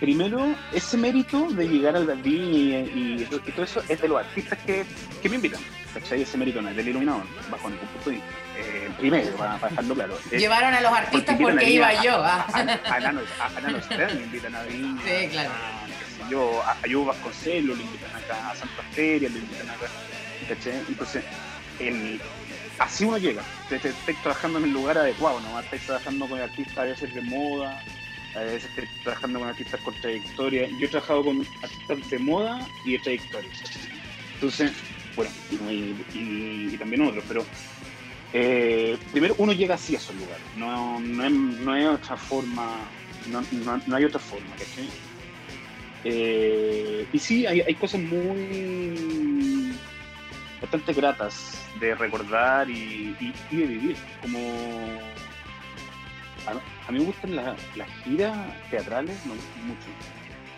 primero, 0.00 0.54
ese 0.72 0.98
mérito 0.98 1.48
de 1.50 1.66
llegar 1.66 1.96
al 1.96 2.06
Viña 2.20 2.80
y, 2.80 3.26
todo 3.54 3.64
eso 3.64 3.82
es 3.88 4.02
de 4.02 4.08
los 4.08 4.18
artistas 4.18 4.58
que, 4.66 4.84
que 5.22 5.28
me 5.30 5.36
invitan. 5.36 5.60
¿Cachai? 5.94 6.22
Ese 6.22 6.36
mérito 6.36 6.60
no 6.60 6.68
es 6.68 6.76
del 6.76 6.88
iluminador, 6.88 7.24
bajo 7.50 7.70
ningún 7.70 7.88
punto 7.88 8.10
de 8.10 8.16
vista. 8.16 8.30
Eh, 8.58 8.90
primero, 8.98 9.36
para, 9.36 9.58
dejarlo 9.58 9.94
claro. 9.94 10.18
Llevaron 10.30 10.74
a 10.74 10.80
los 10.80 10.92
artistas 10.92 11.38
porque, 11.40 11.70
iba 11.70 12.02
yo. 12.02 12.16
¿ah? 12.16 12.46
A, 12.52 12.94
a, 12.94 13.00
Nano, 13.00 13.20
me 14.14 14.22
invitan 14.22 14.54
a 14.54 14.62
Viña. 14.64 15.02
Sí, 15.02 15.28
claro. 15.28 15.50
A, 15.50 16.30
yo, 16.30 16.62
a 16.62 16.76
Ayubo 16.82 17.06
Vasconcelos 17.06 17.76
lo 17.76 17.82
invitan 17.82 18.10
acá, 18.10 18.50
a 18.50 18.54
Santa 18.54 18.82
Feria 18.92 19.28
lo 19.28 19.38
invitan 19.38 19.70
acá. 19.70 19.86
¿cachai? 20.48 20.80
Entonces, 20.88 21.24
el, 21.80 22.20
así 22.78 23.04
uno 23.04 23.18
llega. 23.18 23.42
Estáis 23.70 24.20
trabajando 24.22 24.58
en 24.58 24.64
el 24.64 24.72
lugar 24.72 24.98
adecuado, 24.98 25.40
¿no? 25.40 25.60
Estáis 25.60 25.82
trabajando 25.82 26.28
con 26.28 26.40
artistas 26.40 26.78
a 26.78 26.84
veces 26.84 27.14
de 27.14 27.20
moda, 27.22 27.82
a 28.34 28.40
veces 28.40 28.64
estoy 28.70 28.88
trabajando 29.02 29.40
con 29.40 29.48
artistas 29.48 29.80
con 29.80 29.94
trayectoria. 30.00 30.68
Yo 30.78 30.86
he 30.86 30.88
trabajado 30.88 31.24
con 31.24 31.46
artistas 31.62 32.10
de 32.10 32.18
moda 32.18 32.66
y 32.84 32.92
de 32.92 32.98
trayectoria. 32.98 33.50
Entonces, 34.34 34.72
bueno, 35.16 35.30
y, 36.14 36.76
también 36.78 37.02
otros, 37.02 37.24
pero 37.28 37.44
eh, 38.32 38.98
primero 39.12 39.34
uno 39.38 39.52
llega 39.52 39.76
así 39.76 39.94
a 39.94 39.98
esos 39.98 40.14
lugares, 40.16 40.44
no, 40.56 41.00
no, 41.00 41.72
hay 41.72 41.84
otra 41.84 42.16
forma, 42.16 42.78
no, 43.30 43.94
hay 43.96 44.04
otra 44.04 44.20
forma. 44.20 44.50
Eh, 46.06 47.06
y 47.12 47.18
sí, 47.18 47.46
hay, 47.46 47.62
hay, 47.62 47.74
cosas 47.76 48.00
muy 48.00 49.72
bastante 50.60 50.92
gratas 50.92 51.58
de 51.80 51.94
recordar 51.94 52.68
y, 52.68 53.16
y 53.50 53.56
de 53.56 53.66
vivir, 53.66 53.96
como 54.20 54.38
a, 56.46 56.92
mí 56.92 56.98
me 56.98 57.04
gustan 57.04 57.36
las 57.36 57.56
giras 58.04 58.36
teatrales, 58.70 59.16
me 59.24 59.34
gustan 59.34 59.66
mucho. 59.66 59.86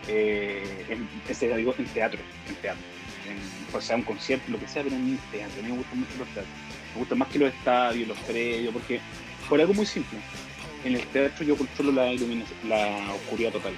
Eh, 0.08 0.86
en, 0.88 1.56
digo, 1.56 1.74
en 1.78 1.84
teatro, 1.86 2.20
en 2.48 2.54
teatro. 2.56 2.82
O 3.72 3.80
sea, 3.80 3.96
un 3.96 4.02
concierto, 4.02 4.50
lo 4.50 4.58
que 4.58 4.68
sea, 4.68 4.82
pero 4.82 4.96
en 4.96 5.18
teatro. 5.30 5.60
A 5.60 5.62
mí 5.62 5.70
me 5.70 5.78
gustan 5.78 6.00
mucho 6.00 6.12
los 6.18 6.28
teatros. 6.28 6.54
Me 6.94 7.00
gustan 7.00 7.18
más 7.18 7.28
que 7.28 7.38
los 7.38 7.52
estadios, 7.52 8.08
los 8.08 8.18
predios, 8.18 8.72
porque 8.72 9.00
por 9.48 9.60
algo 9.60 9.74
muy 9.74 9.86
simple. 9.86 10.18
En 10.84 10.94
el 10.94 11.06
teatro 11.08 11.44
yo 11.44 11.56
controlo 11.56 11.92
la 11.92 12.12
iluminación, 12.12 12.58
la 12.68 13.12
oscuridad 13.14 13.52
total 13.52 13.74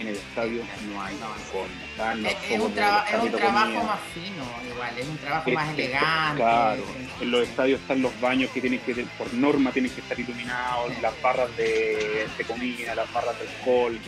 en 0.00 0.08
el 0.08 0.16
estadio 0.16 0.62
no 0.92 1.02
hay 1.02 1.14
forma. 1.52 2.28
Es, 2.28 2.60
un, 2.60 2.74
trabajo 2.74 3.84
más 3.84 4.00
fino, 4.12 4.44
igual, 4.72 4.98
es 4.98 5.06
un 5.06 5.18
trabajo 5.18 5.50
más 5.50 5.68
elegante. 5.70 6.42
Claro, 6.42 6.84
en 7.20 7.30
los 7.30 7.48
estadios 7.48 7.80
están 7.80 8.02
los 8.02 8.20
baños 8.20 8.50
que 8.50 8.60
tienen 8.60 8.80
que, 8.80 8.94
por 9.16 9.32
norma, 9.34 9.70
tienen 9.70 9.92
que 9.92 10.00
estar 10.00 10.18
iluminados, 10.18 10.92
las 11.00 11.20
barras 11.22 11.56
de, 11.56 12.26
comida, 12.46 12.94
las 12.94 13.12
barras 13.12 13.36
de 13.38 13.48
alcohol, 13.48 13.98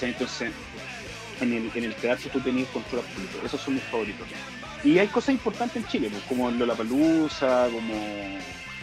Entonces, 0.00 0.52
en 1.40 1.52
el, 1.52 1.70
en 1.74 1.84
el 1.84 1.96
teatro 1.96 2.30
tú 2.30 2.40
tenías 2.40 2.68
control 2.70 3.02
absoluto, 3.02 3.42
esos 3.42 3.60
son 3.60 3.74
mis 3.74 3.84
favoritos. 3.88 4.28
Y 4.82 4.98
hay 4.98 5.08
cosas 5.08 5.34
importantes 5.34 5.82
en 5.82 5.88
Chile, 5.88 6.10
pues, 6.10 6.24
como 6.24 6.50
Lollapalooza, 6.50 7.70
como 7.70 8.38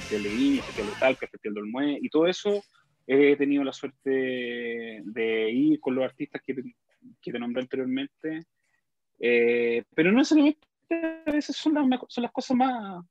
el 0.10 0.24
de 0.24 0.30
el 0.30 0.64
Festival 0.64 0.89
de 0.89 0.95
Talca, 0.99 1.26
el 1.26 1.30
Festival 1.30 1.56
del 1.56 1.66
Mue, 1.66 1.99
y 2.02 2.10
todo 2.10 2.28
eso 2.28 2.64
he 3.08 3.36
tenido 3.36 3.64
la 3.64 3.74
suerte 3.74 4.10
de 4.10 5.52
ir 5.52 5.80
con 5.80 5.95
los 5.95 6.06
artistas 6.06 6.41
que, 6.45 6.56
que 7.22 7.32
te 7.32 7.39
nombré 7.39 7.62
anteriormente, 7.62 8.41
eh, 9.20 9.84
pero 9.95 10.12
no 10.12 10.20
necesariamente 10.20 10.60
a 11.26 11.32
veces 11.32 11.56
son 11.56 11.74
las, 11.74 11.99
son 12.10 12.24
las 12.24 12.32
cosas 12.32 12.58
más, 12.58 13.06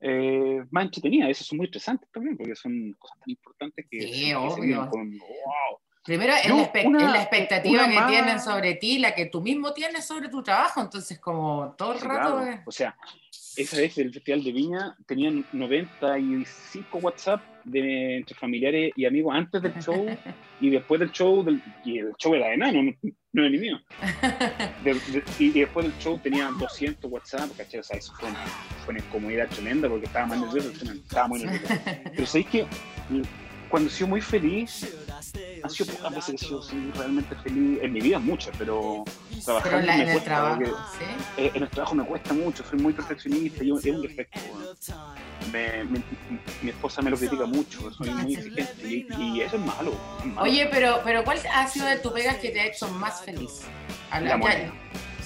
eh, 0.00 0.64
más 0.70 0.84
entretenidas, 0.86 1.26
a 1.26 1.28
veces 1.28 1.46
son 1.46 1.58
muy 1.58 1.66
estresantes 1.66 2.10
también, 2.10 2.36
porque 2.36 2.54
son 2.54 2.92
cosas 2.98 3.18
tan 3.20 3.30
importantes 3.30 3.86
que... 3.90 4.00
Sí, 4.00 4.32
obvio. 4.34 4.90
Primero 6.06 6.32
es, 6.34 6.48
la, 6.48 7.20
expectativa 7.20 7.88
que 7.88 8.00
tienen 8.08 8.40
sobre 8.40 8.74
ti, 8.74 8.98
la 8.98 9.14
que 9.14 9.26
tú 9.26 9.40
mismo 9.40 9.72
tienes 9.72 10.06
sobre 10.06 10.28
tu 10.28 10.42
trabajo, 10.42 10.80
entonces 10.80 11.18
como 11.18 11.74
todo 11.76 11.94
el 11.94 12.00
rato... 12.00 12.40
O 12.64 12.70
sea, 12.70 12.96
esa 13.56 13.76
vez 13.78 13.98
el 13.98 14.12
Festival 14.12 14.44
de 14.44 14.52
Viña 14.52 14.96
tenían 15.06 15.44
95 15.52 16.98
WhatsApp 16.98 17.42
de, 17.64 18.18
entre 18.18 18.36
familiares 18.36 18.92
y 18.94 19.06
amigos 19.06 19.34
antes 19.34 19.60
del 19.62 19.74
show 19.82 20.06
y 20.60 20.70
después 20.70 21.00
del 21.00 21.10
show, 21.10 21.42
del, 21.42 21.60
y 21.84 21.98
el 21.98 22.14
show 22.16 22.34
era 22.34 22.48
de 22.48 22.54
enano, 22.54 22.82
no, 22.82 22.92
no 23.32 23.42
era 23.42 23.50
ni 23.50 23.58
mío. 23.58 23.80
y, 25.38 25.50
después 25.50 25.86
del 25.86 25.98
show 25.98 26.18
tenía 26.18 26.50
200 26.50 27.10
WhatsApp, 27.10 27.50
¿cachai? 27.56 27.80
O 27.80 27.82
sea, 27.82 27.96
eso 27.96 28.12
fue 28.14 28.28
una, 28.28 28.44
fue 28.84 28.94
una 28.94 29.02
incomodidad 29.02 29.48
tremenda 29.48 29.88
porque 29.88 30.06
estaba 30.06 30.26
más 30.26 30.40
nervioso, 30.40 30.70
estaba 30.70 31.28
muy 31.28 31.40
nervioso. 31.40 31.74
Pero 32.14 32.26
sabéis 32.26 32.46
que 32.48 32.66
cuando 33.68 33.88
he 33.88 33.92
sido 33.92 34.08
muy 34.08 34.20
feliz, 34.20 34.94
han 35.62 35.70
sido 35.70 35.92
pocas 35.94 36.14
veces 36.14 36.40
que 36.40 36.46
he 36.46 36.48
sido 36.48 36.62
realmente 36.94 37.34
feliz, 37.36 37.78
en 37.82 37.92
mi 37.92 38.00
vida 38.00 38.18
muchas, 38.18 38.54
pero 38.56 39.04
trabajar 39.44 39.88
en, 39.88 40.08
el 40.08 40.22
trabajo, 40.22 40.62
eh, 41.36 41.50
en 41.54 41.62
el 41.62 41.68
trabajo 41.68 41.94
me 41.94 42.04
cuesta 42.04 42.32
mucho, 42.32 42.64
soy 42.64 42.78
muy 42.78 42.92
perfeccionista, 42.92 43.64
y 43.64 43.70
es 43.70 43.86
un 43.86 44.02
defecto. 44.02 44.40
mi 46.62 46.70
esposa 46.70 47.02
me 47.02 47.10
lo 47.10 47.16
critica 47.16 47.46
mucho, 47.46 47.92
soy 47.92 48.10
muy 48.10 48.34
exigente 48.34 49.06
y, 49.18 49.40
eso 49.40 49.56
es 49.56 49.62
malo, 49.62 49.92
Oye, 50.38 50.68
pero, 50.70 51.00
pero 51.04 51.24
¿cuál 51.24 51.38
ha 51.52 51.66
sido 51.66 51.86
de 51.86 51.98
tus 51.98 52.12
pegas 52.12 52.36
que 52.36 52.50
te 52.50 52.60
ha 52.60 52.66
hecho 52.66 52.88
más 52.88 53.22
feliz? 53.22 53.62
La 54.10 54.36
moneda. 54.36 54.72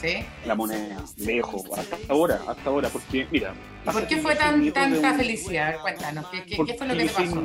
¿Sí? 0.01 0.25
La 0.47 0.55
moneda, 0.55 1.05
lejos, 1.19 1.63
hasta 1.77 1.97
ahora, 2.09 2.41
hasta 2.49 2.71
ahora, 2.71 2.89
porque 2.89 3.27
mira... 3.31 3.53
¿Por 3.85 4.07
qué 4.07 4.17
fue 4.17 4.35
tan, 4.35 4.73
tanta 4.73 5.15
felicidad? 5.15 5.79
Cuéntanos, 5.83 6.27
¿qué, 6.29 6.43
qué, 6.45 6.75
fue 6.75 6.87
lo 6.87 6.95
que 6.95 7.05
te 7.05 7.11
pasó? 7.11 7.45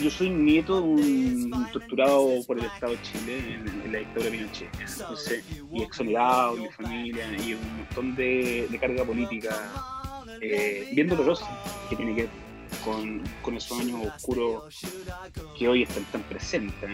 Yo 0.00 0.10
soy 0.10 0.30
nieto 0.30 0.80
de 0.80 0.82
un 0.82 1.68
torturado 1.72 2.28
por 2.46 2.58
el 2.58 2.64
Estado 2.64 2.92
de 2.92 3.02
Chile 3.02 3.54
en, 3.84 3.92
la 3.92 3.98
dictadura 4.00 4.30
de 4.30 4.38
Pinochet. 4.38 4.68
Entonces, 4.80 5.44
y 5.72 5.82
exonerado, 5.82 6.56
mi 6.56 6.68
familia, 6.68 7.26
y 7.38 7.54
un 7.54 7.76
montón 7.78 8.14
de, 8.16 8.68
carga 8.80 9.04
política 9.04 9.56
eh, 10.40 10.90
bien 10.92 11.08
dolorosa 11.08 11.46
que 11.88 11.96
tiene 11.96 12.14
que 12.14 12.22
ver 12.22 12.30
con, 12.84 13.22
con 13.42 13.56
esos 13.56 13.78
años 13.80 14.06
oscuros 14.06 14.64
que 15.58 15.68
hoy 15.68 15.82
están 15.82 16.04
tan 16.06 16.22
presentes, 16.22 16.90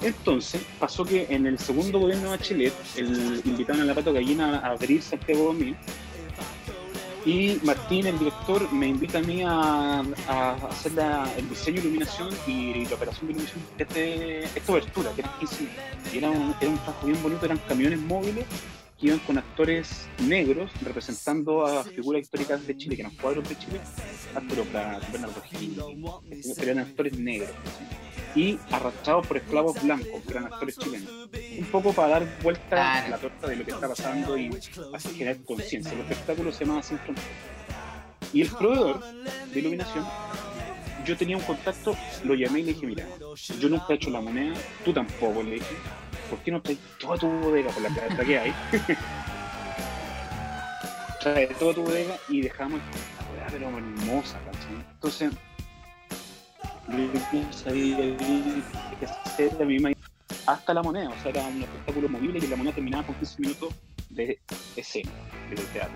Entonces, 0.00 0.62
pasó 0.78 1.04
que 1.04 1.26
en 1.30 1.46
el 1.46 1.58
segundo 1.58 1.98
gobierno 1.98 2.30
de 2.30 2.36
Bachelet, 2.36 2.74
el, 2.96 3.42
invitaron 3.44 3.82
a 3.82 3.84
la 3.86 3.94
Pato 3.94 4.12
Gallina 4.12 4.58
a 4.58 4.72
abrir 4.72 5.02
Santiago 5.02 5.44
2000 5.46 5.76
y 7.26 7.60
Martín, 7.64 8.06
el 8.06 8.18
director, 8.20 8.72
me 8.72 8.86
invita 8.86 9.18
a 9.18 9.22
mí 9.22 9.42
a, 9.44 10.00
hacer 10.70 10.92
el 11.36 11.48
diseño 11.48 11.80
iluminación 11.80 12.28
y 12.46 12.84
la 12.84 12.94
operación 12.94 13.26
de 13.26 13.32
iluminación 13.32 13.64
de 13.76 13.82
este, 13.82 14.44
esta 14.44 14.72
obertura, 14.72 15.10
que 15.12 15.22
era 15.22 15.38
15 15.40 15.68
Y 16.14 16.18
era 16.18 16.30
un, 16.30 16.54
era 16.60 16.70
un 16.70 16.78
trabajo 16.78 17.06
bien 17.06 17.20
bonito, 17.20 17.44
eran 17.44 17.58
camiones 17.68 17.98
móviles 18.00 18.46
que 19.00 19.08
iban 19.08 19.18
con 19.20 19.36
actores 19.38 20.06
negros 20.20 20.70
representando 20.82 21.66
a 21.66 21.82
figuras 21.82 22.22
históricas 22.22 22.64
de 22.64 22.76
Chile, 22.76 22.94
que 22.94 23.02
eran 23.02 23.14
cuadros 23.16 23.48
de 23.48 23.58
Chile, 23.58 23.80
Arturo 24.34 24.64
Prat, 24.64 25.10
Bernardo 25.10 25.42
Gil, 25.42 25.76
eran 26.62 26.78
actores 26.78 27.18
negros 27.18 27.50
y 28.36 28.58
arrastrados 28.70 29.26
por 29.26 29.38
esclavos 29.38 29.82
blancos, 29.82 30.22
que 30.22 30.30
eran 30.30 30.44
actores 30.44 30.78
chilenos. 30.78 31.10
Un 31.58 31.64
poco 31.72 31.92
para 31.94 32.08
dar 32.08 32.42
vuelta 32.42 33.04
a 33.04 33.08
la 33.08 33.16
torta 33.16 33.48
de 33.48 33.56
lo 33.56 33.64
que 33.64 33.70
está 33.70 33.88
pasando 33.88 34.36
y 34.36 34.50
así 34.92 35.08
generar 35.14 35.42
conciencia. 35.42 35.92
El 35.92 36.00
espectáculo 36.00 36.52
se 36.52 36.66
llama 36.66 36.82
Sin 36.82 36.98
Fronteras. 36.98 37.30
Y 38.32 38.42
el 38.42 38.50
proveedor 38.50 39.02
de 39.52 39.58
iluminación, 39.58 40.06
yo 41.06 41.16
tenía 41.16 41.36
un 41.38 41.42
contacto, 41.44 41.96
lo 42.24 42.34
llamé 42.34 42.60
y 42.60 42.64
le 42.64 42.74
dije, 42.74 42.86
mira, 42.86 43.06
yo 43.58 43.68
nunca 43.70 43.86
he 43.90 43.94
hecho 43.94 44.10
la 44.10 44.20
moneda, 44.20 44.54
tú 44.84 44.92
tampoco, 44.92 45.42
le 45.42 45.52
dije, 45.52 45.74
¿por 46.28 46.38
qué 46.40 46.50
no 46.50 46.60
traes 46.60 46.78
toda 47.00 47.16
tu 47.16 47.28
bodega 47.28 47.70
por 47.70 47.82
la 47.82 47.88
plata 47.88 48.24
que 48.24 48.38
hay? 48.38 48.54
Trae 51.20 51.46
toda 51.58 51.74
tu 51.74 51.82
bodega 51.82 52.16
y 52.28 52.42
dejamos 52.42 52.80
la 52.80 53.46
pero 53.50 53.68
hermosa, 53.68 54.38
¿cachai? 54.44 54.84
Entonces, 54.92 55.32
hasta 60.46 60.74
la 60.74 60.82
moneda, 60.82 61.10
o 61.10 61.22
sea, 61.22 61.30
era 61.30 61.46
un 61.46 61.62
espectáculo 61.62 62.08
movible 62.08 62.38
y 62.38 62.46
la 62.46 62.56
moneda 62.56 62.74
terminaba 62.74 63.06
con 63.06 63.14
15 63.16 63.40
minutos 63.40 63.74
de 64.10 64.38
escena, 64.76 65.10
de 65.50 65.56
teatro, 65.56 65.94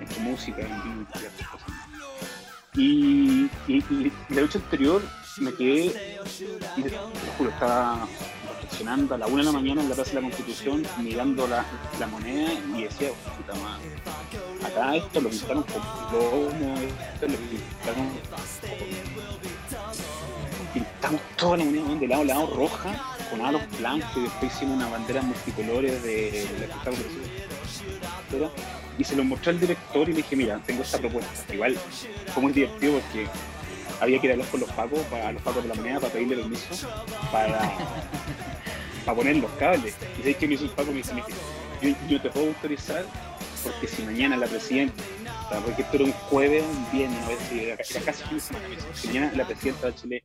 entre 0.00 0.20
música, 0.20 0.60
en 0.60 0.82
vivo 0.82 1.02
y 1.02 1.44
cosas. 1.44 1.72
Y, 2.76 3.50
la 4.30 4.40
noche 4.40 4.58
anterior 4.58 5.02
me 5.38 5.54
quedé, 5.54 6.20
y 6.76 6.82
te 6.82 6.88
estaba 7.48 8.06
reflexionando 8.52 9.14
a 9.14 9.18
la 9.18 9.26
una 9.26 9.38
de 9.38 9.44
la 9.44 9.52
mañana 9.52 9.82
en 9.82 9.88
la 9.88 9.94
Plaza 9.94 10.10
de 10.10 10.16
la 10.16 10.22
Constitución, 10.22 10.82
mirando 10.98 11.46
la, 11.46 11.64
la 12.00 12.06
moneda 12.08 12.52
y 12.76 12.82
decía, 12.82 13.10
puta 13.36 13.54
madre, 13.60 13.94
acá 14.64 14.96
esto 14.96 15.20
lo 15.20 15.30
pintaron 15.30 15.62
con 15.62 15.82
plomo, 16.10 16.74
esto 16.80 17.28
lo 17.28 17.36
pintaron 17.36 18.10
pintamos 21.04 21.36
toda 21.36 21.56
la 21.58 21.64
unidad 21.64 21.96
de 21.96 22.08
lado 22.08 22.24
lado 22.24 22.46
roja 22.46 23.16
con 23.30 23.44
halos 23.44 23.62
blancos 23.78 24.10
y 24.16 24.20
después 24.22 24.54
hicimos 24.54 24.76
una 24.76 24.88
bandera 24.88 25.22
multicolores 25.22 26.02
de, 26.02 26.42
espectáculo 26.44 27.04
y 28.96 29.04
se 29.04 29.16
lo 29.16 29.24
mostré 29.24 29.50
al 29.50 29.60
director 29.60 30.08
y 30.08 30.12
le 30.12 30.16
dije 30.18 30.36
mira 30.36 30.60
tengo 30.64 30.82
esta 30.82 30.98
propuesta 30.98 31.52
igual 31.52 31.76
fue 32.32 32.42
muy 32.42 32.52
divertido 32.52 33.00
porque 33.00 33.26
había 34.00 34.18
que 34.18 34.26
ir 34.26 34.30
a 34.30 34.34
hablar 34.34 34.48
con 34.48 34.60
los 34.60 34.70
pacos 34.72 34.98
para 35.10 35.32
los 35.32 35.42
pacos 35.42 35.62
de 35.62 35.68
la 35.68 35.74
moneda 35.74 36.00
para 36.00 36.12
pedirle 36.12 36.36
permiso 36.36 36.88
para 37.30 37.60
para 39.04 39.16
poner 39.18 39.36
los 39.36 39.50
cables. 39.52 39.94
Y 40.14 40.18
sabéis 40.20 40.36
que 40.38 40.48
me 40.48 40.54
hizo 40.54 40.64
el 40.64 40.70
paco 40.70 40.90
me 40.90 40.98
dice 40.98 41.12
yo, 41.82 41.90
yo 42.08 42.22
te 42.22 42.30
puedo 42.30 42.46
autorizar 42.46 43.04
porque 43.62 43.86
si 43.86 44.02
mañana 44.02 44.36
la 44.36 44.46
presidenta 44.46 45.02
porque 45.64 45.82
esto 45.82 45.96
era 45.96 46.04
un 46.06 46.12
jueves 46.12 46.64
un 46.64 46.90
viernes 46.90 47.22
a 47.22 47.28
ver 47.28 47.38
si 47.48 47.64
era 47.64 47.76
casi 47.76 48.24
fin 48.24 48.36
de 48.36 48.40
semana 48.40 48.66
si 48.94 49.08
mañana 49.08 49.32
la 49.34 49.46
presidenta 49.46 49.86
de 49.88 49.94
Chile 49.94 50.24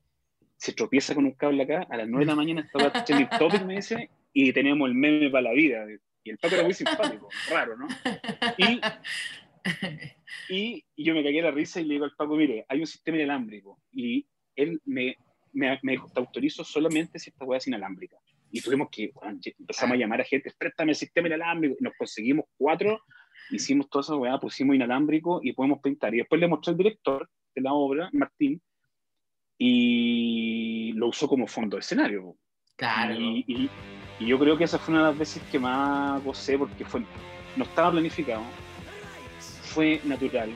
se 0.59 0.73
tropieza 0.73 1.15
con 1.15 1.25
un 1.25 1.31
cable 1.31 1.63
acá, 1.63 1.87
a 1.89 1.97
las 1.97 2.07
9 2.07 2.25
de 2.25 2.31
la 2.31 2.35
mañana 2.35 2.61
estaba 2.61 2.91
el 3.07 3.29
topic, 3.29 3.63
me 3.65 3.77
dice, 3.77 4.09
y 4.33 4.51
teníamos 4.51 4.89
el 4.89 4.95
meme 4.95 5.29
para 5.29 5.43
la 5.43 5.53
vida. 5.53 5.85
Y 6.21 6.31
el 6.31 6.37
Paco 6.37 6.55
era 6.55 6.63
muy 6.65 6.73
simpático, 6.73 7.29
raro, 7.49 7.77
¿no? 7.77 7.87
Y, 8.57 8.81
y, 10.49 10.85
yo 10.97 11.13
me 11.13 11.23
cagué 11.23 11.41
la 11.41 11.51
risa 11.51 11.79
y 11.79 11.85
le 11.85 11.93
digo 11.93 12.05
al 12.05 12.15
Paco, 12.15 12.35
mire, 12.35 12.65
hay 12.67 12.81
un 12.81 12.87
sistema 12.87 13.17
inalámbrico. 13.17 13.79
Y 13.93 14.27
él 14.53 14.81
me, 14.83 15.15
me, 15.53 15.79
me 15.81 15.93
dijo, 15.93 16.11
te 16.13 16.19
autorizo 16.19 16.65
solamente 16.65 17.19
si 17.19 17.29
esta 17.29 17.45
hueá 17.45 17.57
es 17.57 17.67
inalámbrica. 17.67 18.17
Y 18.51 18.59
tuvimos 18.59 18.89
que, 18.91 19.13
empezamos 19.57 19.95
a 19.95 19.97
llamar 19.97 20.19
a 20.19 20.25
gente, 20.25 20.51
préstame 20.57 20.91
el 20.91 20.97
sistema 20.97 21.29
inalámbrico. 21.29 21.77
Y 21.79 21.83
nos 21.83 21.93
conseguimos 21.97 22.45
cuatro, 22.57 22.99
hicimos 23.49 23.89
toda 23.89 24.01
esa 24.01 24.15
hueá, 24.17 24.37
pusimos 24.41 24.75
inalámbrico 24.75 25.39
y 25.41 25.53
podemos 25.53 25.79
pintar. 25.79 26.13
Y 26.13 26.17
después 26.17 26.41
le 26.41 26.49
mostré 26.49 26.71
al 26.71 26.77
director 26.77 27.29
de 27.55 27.61
la 27.61 27.71
obra, 27.71 28.09
Martín, 28.11 28.61
y 29.59 30.93
lo 30.93 31.09
usó 31.09 31.27
como 31.27 31.45
fondo 31.45 31.75
de 31.77 31.81
escenario. 31.81 32.35
Claro. 32.77 33.13
Y, 33.13 33.69
y, 34.19 34.25
yo 34.25 34.39
creo 34.39 34.57
que 34.57 34.63
esa 34.63 34.79
fue 34.79 34.93
una 34.93 35.03
de 35.03 35.09
las 35.11 35.19
veces 35.19 35.43
que 35.51 35.59
más 35.59 36.23
gocé 36.23 36.57
porque 36.57 36.83
fue, 36.85 37.01
no 37.55 37.63
estaba 37.65 37.91
planificado, 37.91 38.41
fue 39.39 40.01
natural, 40.03 40.49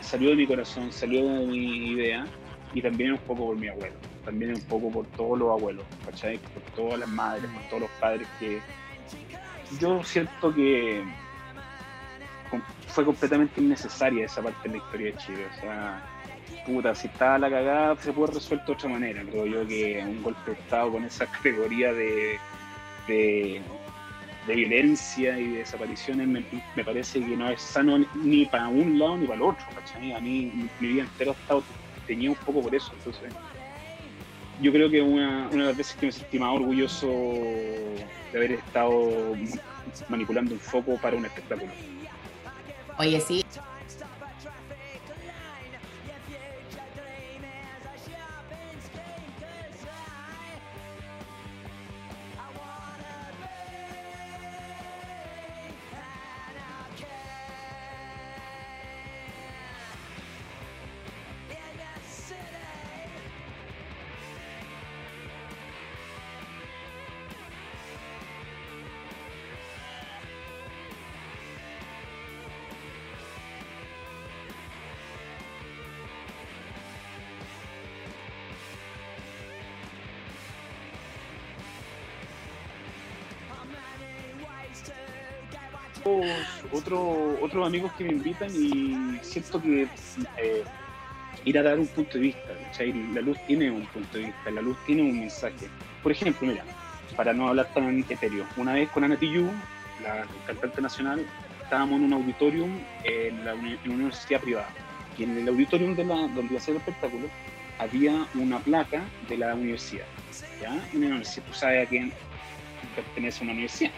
salió 0.00 0.30
de 0.30 0.36
mi 0.36 0.46
corazón, 0.46 0.92
salió 0.92 1.24
de 1.24 1.46
mi 1.46 1.92
idea 1.92 2.24
y 2.72 2.80
también 2.80 3.12
un 3.12 3.18
poco 3.18 3.46
por 3.46 3.56
mi 3.56 3.68
abuelo, 3.68 3.96
también 4.24 4.54
un 4.54 4.62
poco 4.62 4.90
por 4.90 5.06
todos 5.08 5.38
los 5.38 5.50
abuelos, 5.50 5.84
¿cachai? 6.04 6.38
Por 6.38 6.62
todas 6.74 7.00
las 7.00 7.08
madres, 7.08 7.50
por 7.50 7.62
todos 7.64 7.80
los 7.82 7.90
padres 7.98 8.28
que 8.38 8.60
yo 9.80 10.02
siento 10.02 10.54
que 10.54 11.02
fue 12.88 13.04
completamente 13.04 13.60
innecesaria 13.60 14.24
esa 14.24 14.42
parte 14.42 14.68
de 14.68 14.78
la 14.78 14.84
historia 14.84 15.12
de 15.12 15.16
Chile, 15.18 15.46
o 15.50 15.60
sea, 15.60 16.19
puta, 16.64 16.94
si 16.94 17.06
estaba 17.06 17.38
la 17.38 17.50
cagada, 17.50 17.96
se 17.96 18.12
puede 18.12 18.34
resuelto 18.34 18.66
de 18.66 18.72
otra 18.72 18.88
manera. 18.88 19.22
Creo 19.22 19.46
yo 19.46 19.66
que 19.66 20.02
un 20.04 20.22
golpe 20.22 20.52
de 20.52 20.58
Estado 20.58 20.92
con 20.92 21.04
esa 21.04 21.26
categoría 21.26 21.92
de, 21.92 22.38
de, 23.06 23.62
violencia 24.46 25.38
y 25.38 25.48
de 25.48 25.58
desapariciones 25.58 26.26
me, 26.26 26.84
parece 26.84 27.20
que 27.20 27.36
no 27.36 27.48
es 27.48 27.60
sano 27.60 28.04
ni 28.16 28.46
para 28.46 28.68
un 28.68 28.98
lado 28.98 29.16
ni 29.16 29.26
para 29.26 29.36
el 29.36 29.42
otro. 29.42 29.64
A 30.16 30.20
mí 30.20 30.68
mi 30.80 30.88
vida 30.88 31.02
entera 31.02 31.30
ha 31.30 31.34
estado 31.34 31.62
teñida 32.06 32.30
un 32.30 32.36
poco 32.36 32.62
por 32.62 32.74
eso. 32.74 32.92
Entonces, 32.96 33.32
yo 34.60 34.72
creo 34.72 34.90
que 34.90 35.00
una, 35.00 35.48
una 35.52 35.62
de 35.62 35.68
las 35.68 35.76
veces 35.76 35.96
que 35.96 36.06
me 36.06 36.12
sentí 36.12 36.38
más 36.38 36.54
orgulloso 36.54 37.06
de 37.06 38.06
haber 38.34 38.52
estado 38.52 39.36
manipulando 40.08 40.54
un 40.54 40.60
foco 40.60 40.96
para 40.96 41.16
un 41.16 41.24
espectáculo. 41.24 41.70
Oye, 42.98 43.20
sí, 43.20 43.44
otro, 86.90 87.38
otros 87.44 87.66
amigos 87.66 87.92
que 87.96 88.04
me 88.04 88.12
invitan 88.12 88.50
y 88.54 89.18
siento 89.22 89.60
que 89.62 89.82
eh, 90.38 90.64
ir 91.44 91.58
a 91.58 91.62
dar 91.62 91.78
un 91.78 91.86
punto 91.86 92.14
de 92.14 92.20
vista, 92.20 92.48
la 93.14 93.20
luz 93.20 93.38
tiene 93.46 93.70
un 93.70 93.86
punto 93.86 94.18
de 94.18 94.24
vista, 94.24 94.50
la 94.50 94.60
luz 94.60 94.76
tiene 94.86 95.02
un 95.02 95.20
mensaje. 95.20 95.68
Por 96.02 96.12
ejemplo, 96.12 96.48
mira, 96.48 96.64
para 97.16 97.32
no 97.32 97.48
hablar 97.48 97.72
tan 97.72 98.04
etéreo, 98.08 98.44
una 98.56 98.74
vez 98.74 98.88
con 98.90 99.04
Ana 99.04 99.16
Tijoux, 99.16 99.50
la 100.02 100.24
cantante 100.46 100.80
nacional, 100.80 101.24
estábamos 101.62 101.96
en 101.98 102.04
un 102.06 102.12
auditorium 102.14 102.70
en, 103.04 103.44
la, 103.44 103.54
una 103.54 103.78
universidad 103.84 104.40
privada. 104.40 104.68
Y 105.18 105.24
en 105.24 105.36
el 105.36 105.48
auditorium 105.48 105.94
de 105.94 106.04
la, 106.04 106.14
donde 106.14 106.46
iba 106.50 106.58
a 106.58 106.60
ser 106.60 106.74
el 106.74 106.80
espectáculo 106.80 107.28
había 107.78 108.26
una 108.34 108.58
placa 108.58 109.02
de 109.28 109.36
la 109.38 109.54
universidad. 109.54 110.06
¿ya? 110.60 110.72
Una 110.94 111.06
universidad, 111.06 111.46
tú 111.46 111.54
sabes 111.54 111.86
a 111.86 111.88
quién 111.88 112.12
pertenece 112.94 113.40
a 113.40 113.42
una 113.44 113.52
universidad 113.52 113.90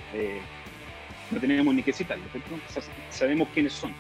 no 1.33 1.41
tenemos 1.41 1.74
ni 1.74 1.83
que 1.83 1.93
citarlo, 1.93 2.24
sabemos 3.11 3.49
quiénes 3.53 3.72
son. 3.72 3.93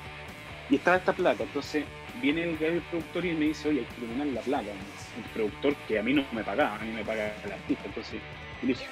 Y 0.70 0.76
estaba 0.76 0.96
esta 0.96 1.12
placa, 1.12 1.42
entonces 1.42 1.84
viene 2.20 2.44
el, 2.44 2.62
el 2.62 2.80
productor 2.82 3.26
y 3.26 3.32
me 3.34 3.46
dice, 3.46 3.68
oye, 3.68 3.80
hay 3.80 3.86
que 3.86 4.04
iluminar 4.04 4.26
la 4.28 4.40
placa. 4.42 4.70
Un 5.16 5.22
productor 5.34 5.74
que 5.88 5.98
a 5.98 6.02
mí 6.02 6.14
no 6.14 6.24
me 6.32 6.44
pagaba, 6.44 6.76
a 6.76 6.78
mí 6.78 6.92
me 6.92 7.04
paga 7.04 7.34
el 7.44 7.52
artista. 7.52 7.84
Entonces 7.86 8.20
yo 8.60 8.68
le 8.68 8.68
dije, 8.68 8.86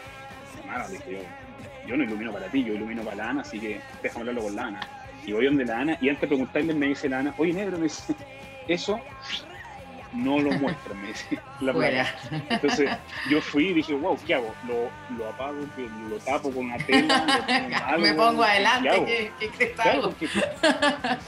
no, 0.67 0.89
dije 0.89 1.13
yo, 1.13 1.19
yo 1.87 1.97
no 1.97 2.05
ilumino 2.05 2.33
para 2.33 2.49
ti, 2.49 2.65
yo 2.65 2.75
ilumino 2.75 3.03
para 3.03 3.17
la 3.17 3.31
Ana, 3.31 3.41
así 3.43 3.59
que 3.59 3.81
déjame 4.03 4.23
hablarlo 4.23 4.43
con 4.43 4.57
la 4.57 4.67
Ana. 4.67 4.81
Y 5.25 5.33
voy 5.33 5.47
donde 5.47 5.65
la 5.65 5.81
Ana, 5.81 5.99
y 6.01 6.09
antes 6.09 6.23
de 6.23 6.29
preguntarle 6.29 6.75
me 6.75 6.87
dice 6.89 7.09
la 7.09 7.21
Ana, 7.21 7.35
oye, 7.39 7.53
negro, 7.53 7.79
me 7.79 7.85
dice, 7.85 8.15
eso 8.69 9.01
no 10.13 10.39
lo 10.39 10.51
muestran, 10.53 11.01
me 11.01 11.09
dice 11.09 11.39
la 11.61 11.73
playa. 11.73 12.15
Entonces 12.49 12.91
yo 13.31 13.41
fui 13.41 13.69
y 13.69 13.75
dije, 13.75 13.95
wow, 13.95 14.19
¿qué 14.27 14.35
hago? 14.35 14.55
Lo, 14.67 14.91
lo 15.17 15.29
apago, 15.29 15.59
lo 16.09 16.17
tapo 16.19 16.51
con 16.51 16.67
una 16.67 16.79
tela, 16.79 17.25
algo, 17.87 18.07
me 18.07 18.15
pongo 18.15 18.43
adelante, 18.43 19.33
¿qué, 19.39 19.51
qué, 19.59 19.73
claro, 19.73 20.03
porque, 20.03 20.29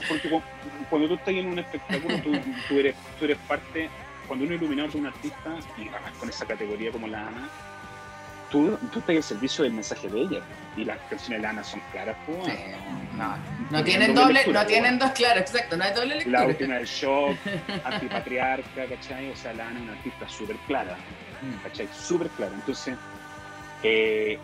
porque, 0.07 0.41
cuando 0.89 1.07
tú 1.07 1.13
estás 1.15 1.29
en 1.29 1.47
un 1.47 1.59
espectáculo, 1.59 2.17
tú, 2.19 2.31
tú, 2.67 2.79
eres, 2.79 2.95
tú 3.19 3.25
eres 3.25 3.37
parte, 3.47 3.89
cuando 4.27 4.45
uno 4.45 4.55
ilumina 4.55 4.83
a 4.83 4.97
un 4.97 5.07
artista, 5.07 5.55
y 5.77 5.87
además 5.87 6.11
con 6.19 6.29
esa 6.29 6.45
categoría 6.45 6.91
como 6.91 7.07
la 7.07 7.27
Ana, 7.27 7.49
tú, 8.53 8.77
tú 8.91 8.99
estás 8.99 9.15
al 9.15 9.23
servicio 9.23 9.63
del 9.63 9.73
mensaje 9.73 10.07
de 10.07 10.21
ella. 10.21 10.41
Y 10.77 10.85
las 10.85 10.99
canciones 11.09 11.41
de 11.41 11.47
Ana 11.47 11.63
son 11.63 11.81
claras, 11.91 12.15
pues. 12.25 12.53
no, 13.17 13.35
no 13.71 13.83
tienen 13.83 14.13
doble, 14.13 14.45
no 14.47 14.65
tienen 14.65 14.99
dos, 14.99 15.11
claro, 15.11 15.39
exacto, 15.39 15.75
no 15.75 15.83
hay 15.83 15.93
doble 15.93 16.15
lectura. 16.15 16.41
La 16.41 16.47
última 16.47 16.75
del 16.75 16.85
shock, 16.85 17.35
antipatriarca, 17.83 18.85
¿cachai? 18.85 19.31
O 19.31 19.35
sea, 19.35 19.53
la 19.53 19.67
Ana 19.67 19.79
es 19.79 19.83
una 19.83 19.93
artista 19.93 20.29
súper 20.29 20.55
clara, 20.67 20.97
mm. 21.41 21.63
¿cachai? 21.63 21.89
Súper 21.93 22.27
clara. 22.29 22.53
Entonces, 22.53 22.95
eh, 23.81 24.37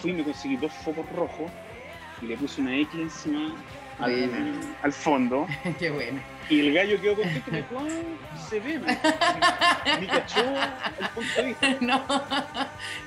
fui 0.00 0.12
y 0.12 0.14
me 0.14 0.24
conseguí 0.24 0.56
dos 0.56 0.72
focos 0.84 1.04
rojos 1.10 1.50
y 2.22 2.26
le 2.26 2.36
puse 2.36 2.60
una 2.60 2.76
X 2.76 2.94
encima 2.94 3.54
al, 3.98 4.60
al, 4.82 4.92
fondo. 4.92 5.46
Qué 5.78 5.90
bueno. 5.90 6.20
Y 6.48 6.60
el 6.60 6.74
gallo 6.74 7.00
quedó 7.00 7.16
contento 7.16 7.50
y 7.50 7.56
dijo, 7.56 7.86
se 8.48 8.60
ve, 8.60 8.78
ni 10.00 10.06
cachó 10.06 10.40
el 10.40 11.08
punto 11.14 11.32
de 11.36 11.42
vista. 11.42 11.76
No, 11.80 12.04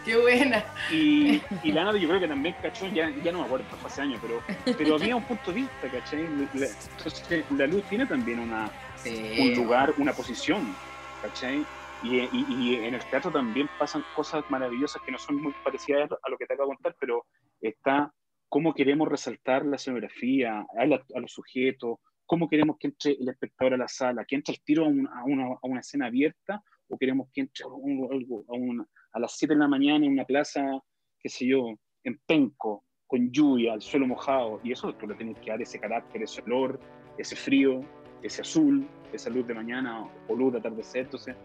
qué 0.03 0.17
buena. 0.17 0.63
Y, 0.91 1.41
y 1.63 1.71
la 1.71 1.95
yo 1.95 2.07
creo 2.09 2.19
que 2.19 2.27
también 2.27 2.55
cachó, 2.61 2.87
ya, 2.87 3.09
ya 3.23 3.31
no 3.31 3.39
me 3.39 3.45
acuerdo, 3.45 3.65
fue 3.79 3.89
hace 3.89 4.01
años, 4.01 4.19
pero, 4.21 4.41
pero 4.77 4.95
había 4.95 5.15
un 5.15 5.23
punto 5.23 5.51
de 5.51 5.61
vista, 5.61 5.89
¿cachai? 5.89 6.25
entonces 6.25 7.45
la 7.55 7.67
luz 7.67 7.83
tiene 7.83 8.05
también 8.05 8.39
una, 8.39 8.69
un 9.05 9.55
lugar, 9.55 9.93
una 9.97 10.11
posición, 10.11 10.75
¿cachai? 11.21 11.65
Y, 12.03 12.17
y, 12.17 12.45
y, 12.49 12.75
en 12.75 12.95
el 12.95 13.03
teatro 13.05 13.31
también 13.31 13.69
pasan 13.77 14.03
cosas 14.15 14.43
maravillosas 14.49 15.01
que 15.01 15.11
no 15.11 15.17
son 15.17 15.41
muy 15.41 15.53
parecidas 15.63 16.09
a 16.11 16.29
lo 16.29 16.37
que 16.37 16.45
te 16.45 16.53
acabo 16.53 16.71
de 16.71 16.75
contar, 16.75 16.95
pero 16.99 17.25
está 17.61 18.13
cómo 18.49 18.73
queremos 18.73 19.07
resaltar 19.07 19.65
la 19.65 19.75
escenografía, 19.77 20.59
a, 20.59 20.81
a 20.81 21.19
los 21.19 21.31
sujetos, 21.31 21.99
cómo 22.25 22.49
queremos 22.49 22.77
que 22.77 22.87
entre 22.87 23.13
el 23.13 23.29
espectador 23.29 23.75
a 23.75 23.77
la 23.77 23.87
sala, 23.87 24.25
que 24.25 24.35
entre 24.35 24.53
el 24.53 24.61
tiro 24.61 24.85
a, 24.85 24.87
una, 24.87 25.09
a 25.13 25.59
una, 25.63 25.79
escena 25.79 26.07
abierta 26.07 26.61
o 26.87 26.97
queremos 26.97 27.27
que 27.33 27.41
entre 27.41 27.65
a, 27.65 29.17
a, 29.17 29.19
las 29.19 29.37
7 29.37 29.53
de 29.53 29.59
la 29.59 29.67
mañana 29.67 30.05
en 30.05 30.11
una 30.11 30.25
plaza, 30.25 30.79
qué 31.19 31.29
sé 31.29 31.47
yo, 31.47 31.75
en 32.03 32.19
Penco, 32.25 32.85
con 33.07 33.31
lluvia, 33.31 33.73
el 33.73 33.81
suelo 33.81 34.05
mojado, 34.05 34.59
y 34.63 34.71
eso 34.71 34.93
tú 34.93 35.07
le 35.07 35.15
tienes 35.15 35.39
que 35.39 35.49
dar 35.49 35.61
ese 35.61 35.79
carácter, 35.79 36.21
ese 36.21 36.41
olor, 36.43 36.79
ese 37.17 37.35
frío, 37.35 37.81
ese 38.21 38.41
azul, 38.41 38.87
esa 39.11 39.31
luz 39.31 39.47
de 39.47 39.55
mañana 39.55 40.07
o 40.27 40.35
luz 40.35 40.53
de 40.53 40.59
atardecer, 40.59 41.05
entonces 41.05 41.35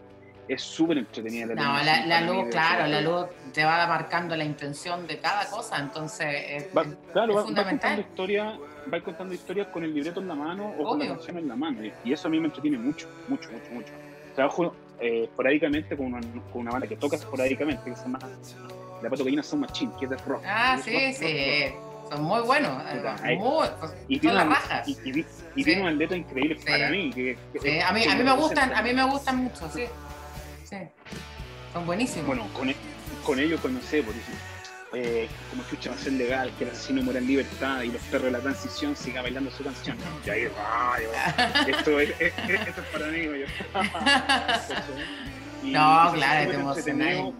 es 0.47 0.61
súper 0.61 0.97
entretenida 0.97 1.47
la 1.47 1.55
No, 1.55 1.83
la, 1.83 2.21
luz, 2.21 2.45
claro, 2.51 2.87
la 2.87 3.01
luz 3.01 3.27
te 3.53 3.63
va 3.63 3.87
marcando 3.87 4.35
la 4.35 4.43
intención 4.43 5.07
de 5.07 5.19
cada 5.19 5.45
cosa, 5.49 5.79
entonces 5.79 6.27
es, 6.49 6.67
claro, 7.13 7.35
va, 7.35 7.43
contando 7.43 8.01
historias 8.01 8.55
va 8.93 9.01
contando 9.01 9.33
historias 9.33 9.67
con 9.67 9.83
el 9.83 9.93
libreto 9.93 10.19
en 10.19 10.27
la 10.27 10.35
mano 10.35 10.73
o 10.77 10.83
con 10.83 10.99
la 10.99 11.07
canción 11.07 11.37
en 11.37 11.47
la 11.47 11.55
mano, 11.55 11.79
y, 11.83 12.13
eso 12.13 12.27
a 12.27 12.31
mí 12.31 12.39
me 12.39 12.47
entretiene 12.47 12.77
mucho, 12.77 13.07
mucho, 13.27 13.49
mucho, 13.51 13.71
mucho. 13.71 13.93
Trabajo 14.35 14.75
eh, 14.99 15.23
esporádicamente 15.23 15.95
con 15.95 16.07
una, 16.07 16.21
con 16.51 16.61
una 16.61 16.71
banda 16.71 16.87
que 16.87 16.95
toca 16.95 17.15
esporádicamente, 17.15 17.89
que 17.89 17.95
se 17.95 18.03
llama 18.03 18.19
La 19.01 19.09
Pato 19.09 19.23
Gallina 19.23 19.43
Son 19.43 19.59
Machine, 19.59 19.91
que 19.97 20.05
es 20.05 20.11
de 20.11 20.17
rock. 20.17 20.43
Ah, 20.45 20.77
sí, 20.83 21.13
sí. 21.13 21.73
Son 22.09 22.23
muy 22.23 22.41
buenos. 22.41 22.83
Muy, 23.37 23.67
y 24.07 24.19
tiene 24.19 24.43
una, 24.43 24.59
y, 24.85 24.91
y, 24.91 25.25
y 25.55 25.63
tiene 25.63 25.81
una 25.81 25.91
letra 25.91 26.15
increíble 26.15 26.57
para 26.63 26.89
mí. 26.89 27.11
Que, 27.11 27.37
a 27.81 27.91
mí, 27.91 28.05
a 28.05 28.15
mí 28.15 28.23
me 28.23 28.35
gustan, 28.35 28.73
a 28.73 28.81
mí 28.81 28.93
me 28.93 29.03
gustan 29.05 29.37
mucho, 29.37 29.67
sí. 29.69 29.85
Sí. 30.75 30.87
Son 31.73 31.85
buenísimos. 31.85 32.27
Bueno, 32.27 32.47
con, 32.53 32.69
e, 32.69 32.75
con 33.23 33.39
ellos 33.39 33.59
comencé, 33.61 34.03
por 34.03 34.13
ejemplo. 34.15 34.43
Eh, 34.93 35.27
como 35.49 35.63
chucha 35.69 35.89
va 35.89 35.95
a 35.97 35.99
ser 35.99 36.13
legal, 36.13 36.51
que 36.57 36.63
el 36.63 36.69
asesino 36.69 37.03
muera 37.03 37.19
en 37.19 37.27
libertad 37.27 37.81
y 37.81 37.91
los 37.91 38.01
perros 38.03 38.25
de 38.25 38.31
la 38.31 38.39
transición 38.39 38.95
sigan 38.95 39.23
bailando 39.23 39.51
su 39.51 39.63
canción. 39.63 39.97
Y 40.25 40.29
ahí, 40.29 40.43
esto, 41.67 41.99
es, 41.99 42.11
esto 42.21 42.81
es 42.81 42.87
para 42.93 43.07
mí. 43.07 43.25
no, 45.71 46.11
claro, 46.13 46.49
te 46.49 46.55
emocioné 46.55 47.33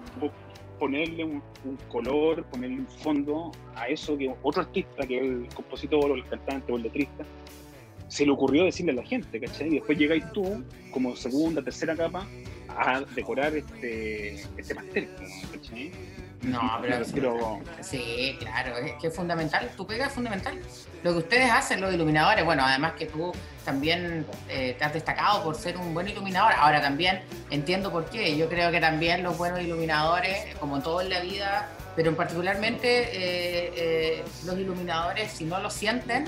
ponerle 0.78 1.24
un, 1.24 1.42
color, 1.90 2.44
ponerle 2.46 2.80
un 2.80 2.88
fondo 2.88 3.52
a 3.76 3.88
eso 3.88 4.18
que 4.18 4.34
otro 4.44 4.64
artista, 4.64 5.08
que 5.08 5.20
el 5.20 5.48
compositor 5.54 6.12
o 6.12 6.16
el 6.16 6.28
cantante 6.28 6.72
o 6.74 6.76
el 6.76 6.84
letrista, 6.84 7.24
se 8.10 8.26
le 8.26 8.32
ocurrió 8.32 8.66
decirle 8.66 8.92
a 8.92 8.96
la 8.96 9.04
gente, 9.04 9.40
¿cachai? 9.40 9.68
Y 9.68 9.76
después 9.76 9.98
llegáis 9.98 10.30
tú, 10.34 10.64
como 10.92 11.16
segunda, 11.16 11.64
tercera 11.64 11.96
capa, 11.96 12.28
a 12.78 13.02
decorar 13.16 13.56
este, 13.56 14.36
este 14.58 14.76
pastel. 14.76 15.10
No, 16.42 16.80
pero, 16.82 17.60
sí, 17.82 18.38
claro, 18.40 18.78
es 18.78 18.94
que 19.02 19.08
es 19.08 19.16
fundamental, 19.16 19.70
tu 19.76 19.88
pega 19.88 20.06
es 20.08 20.14
fundamental. 20.14 20.60
Lo 21.04 21.14
que 21.14 21.18
ustedes 21.20 21.50
hacen, 21.50 21.82
los 21.82 21.92
iluminadores, 21.94 22.46
bueno, 22.46 22.64
además 22.64 22.94
que 22.94 23.08
tú 23.08 23.32
también 23.64 24.26
eh, 24.48 24.76
te 24.78 24.84
has 24.84 24.94
destacado 24.94 25.44
por 25.44 25.56
ser 25.56 25.76
un 25.78 25.94
buen 25.94 26.08
iluminador, 26.08 26.54
ahora 26.54 26.82
también 26.82 27.22
entiendo 27.50 27.92
por 27.92 28.06
qué, 28.10 28.38
yo 28.38 28.48
creo 28.48 28.70
que 28.72 28.80
también 28.80 29.24
los 29.24 29.38
buenos 29.38 29.62
iluminadores, 29.62 30.56
como 30.60 30.82
todo 30.82 31.02
en 31.02 31.10
la 31.10 31.20
vida, 31.22 31.70
pero 31.96 32.16
particularmente 32.16 33.04
eh, 33.04 33.72
eh, 33.76 34.24
los 34.46 34.58
iluminadores, 34.58 35.32
si 35.32 35.46
no 35.46 35.60
lo 35.60 35.72
sienten, 35.72 36.26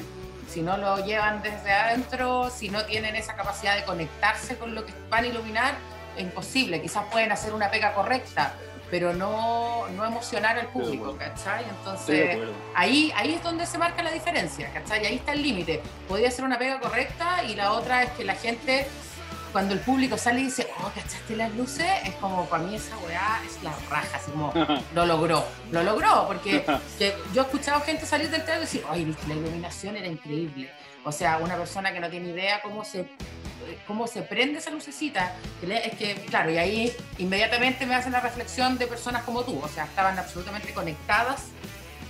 si 0.49 0.61
no 0.61 0.77
lo 0.77 1.05
llevan 1.05 1.43
desde 1.43 1.71
adentro, 1.71 2.49
si 2.49 2.69
no 2.69 2.85
tienen 2.85 3.15
esa 3.15 3.35
capacidad 3.35 3.75
de 3.75 3.83
conectarse 3.83 4.55
con 4.55 4.73
lo 4.73 4.85
que 4.85 4.93
van 5.09 5.25
a 5.25 5.27
iluminar, 5.27 5.75
imposible. 6.19 6.81
Quizás 6.81 7.05
pueden 7.11 7.31
hacer 7.31 7.53
una 7.53 7.69
pega 7.69 7.93
correcta, 7.93 8.53
pero 8.89 9.13
no, 9.13 9.87
no 9.89 10.05
emocionar 10.05 10.57
al 10.57 10.67
público, 10.67 11.17
¿cachai? 11.17 11.65
Entonces, 11.69 12.37
ahí, 12.73 13.11
ahí 13.15 13.33
es 13.33 13.43
donde 13.43 13.65
se 13.65 13.77
marca 13.77 14.01
la 14.01 14.11
diferencia, 14.11 14.71
¿cachai? 14.71 15.05
Ahí 15.05 15.15
está 15.15 15.33
el 15.33 15.41
límite. 15.41 15.81
Podría 16.07 16.31
ser 16.31 16.45
una 16.45 16.57
pega 16.57 16.79
correcta 16.79 17.43
y 17.43 17.55
la 17.55 17.73
otra 17.73 18.03
es 18.03 18.11
que 18.11 18.23
la 18.23 18.35
gente, 18.35 18.87
cuando 19.51 19.73
el 19.73 19.81
público 19.81 20.17
sale 20.17 20.39
y 20.39 20.45
dice, 20.45 20.67
oh, 20.79 20.91
¿cachaste 20.95 21.35
las 21.35 21.53
luces? 21.55 21.87
Es 22.05 22.13
como, 22.15 22.45
para 22.45 22.63
mí 22.63 22.75
esa 22.75 22.97
weá 22.99 23.41
es 23.45 23.61
la 23.61 23.73
raja, 23.89 24.17
así 24.17 24.31
como, 24.31 24.53
lo 24.95 25.05
logró, 25.05 25.43
lo 25.71 25.83
logró, 25.83 26.25
porque 26.27 26.63
yo 27.33 27.41
he 27.41 27.45
escuchado 27.45 27.81
gente 27.81 28.05
salir 28.05 28.29
del 28.29 28.43
teatro 28.43 28.63
y 28.63 28.65
decir, 28.65 28.83
ay, 28.89 29.05
viste, 29.05 29.27
la 29.27 29.35
iluminación 29.35 29.97
era 29.97 30.07
increíble. 30.07 30.71
O 31.07 31.11
sea, 31.13 31.37
una 31.37 31.55
persona 31.55 31.93
que 31.93 32.01
no 32.01 32.09
tiene 32.09 32.31
idea 32.31 32.61
cómo 32.61 32.83
se 32.83 33.05
cómo 33.85 34.07
se 34.07 34.21
prende 34.21 34.59
esa 34.59 34.71
lucecita, 34.71 35.35
es 35.61 35.95
que, 35.95 36.15
claro, 36.29 36.51
y 36.51 36.57
ahí 36.57 36.93
inmediatamente 37.17 37.85
me 37.85 37.95
hacen 37.95 38.11
la 38.11 38.19
reflexión 38.19 38.77
de 38.77 38.87
personas 38.87 39.23
como 39.23 39.43
tú, 39.43 39.59
o 39.59 39.67
sea, 39.67 39.85
estaban 39.85 40.17
absolutamente 40.19 40.73
conectadas 40.73 41.45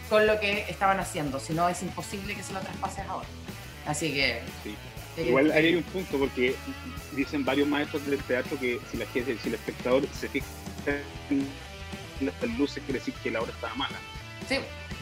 con 0.09 0.27
lo 0.27 0.39
que 0.39 0.65
estaban 0.69 0.99
haciendo, 0.99 1.39
si 1.39 1.53
no 1.53 1.69
es 1.69 1.81
imposible 1.81 2.35
que 2.35 2.43
se 2.43 2.53
lo 2.53 2.59
traspases 2.59 3.05
ahora. 3.07 3.27
Así 3.85 4.13
que... 4.13 4.41
Igual 5.17 5.51
ahí 5.51 5.67
hay 5.67 5.75
un 5.75 5.83
punto, 5.83 6.17
porque 6.19 6.55
dicen 7.13 7.43
varios 7.43 7.67
maestros 7.67 8.05
del 8.05 8.21
teatro 8.23 8.59
que 8.59 8.79
si, 8.91 8.97
la, 8.97 9.05
si 9.13 9.19
el 9.19 9.53
espectador 9.53 10.07
se 10.13 10.29
fija 10.29 10.47
en 11.29 11.47
las 12.21 12.57
luces, 12.57 12.83
quiere 12.83 12.99
decir 12.99 13.13
que 13.23 13.31
la 13.31 13.41
obra 13.41 13.51
estaba 13.51 13.73
mala. 13.75 13.97
Sí, 14.47 14.57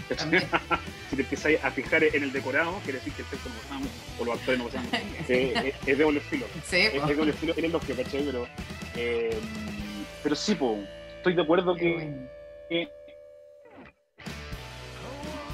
si 1.10 1.16
te 1.16 1.22
empiezas 1.22 1.64
a 1.64 1.72
fijar 1.72 2.03
en 2.03 2.24
el 2.24 2.32
decorado, 2.32 2.80
quiere 2.84 2.99
decir 2.99 3.14
que 3.14 3.22
el 3.24 3.28
texto 3.28 3.49
no 3.49 3.56
pasamos, 3.56 3.89
o 4.20 4.26
los 4.26 4.39
actores 4.39 4.60
no 4.60 4.66
pasamos. 4.66 4.91
Eh, 5.28 5.53
eh, 5.56 5.74
es 5.88 5.97
de 5.97 6.03
doble 6.03 6.20
estilo. 6.20 6.45
Sí, 6.70 6.78
es, 6.78 7.08
de 7.08 7.16
doble 7.16 7.32
estilo, 7.32 7.53
eres 7.58 7.72
los 7.72 7.84
que, 7.84 7.93
¿cachai? 7.93 8.24
Pero, 8.24 8.47
eh, 8.95 9.38
pero 10.22 10.36
sí, 10.36 10.53
po, 10.53 10.78
estoy 11.18 11.34
de 11.34 11.41
acuerdo 11.41 11.76
que, 11.76 12.28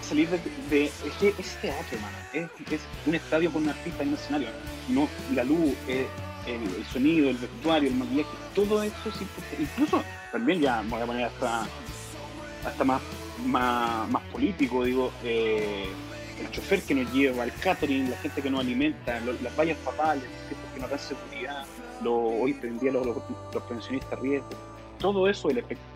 salir 0.01 0.27
de, 0.29 0.39
de, 0.69 0.85
es 0.85 1.13
que 1.19 1.29
es 1.29 1.55
teatro, 1.61 1.97
hermano. 1.97 2.17
Es, 2.33 2.73
es, 2.73 2.81
un 3.05 3.15
estadio 3.15 3.51
con 3.51 3.63
un 3.63 3.69
artista 3.69 4.03
en 4.03 4.09
un 4.09 4.15
escenario. 4.15 4.47
No, 4.89 5.07
la 5.33 5.45
luz, 5.45 5.73
el, 5.87 6.05
el, 6.47 6.85
sonido, 6.91 7.29
el 7.29 7.37
vestuario, 7.37 7.89
el 7.89 7.95
maquillaje, 7.95 8.29
todo 8.53 8.83
eso 8.83 9.09
es 9.09 9.21
importante. 9.21 9.57
Incluso 9.61 10.03
también 10.31 10.59
ya 10.59 10.81
me 10.83 10.89
voy 10.89 11.01
a 11.01 11.05
poner 11.05 11.25
hasta, 11.25 11.65
hasta 12.65 12.83
más 12.83 13.01
más, 13.45 14.09
más 14.09 14.23
político, 14.31 14.83
digo, 14.83 15.11
eh, 15.23 15.85
el 16.39 16.51
chofer 16.51 16.81
que 16.81 16.95
nos 16.95 17.13
lleva, 17.13 17.43
el 17.43 17.53
catering, 17.53 18.09
la 18.09 18.17
gente 18.17 18.41
que 18.41 18.49
nos 18.49 18.61
alimenta, 18.61 19.19
las 19.19 19.55
vallas 19.55 19.77
papales, 19.79 20.23
que 20.73 20.79
nos 20.79 20.89
dan 20.89 20.99
seguridad, 20.99 21.65
lo, 22.03 22.15
hoy 22.15 22.53
prendía 22.53 22.91
los, 22.91 23.05
los, 23.05 23.63
pensionistas 23.69 24.19
riesgo, 24.19 24.49
todo 24.99 25.27
eso 25.27 25.49
es 25.49 25.57
el 25.57 25.63
espectáculo. 25.63 25.91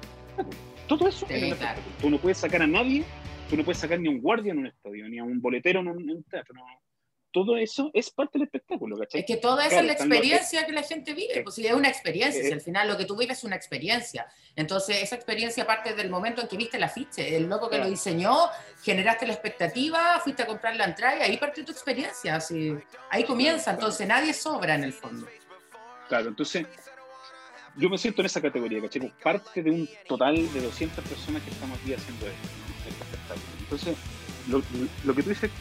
Todo 0.87 1.07
eso 1.07 1.25
es 1.25 1.31
el 1.31 1.43
espectáculo. 1.45 1.85
Tú 1.99 2.09
no 2.09 2.17
puedes 2.19 2.37
sacar 2.37 2.61
a 2.61 2.67
nadie, 2.67 3.03
tú 3.49 3.57
no 3.57 3.63
puedes 3.63 3.79
sacar 3.79 3.99
ni 3.99 4.07
a 4.07 4.11
un 4.11 4.21
guardia 4.21 4.51
en 4.51 4.59
un 4.59 4.67
estadio, 4.67 5.09
ni 5.09 5.17
a 5.17 5.23
un 5.23 5.41
boletero 5.41 5.79
en 5.79 5.87
un, 5.87 6.23
teatro. 6.29 6.53
No, 6.53 6.63
todo 7.35 7.57
eso 7.57 7.91
es 7.93 8.09
parte 8.11 8.39
del 8.39 8.43
espectáculo, 8.43 8.97
¿cachai? 8.97 9.19
Es 9.19 9.27
que 9.27 9.35
toda 9.35 9.67
esa 9.67 9.81
es 9.81 9.85
la 9.85 9.91
experiencia 9.91 10.65
que 10.65 10.71
la 10.71 10.83
gente 10.83 11.13
vive, 11.13 11.41
pues 11.43 11.55
si 11.55 11.67
es 11.67 11.73
una 11.73 11.89
experiencia, 11.89 12.41
si 12.41 12.49
al 12.49 12.61
final 12.61 12.87
lo 12.87 12.95
que 12.95 13.03
tú 13.03 13.17
vives 13.17 13.39
es 13.39 13.43
una 13.43 13.57
experiencia. 13.57 14.25
Entonces, 14.55 15.03
esa 15.03 15.17
experiencia 15.17 15.67
parte 15.67 15.93
del 15.93 16.09
momento 16.09 16.41
en 16.41 16.47
que 16.47 16.55
viste 16.55 16.77
el 16.77 16.83
afiche, 16.83 17.35
el 17.35 17.49
loco 17.49 17.69
que 17.69 17.77
lo 17.77 17.89
diseñó, 17.89 18.47
generaste 18.81 19.27
la 19.27 19.33
expectativa, 19.33 20.21
fuiste 20.23 20.43
a 20.43 20.47
comprar 20.47 20.77
la 20.77 20.85
entrada 20.85 21.17
y 21.17 21.21
ahí 21.23 21.35
partió 21.35 21.65
tu 21.65 21.73
experiencia, 21.73 22.37
así, 22.37 22.73
ahí 23.09 23.25
comienza, 23.25 23.71
entonces 23.71 24.07
nadie 24.07 24.33
sobra 24.33 24.75
en 24.75 24.85
el 24.85 24.93
fondo. 24.93 25.27
Claro, 26.07 26.29
entonces 26.29 26.65
yo 27.75 27.89
me 27.89 27.97
siento 27.97 28.21
en 28.21 28.27
esa 28.27 28.41
categoría, 28.41 28.81
¿cachai? 28.81 29.11
Parte 29.21 29.61
de 29.61 29.71
un 29.71 29.89
total 30.07 30.35
de 30.53 30.61
200 30.61 31.03
personas 31.03 31.43
que 31.43 31.49
estamos 31.49 31.77
aquí 31.81 31.93
haciendo 31.93 32.27
esto, 32.27 32.47
este 32.87 33.59
Entonces, 33.59 33.97
lo, 34.47 34.63
lo, 35.03 35.13
que 35.13 35.21
tú 35.21 35.29
dices 35.31 35.51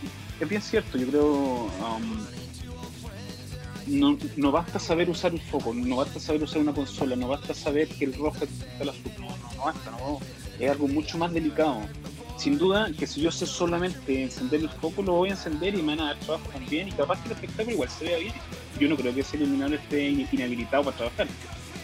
es 0.40 0.48
bien 0.48 0.62
cierto, 0.62 0.98
yo 0.98 1.06
creo. 1.08 1.64
Um, 1.64 2.26
no, 3.86 4.18
no, 4.36 4.50
basta 4.50 4.78
saber 4.78 5.10
usar 5.10 5.32
un 5.32 5.40
foco, 5.40 5.74
no 5.74 5.96
basta 5.96 6.18
saber 6.18 6.42
usar 6.42 6.62
una 6.62 6.72
consola, 6.72 7.16
no 7.16 7.28
basta 7.28 7.52
saber 7.52 7.86
que 7.88 8.06
el 8.06 8.14
rojo 8.14 8.44
es 8.44 8.50
el 8.80 8.88
azul, 8.88 9.12
no, 9.18 9.28
no, 9.28 9.54
no 9.56 9.64
basta, 9.64 9.90
no, 9.90 10.20
es 10.58 10.70
algo 10.70 10.88
mucho 10.88 11.18
más 11.18 11.32
delicado. 11.32 11.80
Sin 12.38 12.58
duda 12.58 12.90
que 12.98 13.06
si 13.06 13.20
yo 13.20 13.30
sé 13.30 13.46
solamente 13.46 14.22
encender 14.22 14.60
el 14.60 14.68
foco, 14.68 15.02
lo 15.02 15.12
voy 15.12 15.28
a 15.28 15.32
encender 15.32 15.74
y 15.74 15.82
me 15.82 15.94
van 15.94 16.00
a 16.00 16.04
dar 16.06 16.18
trabajo 16.20 16.48
también 16.50 16.88
y 16.88 16.92
capaz 16.92 17.20
que 17.22 17.28
el 17.28 17.32
espectáculo 17.32 17.74
igual 17.74 17.88
se 17.90 18.04
vea 18.04 18.18
bien. 18.18 18.34
Yo 18.80 18.88
no 18.88 18.96
creo 18.96 19.14
que 19.14 19.20
ese 19.20 19.36
iluminador 19.36 19.74
esté 19.74 20.08
inhabilitado 20.08 20.84
para 20.84 20.96
trabajar, 20.96 21.28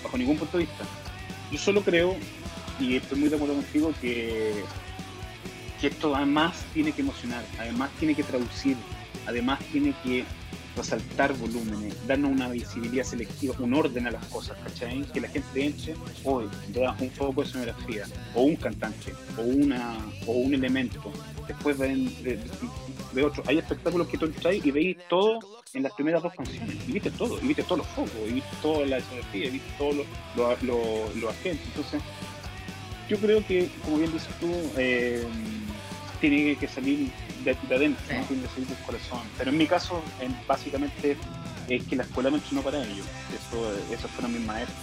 bajo 0.02 0.18
ningún 0.18 0.38
punto 0.38 0.58
de 0.58 0.64
vista. 0.64 0.84
Yo 1.52 1.58
solo 1.58 1.82
creo, 1.82 2.16
y 2.80 2.96
estoy 2.96 3.18
muy 3.20 3.28
de 3.28 3.36
acuerdo 3.36 3.54
contigo, 3.54 3.92
que 4.00 4.64
que 5.80 5.88
esto 5.88 6.14
además 6.14 6.64
tiene 6.74 6.92
que 6.92 7.00
emocionar, 7.00 7.44
además 7.58 7.90
tiene 7.98 8.14
que 8.14 8.22
traducir, 8.22 8.76
además 9.26 9.60
tiene 9.72 9.94
que 10.02 10.24
resaltar 10.76 11.34
volúmenes, 11.34 11.94
darnos 12.06 12.32
una 12.32 12.48
visibilidad 12.48 13.04
selectiva, 13.04 13.54
un 13.58 13.74
orden 13.74 14.06
a 14.06 14.10
las 14.10 14.24
cosas, 14.26 14.56
¿cachai? 14.62 15.02
Que 15.12 15.20
la 15.20 15.28
gente 15.28 15.64
entre 15.64 15.94
hoy, 16.24 16.48
un 17.00 17.10
foco 17.10 17.42
de 17.42 17.48
sonografía, 17.48 18.04
o 18.34 18.42
un 18.42 18.56
cantante, 18.56 19.12
o 19.36 19.42
una 19.42 19.98
o 20.26 20.32
un 20.32 20.54
elemento, 20.54 21.12
después 21.48 21.78
de, 21.78 22.38
de, 23.12 23.24
otro. 23.24 23.42
Hay 23.46 23.58
espectáculos 23.58 24.06
que 24.08 24.16
tú 24.16 24.26
entras 24.26 24.54
y 24.54 24.70
veis 24.70 24.96
todo 25.08 25.40
en 25.74 25.82
las 25.82 25.92
primeras 25.92 26.22
dos 26.22 26.34
canciones, 26.34 26.76
y 26.86 26.92
viste 26.92 27.10
todo, 27.10 27.38
y 27.42 27.46
viste 27.46 27.62
todos 27.62 27.78
los 27.78 27.86
focos, 27.88 28.12
y 28.28 28.32
viste 28.34 28.56
toda 28.62 28.86
la 28.86 29.00
sonografía, 29.00 29.46
y 29.46 29.50
viste 29.50 29.70
todos 29.76 29.96
los, 30.36 30.62
los, 30.62 31.30
agentes. 31.30 31.66
Entonces, 31.66 32.02
yo 33.08 33.18
creo 33.18 33.44
que, 33.44 33.68
como 33.84 33.98
bien 33.98 34.12
dices 34.12 34.32
tú, 34.40 34.50
eh, 34.76 35.26
tiene 36.20 36.56
que 36.56 36.68
salir 36.68 37.10
de, 37.44 37.50
adentro, 37.74 38.02
¿no? 38.16 38.24
tiene 38.24 38.42
que 38.42 38.48
salir 38.48 38.68
del 38.68 38.78
corazón. 38.84 39.20
Pero 39.38 39.50
en 39.50 39.58
mi 39.58 39.66
caso, 39.66 40.02
básicamente 40.46 41.16
es 41.68 41.84
que 41.84 41.96
la 41.96 42.02
escuela 42.02 42.30
me 42.30 42.36
entrenó 42.36 42.62
para 42.62 42.82
ello. 42.82 43.02
Eso, 43.34 43.72
esos 43.92 44.10
fueron 44.10 44.32
mis 44.32 44.42
maestros. 44.42 44.76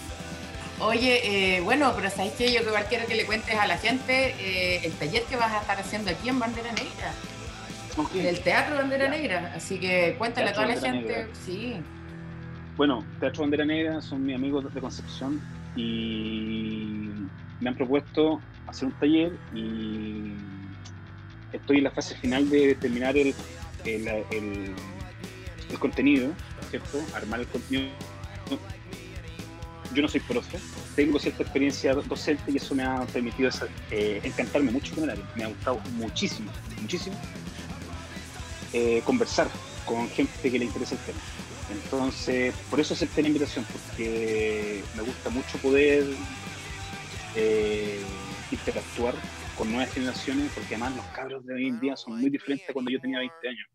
Oye, 0.79 1.55
eh, 1.57 1.61
bueno, 1.61 1.91
pero 1.95 2.09
¿sabéis 2.09 2.33
que 2.33 2.51
Yo 2.51 2.61
igual 2.61 2.85
quiero 2.87 3.07
que 3.07 3.15
le 3.15 3.25
cuentes 3.25 3.55
a 3.55 3.65
la 3.65 3.77
gente 3.77 4.35
eh, 4.39 4.81
el 4.83 4.91
taller 4.93 5.23
que 5.23 5.35
vas 5.35 5.51
a 5.51 5.61
estar 5.61 5.79
haciendo 5.79 6.11
aquí 6.11 6.29
en 6.29 6.39
Bandera 6.39 6.71
Negra. 6.71 7.13
El 8.13 8.39
Teatro 8.41 8.75
Bandera 8.75 9.09
Negra. 9.09 9.53
Así 9.55 9.79
que 9.79 10.15
cuéntale 10.17 10.49
a 10.49 10.53
toda 10.53 10.67
la 10.67 10.79
gente. 10.79 11.27
Sí. 11.45 11.77
Bueno, 12.75 13.03
Teatro 13.19 13.41
Bandera 13.41 13.65
Negra 13.65 14.01
son 14.01 14.23
mis 14.23 14.35
amigos 14.35 14.71
de 14.71 14.79
Concepción 14.79 15.41
y 15.75 17.09
me 17.59 17.69
han 17.69 17.75
propuesto 17.75 18.39
hacer 18.67 18.89
un 18.89 18.93
taller 18.93 19.31
y 19.55 20.33
estoy 21.57 21.77
en 21.77 21.83
la 21.83 21.91
fase 21.91 22.15
final 22.15 22.49
de 22.49 22.75
terminar 22.75 23.17
el, 23.17 23.33
el, 23.85 24.07
el, 24.07 24.75
contenido, 25.79 26.31
¿cierto? 26.69 26.99
Armar 27.13 27.41
el 27.41 27.47
contenido. 27.47 27.91
Yo 29.93 30.01
no 30.01 30.07
soy 30.07 30.19
profe, 30.19 30.59
tengo 30.95 31.17
cierta 31.17 31.43
experiencia 31.43 31.93
docente 31.93 32.51
y 32.51 32.57
eso 32.57 32.75
me 32.75 32.83
ha 32.83 33.05
permitido 33.05 33.49
eh, 33.89 34.19
encantarme 34.23 34.71
mucho 34.71 34.93
con 34.93 35.05
el 35.05 35.11
área. 35.11 35.25
Me 35.35 35.43
ha 35.45 35.47
gustado 35.47 35.79
muchísimo, 35.93 36.51
muchísimo 36.81 37.15
eh, 38.73 39.01
conversar 39.05 39.47
con 39.85 40.09
gente 40.09 40.51
que 40.51 40.59
le 40.59 40.65
interesa 40.65 40.95
el 40.95 41.01
tema. 41.01 41.19
Entonces, 41.71 42.53
por 42.69 42.79
eso 42.79 42.93
acepté 42.93 43.21
la 43.21 43.29
invitación, 43.29 43.65
porque 43.71 44.83
me 44.95 45.03
gusta 45.03 45.29
mucho 45.29 45.57
poder 45.57 46.05
eh, 47.35 48.01
interactuar 48.51 49.15
con 49.57 49.71
nuevas 49.71 49.93
generaciones, 49.93 50.51
porque 50.53 50.75
además 50.75 50.95
los 50.95 51.05
cabros 51.07 51.45
de 51.45 51.55
hoy 51.55 51.67
en 51.67 51.79
día 51.79 51.95
son 51.95 52.19
muy 52.19 52.29
diferentes 52.29 52.69
a 52.69 52.73
cuando 52.73 52.91
yo 52.91 52.99
tenía 52.99 53.19
20 53.19 53.47
años. 53.47 53.67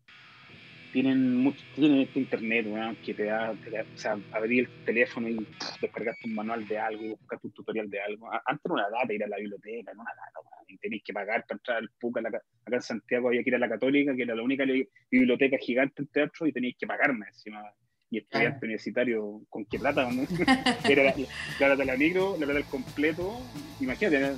Tienen 0.93 1.37
mucho, 1.37 1.59
tienen 1.75 2.01
este 2.01 2.19
internet, 2.19 2.67
que 3.03 3.13
te 3.15 3.25
da, 3.25 3.51
o 3.51 3.97
sea, 3.97 4.17
abrir 4.31 4.69
el 4.69 4.85
teléfono 4.85 5.27
y 5.27 5.45
descargarte 5.81 6.27
un 6.27 6.35
manual 6.35 6.67
de 6.67 6.77
algo 6.77 7.03
y 7.03 7.09
buscar 7.09 7.39
un 7.41 7.51
tutorial 7.51 7.89
de 7.89 7.99
algo. 7.99 8.29
Antes 8.45 8.69
no 8.69 8.77
era 8.77 8.89
data 8.89 9.11
ir 9.11 9.23
a 9.23 9.27
la 9.27 9.37
biblioteca, 9.37 9.91
no 9.95 10.03
era 10.03 10.13
data, 10.13 10.63
y 10.67 10.77
tenéis 10.77 11.03
que 11.03 11.13
pagar 11.13 11.45
para 11.47 11.57
entrar 11.57 11.77
al 11.77 11.89
PUC. 11.99 12.17
acá 12.19 12.41
en 12.67 12.81
Santiago 12.81 13.27
había 13.29 13.43
que 13.43 13.49
ir 13.49 13.55
a 13.55 13.59
la 13.59 13.69
Católica, 13.69 14.15
que 14.15 14.21
era 14.21 14.35
la 14.35 14.43
única 14.43 14.65
biblioteca 15.09 15.57
gigante 15.57 16.03
en 16.03 16.07
teatro, 16.09 16.45
y 16.45 16.53
tenéis 16.53 16.75
que 16.79 16.87
pagarme 16.87 17.25
encima 17.27 17.63
y 18.11 18.19
estudiante 18.19 18.63
universitario, 18.63 19.41
¿con 19.49 19.65
qué 19.65 19.79
plata? 19.79 20.07
¿no? 20.11 20.21
era 20.87 21.03
la, 21.03 21.15
plata 21.57 21.75
de 21.75 21.85
la 21.85 21.97
micro, 21.97 22.33
la 22.33 22.45
plata 22.45 22.53
del 22.53 22.65
completo, 22.65 23.39
imagínate, 23.79 24.33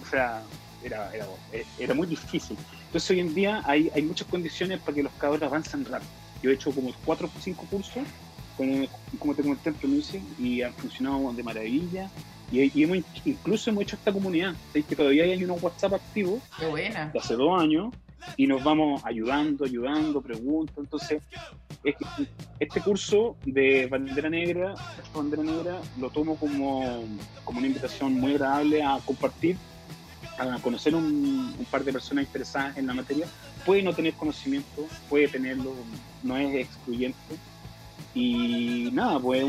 o 0.00 0.04
sea, 0.04 0.42
era, 0.84 1.10
era, 1.78 1.94
muy 1.94 2.06
difícil. 2.06 2.56
Entonces 2.86 3.10
hoy 3.10 3.20
en 3.20 3.34
día 3.34 3.62
hay, 3.64 3.90
hay 3.94 4.02
muchas 4.02 4.26
condiciones 4.28 4.80
para 4.80 4.94
que 4.94 5.02
los 5.02 5.12
cabros 5.14 5.42
avancen 5.42 5.84
rápido. 5.84 6.10
Yo 6.42 6.50
he 6.50 6.54
hecho 6.54 6.72
como 6.72 6.92
cuatro 7.04 7.28
o 7.34 7.40
cinco 7.40 7.66
cursos, 7.70 8.02
como, 8.56 8.86
como 9.18 9.34
te 9.34 9.42
comenté 9.42 9.70
en 9.70 10.02
y 10.38 10.62
han 10.62 10.72
funcionado 10.74 11.32
de 11.32 11.42
maravilla. 11.42 12.10
Y, 12.50 12.82
hemos, 12.82 12.98
incluso 13.24 13.70
hemos 13.70 13.84
hecho 13.84 13.96
esta 13.96 14.12
comunidad. 14.12 14.54
¿sabes? 14.68 14.84
Que 14.84 14.96
todavía 14.96 15.24
hay 15.24 15.42
unos 15.42 15.62
WhatsApp 15.62 15.94
activos 15.94 16.42
Qué 16.58 16.66
buena. 16.66 17.08
de 17.10 17.18
hace 17.18 17.34
dos 17.34 17.60
años 17.60 17.94
y 18.36 18.46
nos 18.46 18.62
vamos 18.62 19.02
ayudando, 19.04 19.64
ayudando, 19.64 20.20
preguntas. 20.20 20.76
Entonces, 20.78 21.22
este 22.60 22.80
curso 22.80 23.36
de 23.44 23.86
Bandera 23.86 24.30
Negra, 24.30 24.74
Bandera 25.14 25.42
Negra, 25.42 25.80
lo 25.98 26.10
tomo 26.10 26.36
como, 26.36 27.04
como 27.44 27.58
una 27.58 27.66
invitación 27.66 28.14
muy 28.14 28.32
agradable 28.32 28.82
a 28.82 28.98
compartir 29.04 29.56
a 30.50 30.58
conocer 30.60 30.94
un, 30.94 31.66
par 31.70 31.84
de 31.84 31.92
personas 31.92 32.24
interesadas 32.24 32.76
en 32.76 32.86
la 32.86 32.94
materia. 32.94 33.26
Puede 33.64 33.82
no 33.82 33.94
tener 33.94 34.14
conocimiento, 34.14 34.86
puede 35.08 35.28
tenerlo, 35.28 35.72
no 36.22 36.36
es 36.36 36.54
excluyente. 36.54 37.18
Y 38.14 38.90
nada, 38.92 39.18
pues 39.18 39.44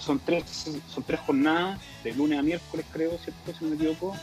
son, 0.00 0.18
tres, 0.18 0.70
son 0.88 1.02
tres 1.04 1.20
jornadas, 1.20 1.78
de 2.02 2.12
lunes 2.14 2.38
a 2.38 2.42
miércoles 2.42 2.84
creo, 2.92 3.16
¿cierto? 3.18 3.52
Si 3.56 3.64
no 3.64 3.70
me 3.70 3.76
equivoco, 3.76 4.16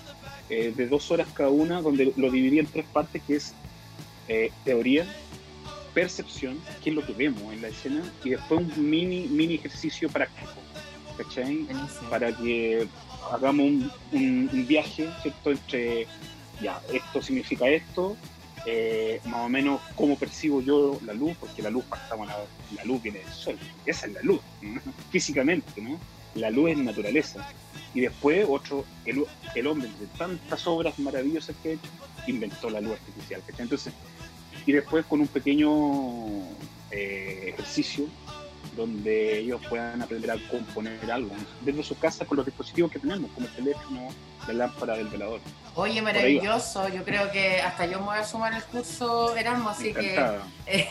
eh, 0.49 0.73
de 0.75 0.87
dos 0.87 1.09
horas 1.11 1.27
cada 1.33 1.49
una, 1.49 1.81
donde 1.81 2.13
lo 2.17 2.29
dividí 2.29 2.59
en 2.59 2.67
tres 2.67 2.85
partes, 2.91 3.21
que 3.25 3.37
es 3.37 3.53
eh, 4.27 4.51
teoría, 4.65 5.05
percepción, 5.93 6.59
que 6.83 6.89
es 6.89 6.95
lo 6.95 7.05
que 7.05 7.13
vemos 7.13 7.53
en 7.53 7.61
la 7.61 7.69
escena, 7.69 8.03
y 8.23 8.31
después 8.31 8.61
un 8.61 8.89
mini, 8.89 9.27
mini 9.27 9.55
ejercicio 9.55 10.09
práctico, 10.09 10.51
¿cachai? 11.17 11.65
Para 12.09 12.35
que 12.35 12.87
hagamos 13.31 13.65
un, 14.11 14.65
viaje, 14.67 15.09
¿cierto? 15.21 15.51
Entre, 15.51 16.07
ya, 16.61 16.81
esto 16.93 17.21
significa 17.21 17.67
esto, 17.67 18.15
eh, 18.65 19.19
más 19.25 19.45
o 19.45 19.49
menos 19.49 19.81
cómo 19.95 20.17
percibo 20.17 20.61
yo 20.61 20.99
la 21.05 21.13
luz, 21.13 21.35
porque 21.39 21.61
la 21.61 21.69
luz, 21.69 21.85
partamos, 21.85 22.27
la, 22.27 22.37
la 22.75 22.83
luz 22.85 23.01
viene 23.01 23.19
del 23.19 23.33
sol, 23.33 23.57
esa 23.85 24.07
es 24.07 24.13
la 24.13 24.21
luz, 24.21 24.41
físicamente, 25.11 25.81
¿no? 25.81 25.99
La 26.35 26.49
luz 26.49 26.71
es 26.71 26.77
naturaleza. 26.77 27.47
Y 27.93 28.01
después 28.01 28.45
otro, 28.49 28.83
el, 29.05 29.23
el 29.55 29.67
hombre, 29.67 29.87
de 29.99 30.07
tantas 30.17 30.67
obras 30.67 30.99
maravillosas 30.99 31.55
que 31.63 31.77
inventó 32.27 32.69
la 32.69 32.81
luz 32.81 32.93
artificial. 32.93 33.41
Entonces, 33.57 33.93
y 34.65 34.73
después 34.73 35.05
con 35.05 35.21
un 35.21 35.27
pequeño 35.27 35.71
eh, 36.91 37.53
ejercicio 37.53 38.07
donde 38.75 39.39
ellos 39.39 39.61
puedan 39.69 40.01
aprender 40.01 40.31
a 40.31 40.37
componer 40.49 41.11
algo 41.11 41.31
desde 41.61 41.83
su 41.83 41.97
casa 41.97 42.25
con 42.25 42.37
los 42.37 42.45
dispositivos 42.45 42.91
que 42.91 42.99
tenemos, 42.99 43.31
como 43.31 43.47
el 43.47 43.53
teléfono, 43.53 44.09
la 44.47 44.53
lámpara 44.53 44.95
del 44.97 45.07
velador. 45.07 45.39
Oye, 45.75 46.01
maravilloso. 46.01 46.87
Yo 46.89 47.03
creo 47.03 47.31
que 47.31 47.61
hasta 47.61 47.85
yo 47.85 47.99
me 47.99 48.05
voy 48.05 48.17
a 48.17 48.23
sumar 48.23 48.53
el 48.53 48.63
curso 48.63 49.35
Erasmus, 49.35 49.71
así 49.71 49.93
que. 49.93 50.15
Eh, 50.67 50.87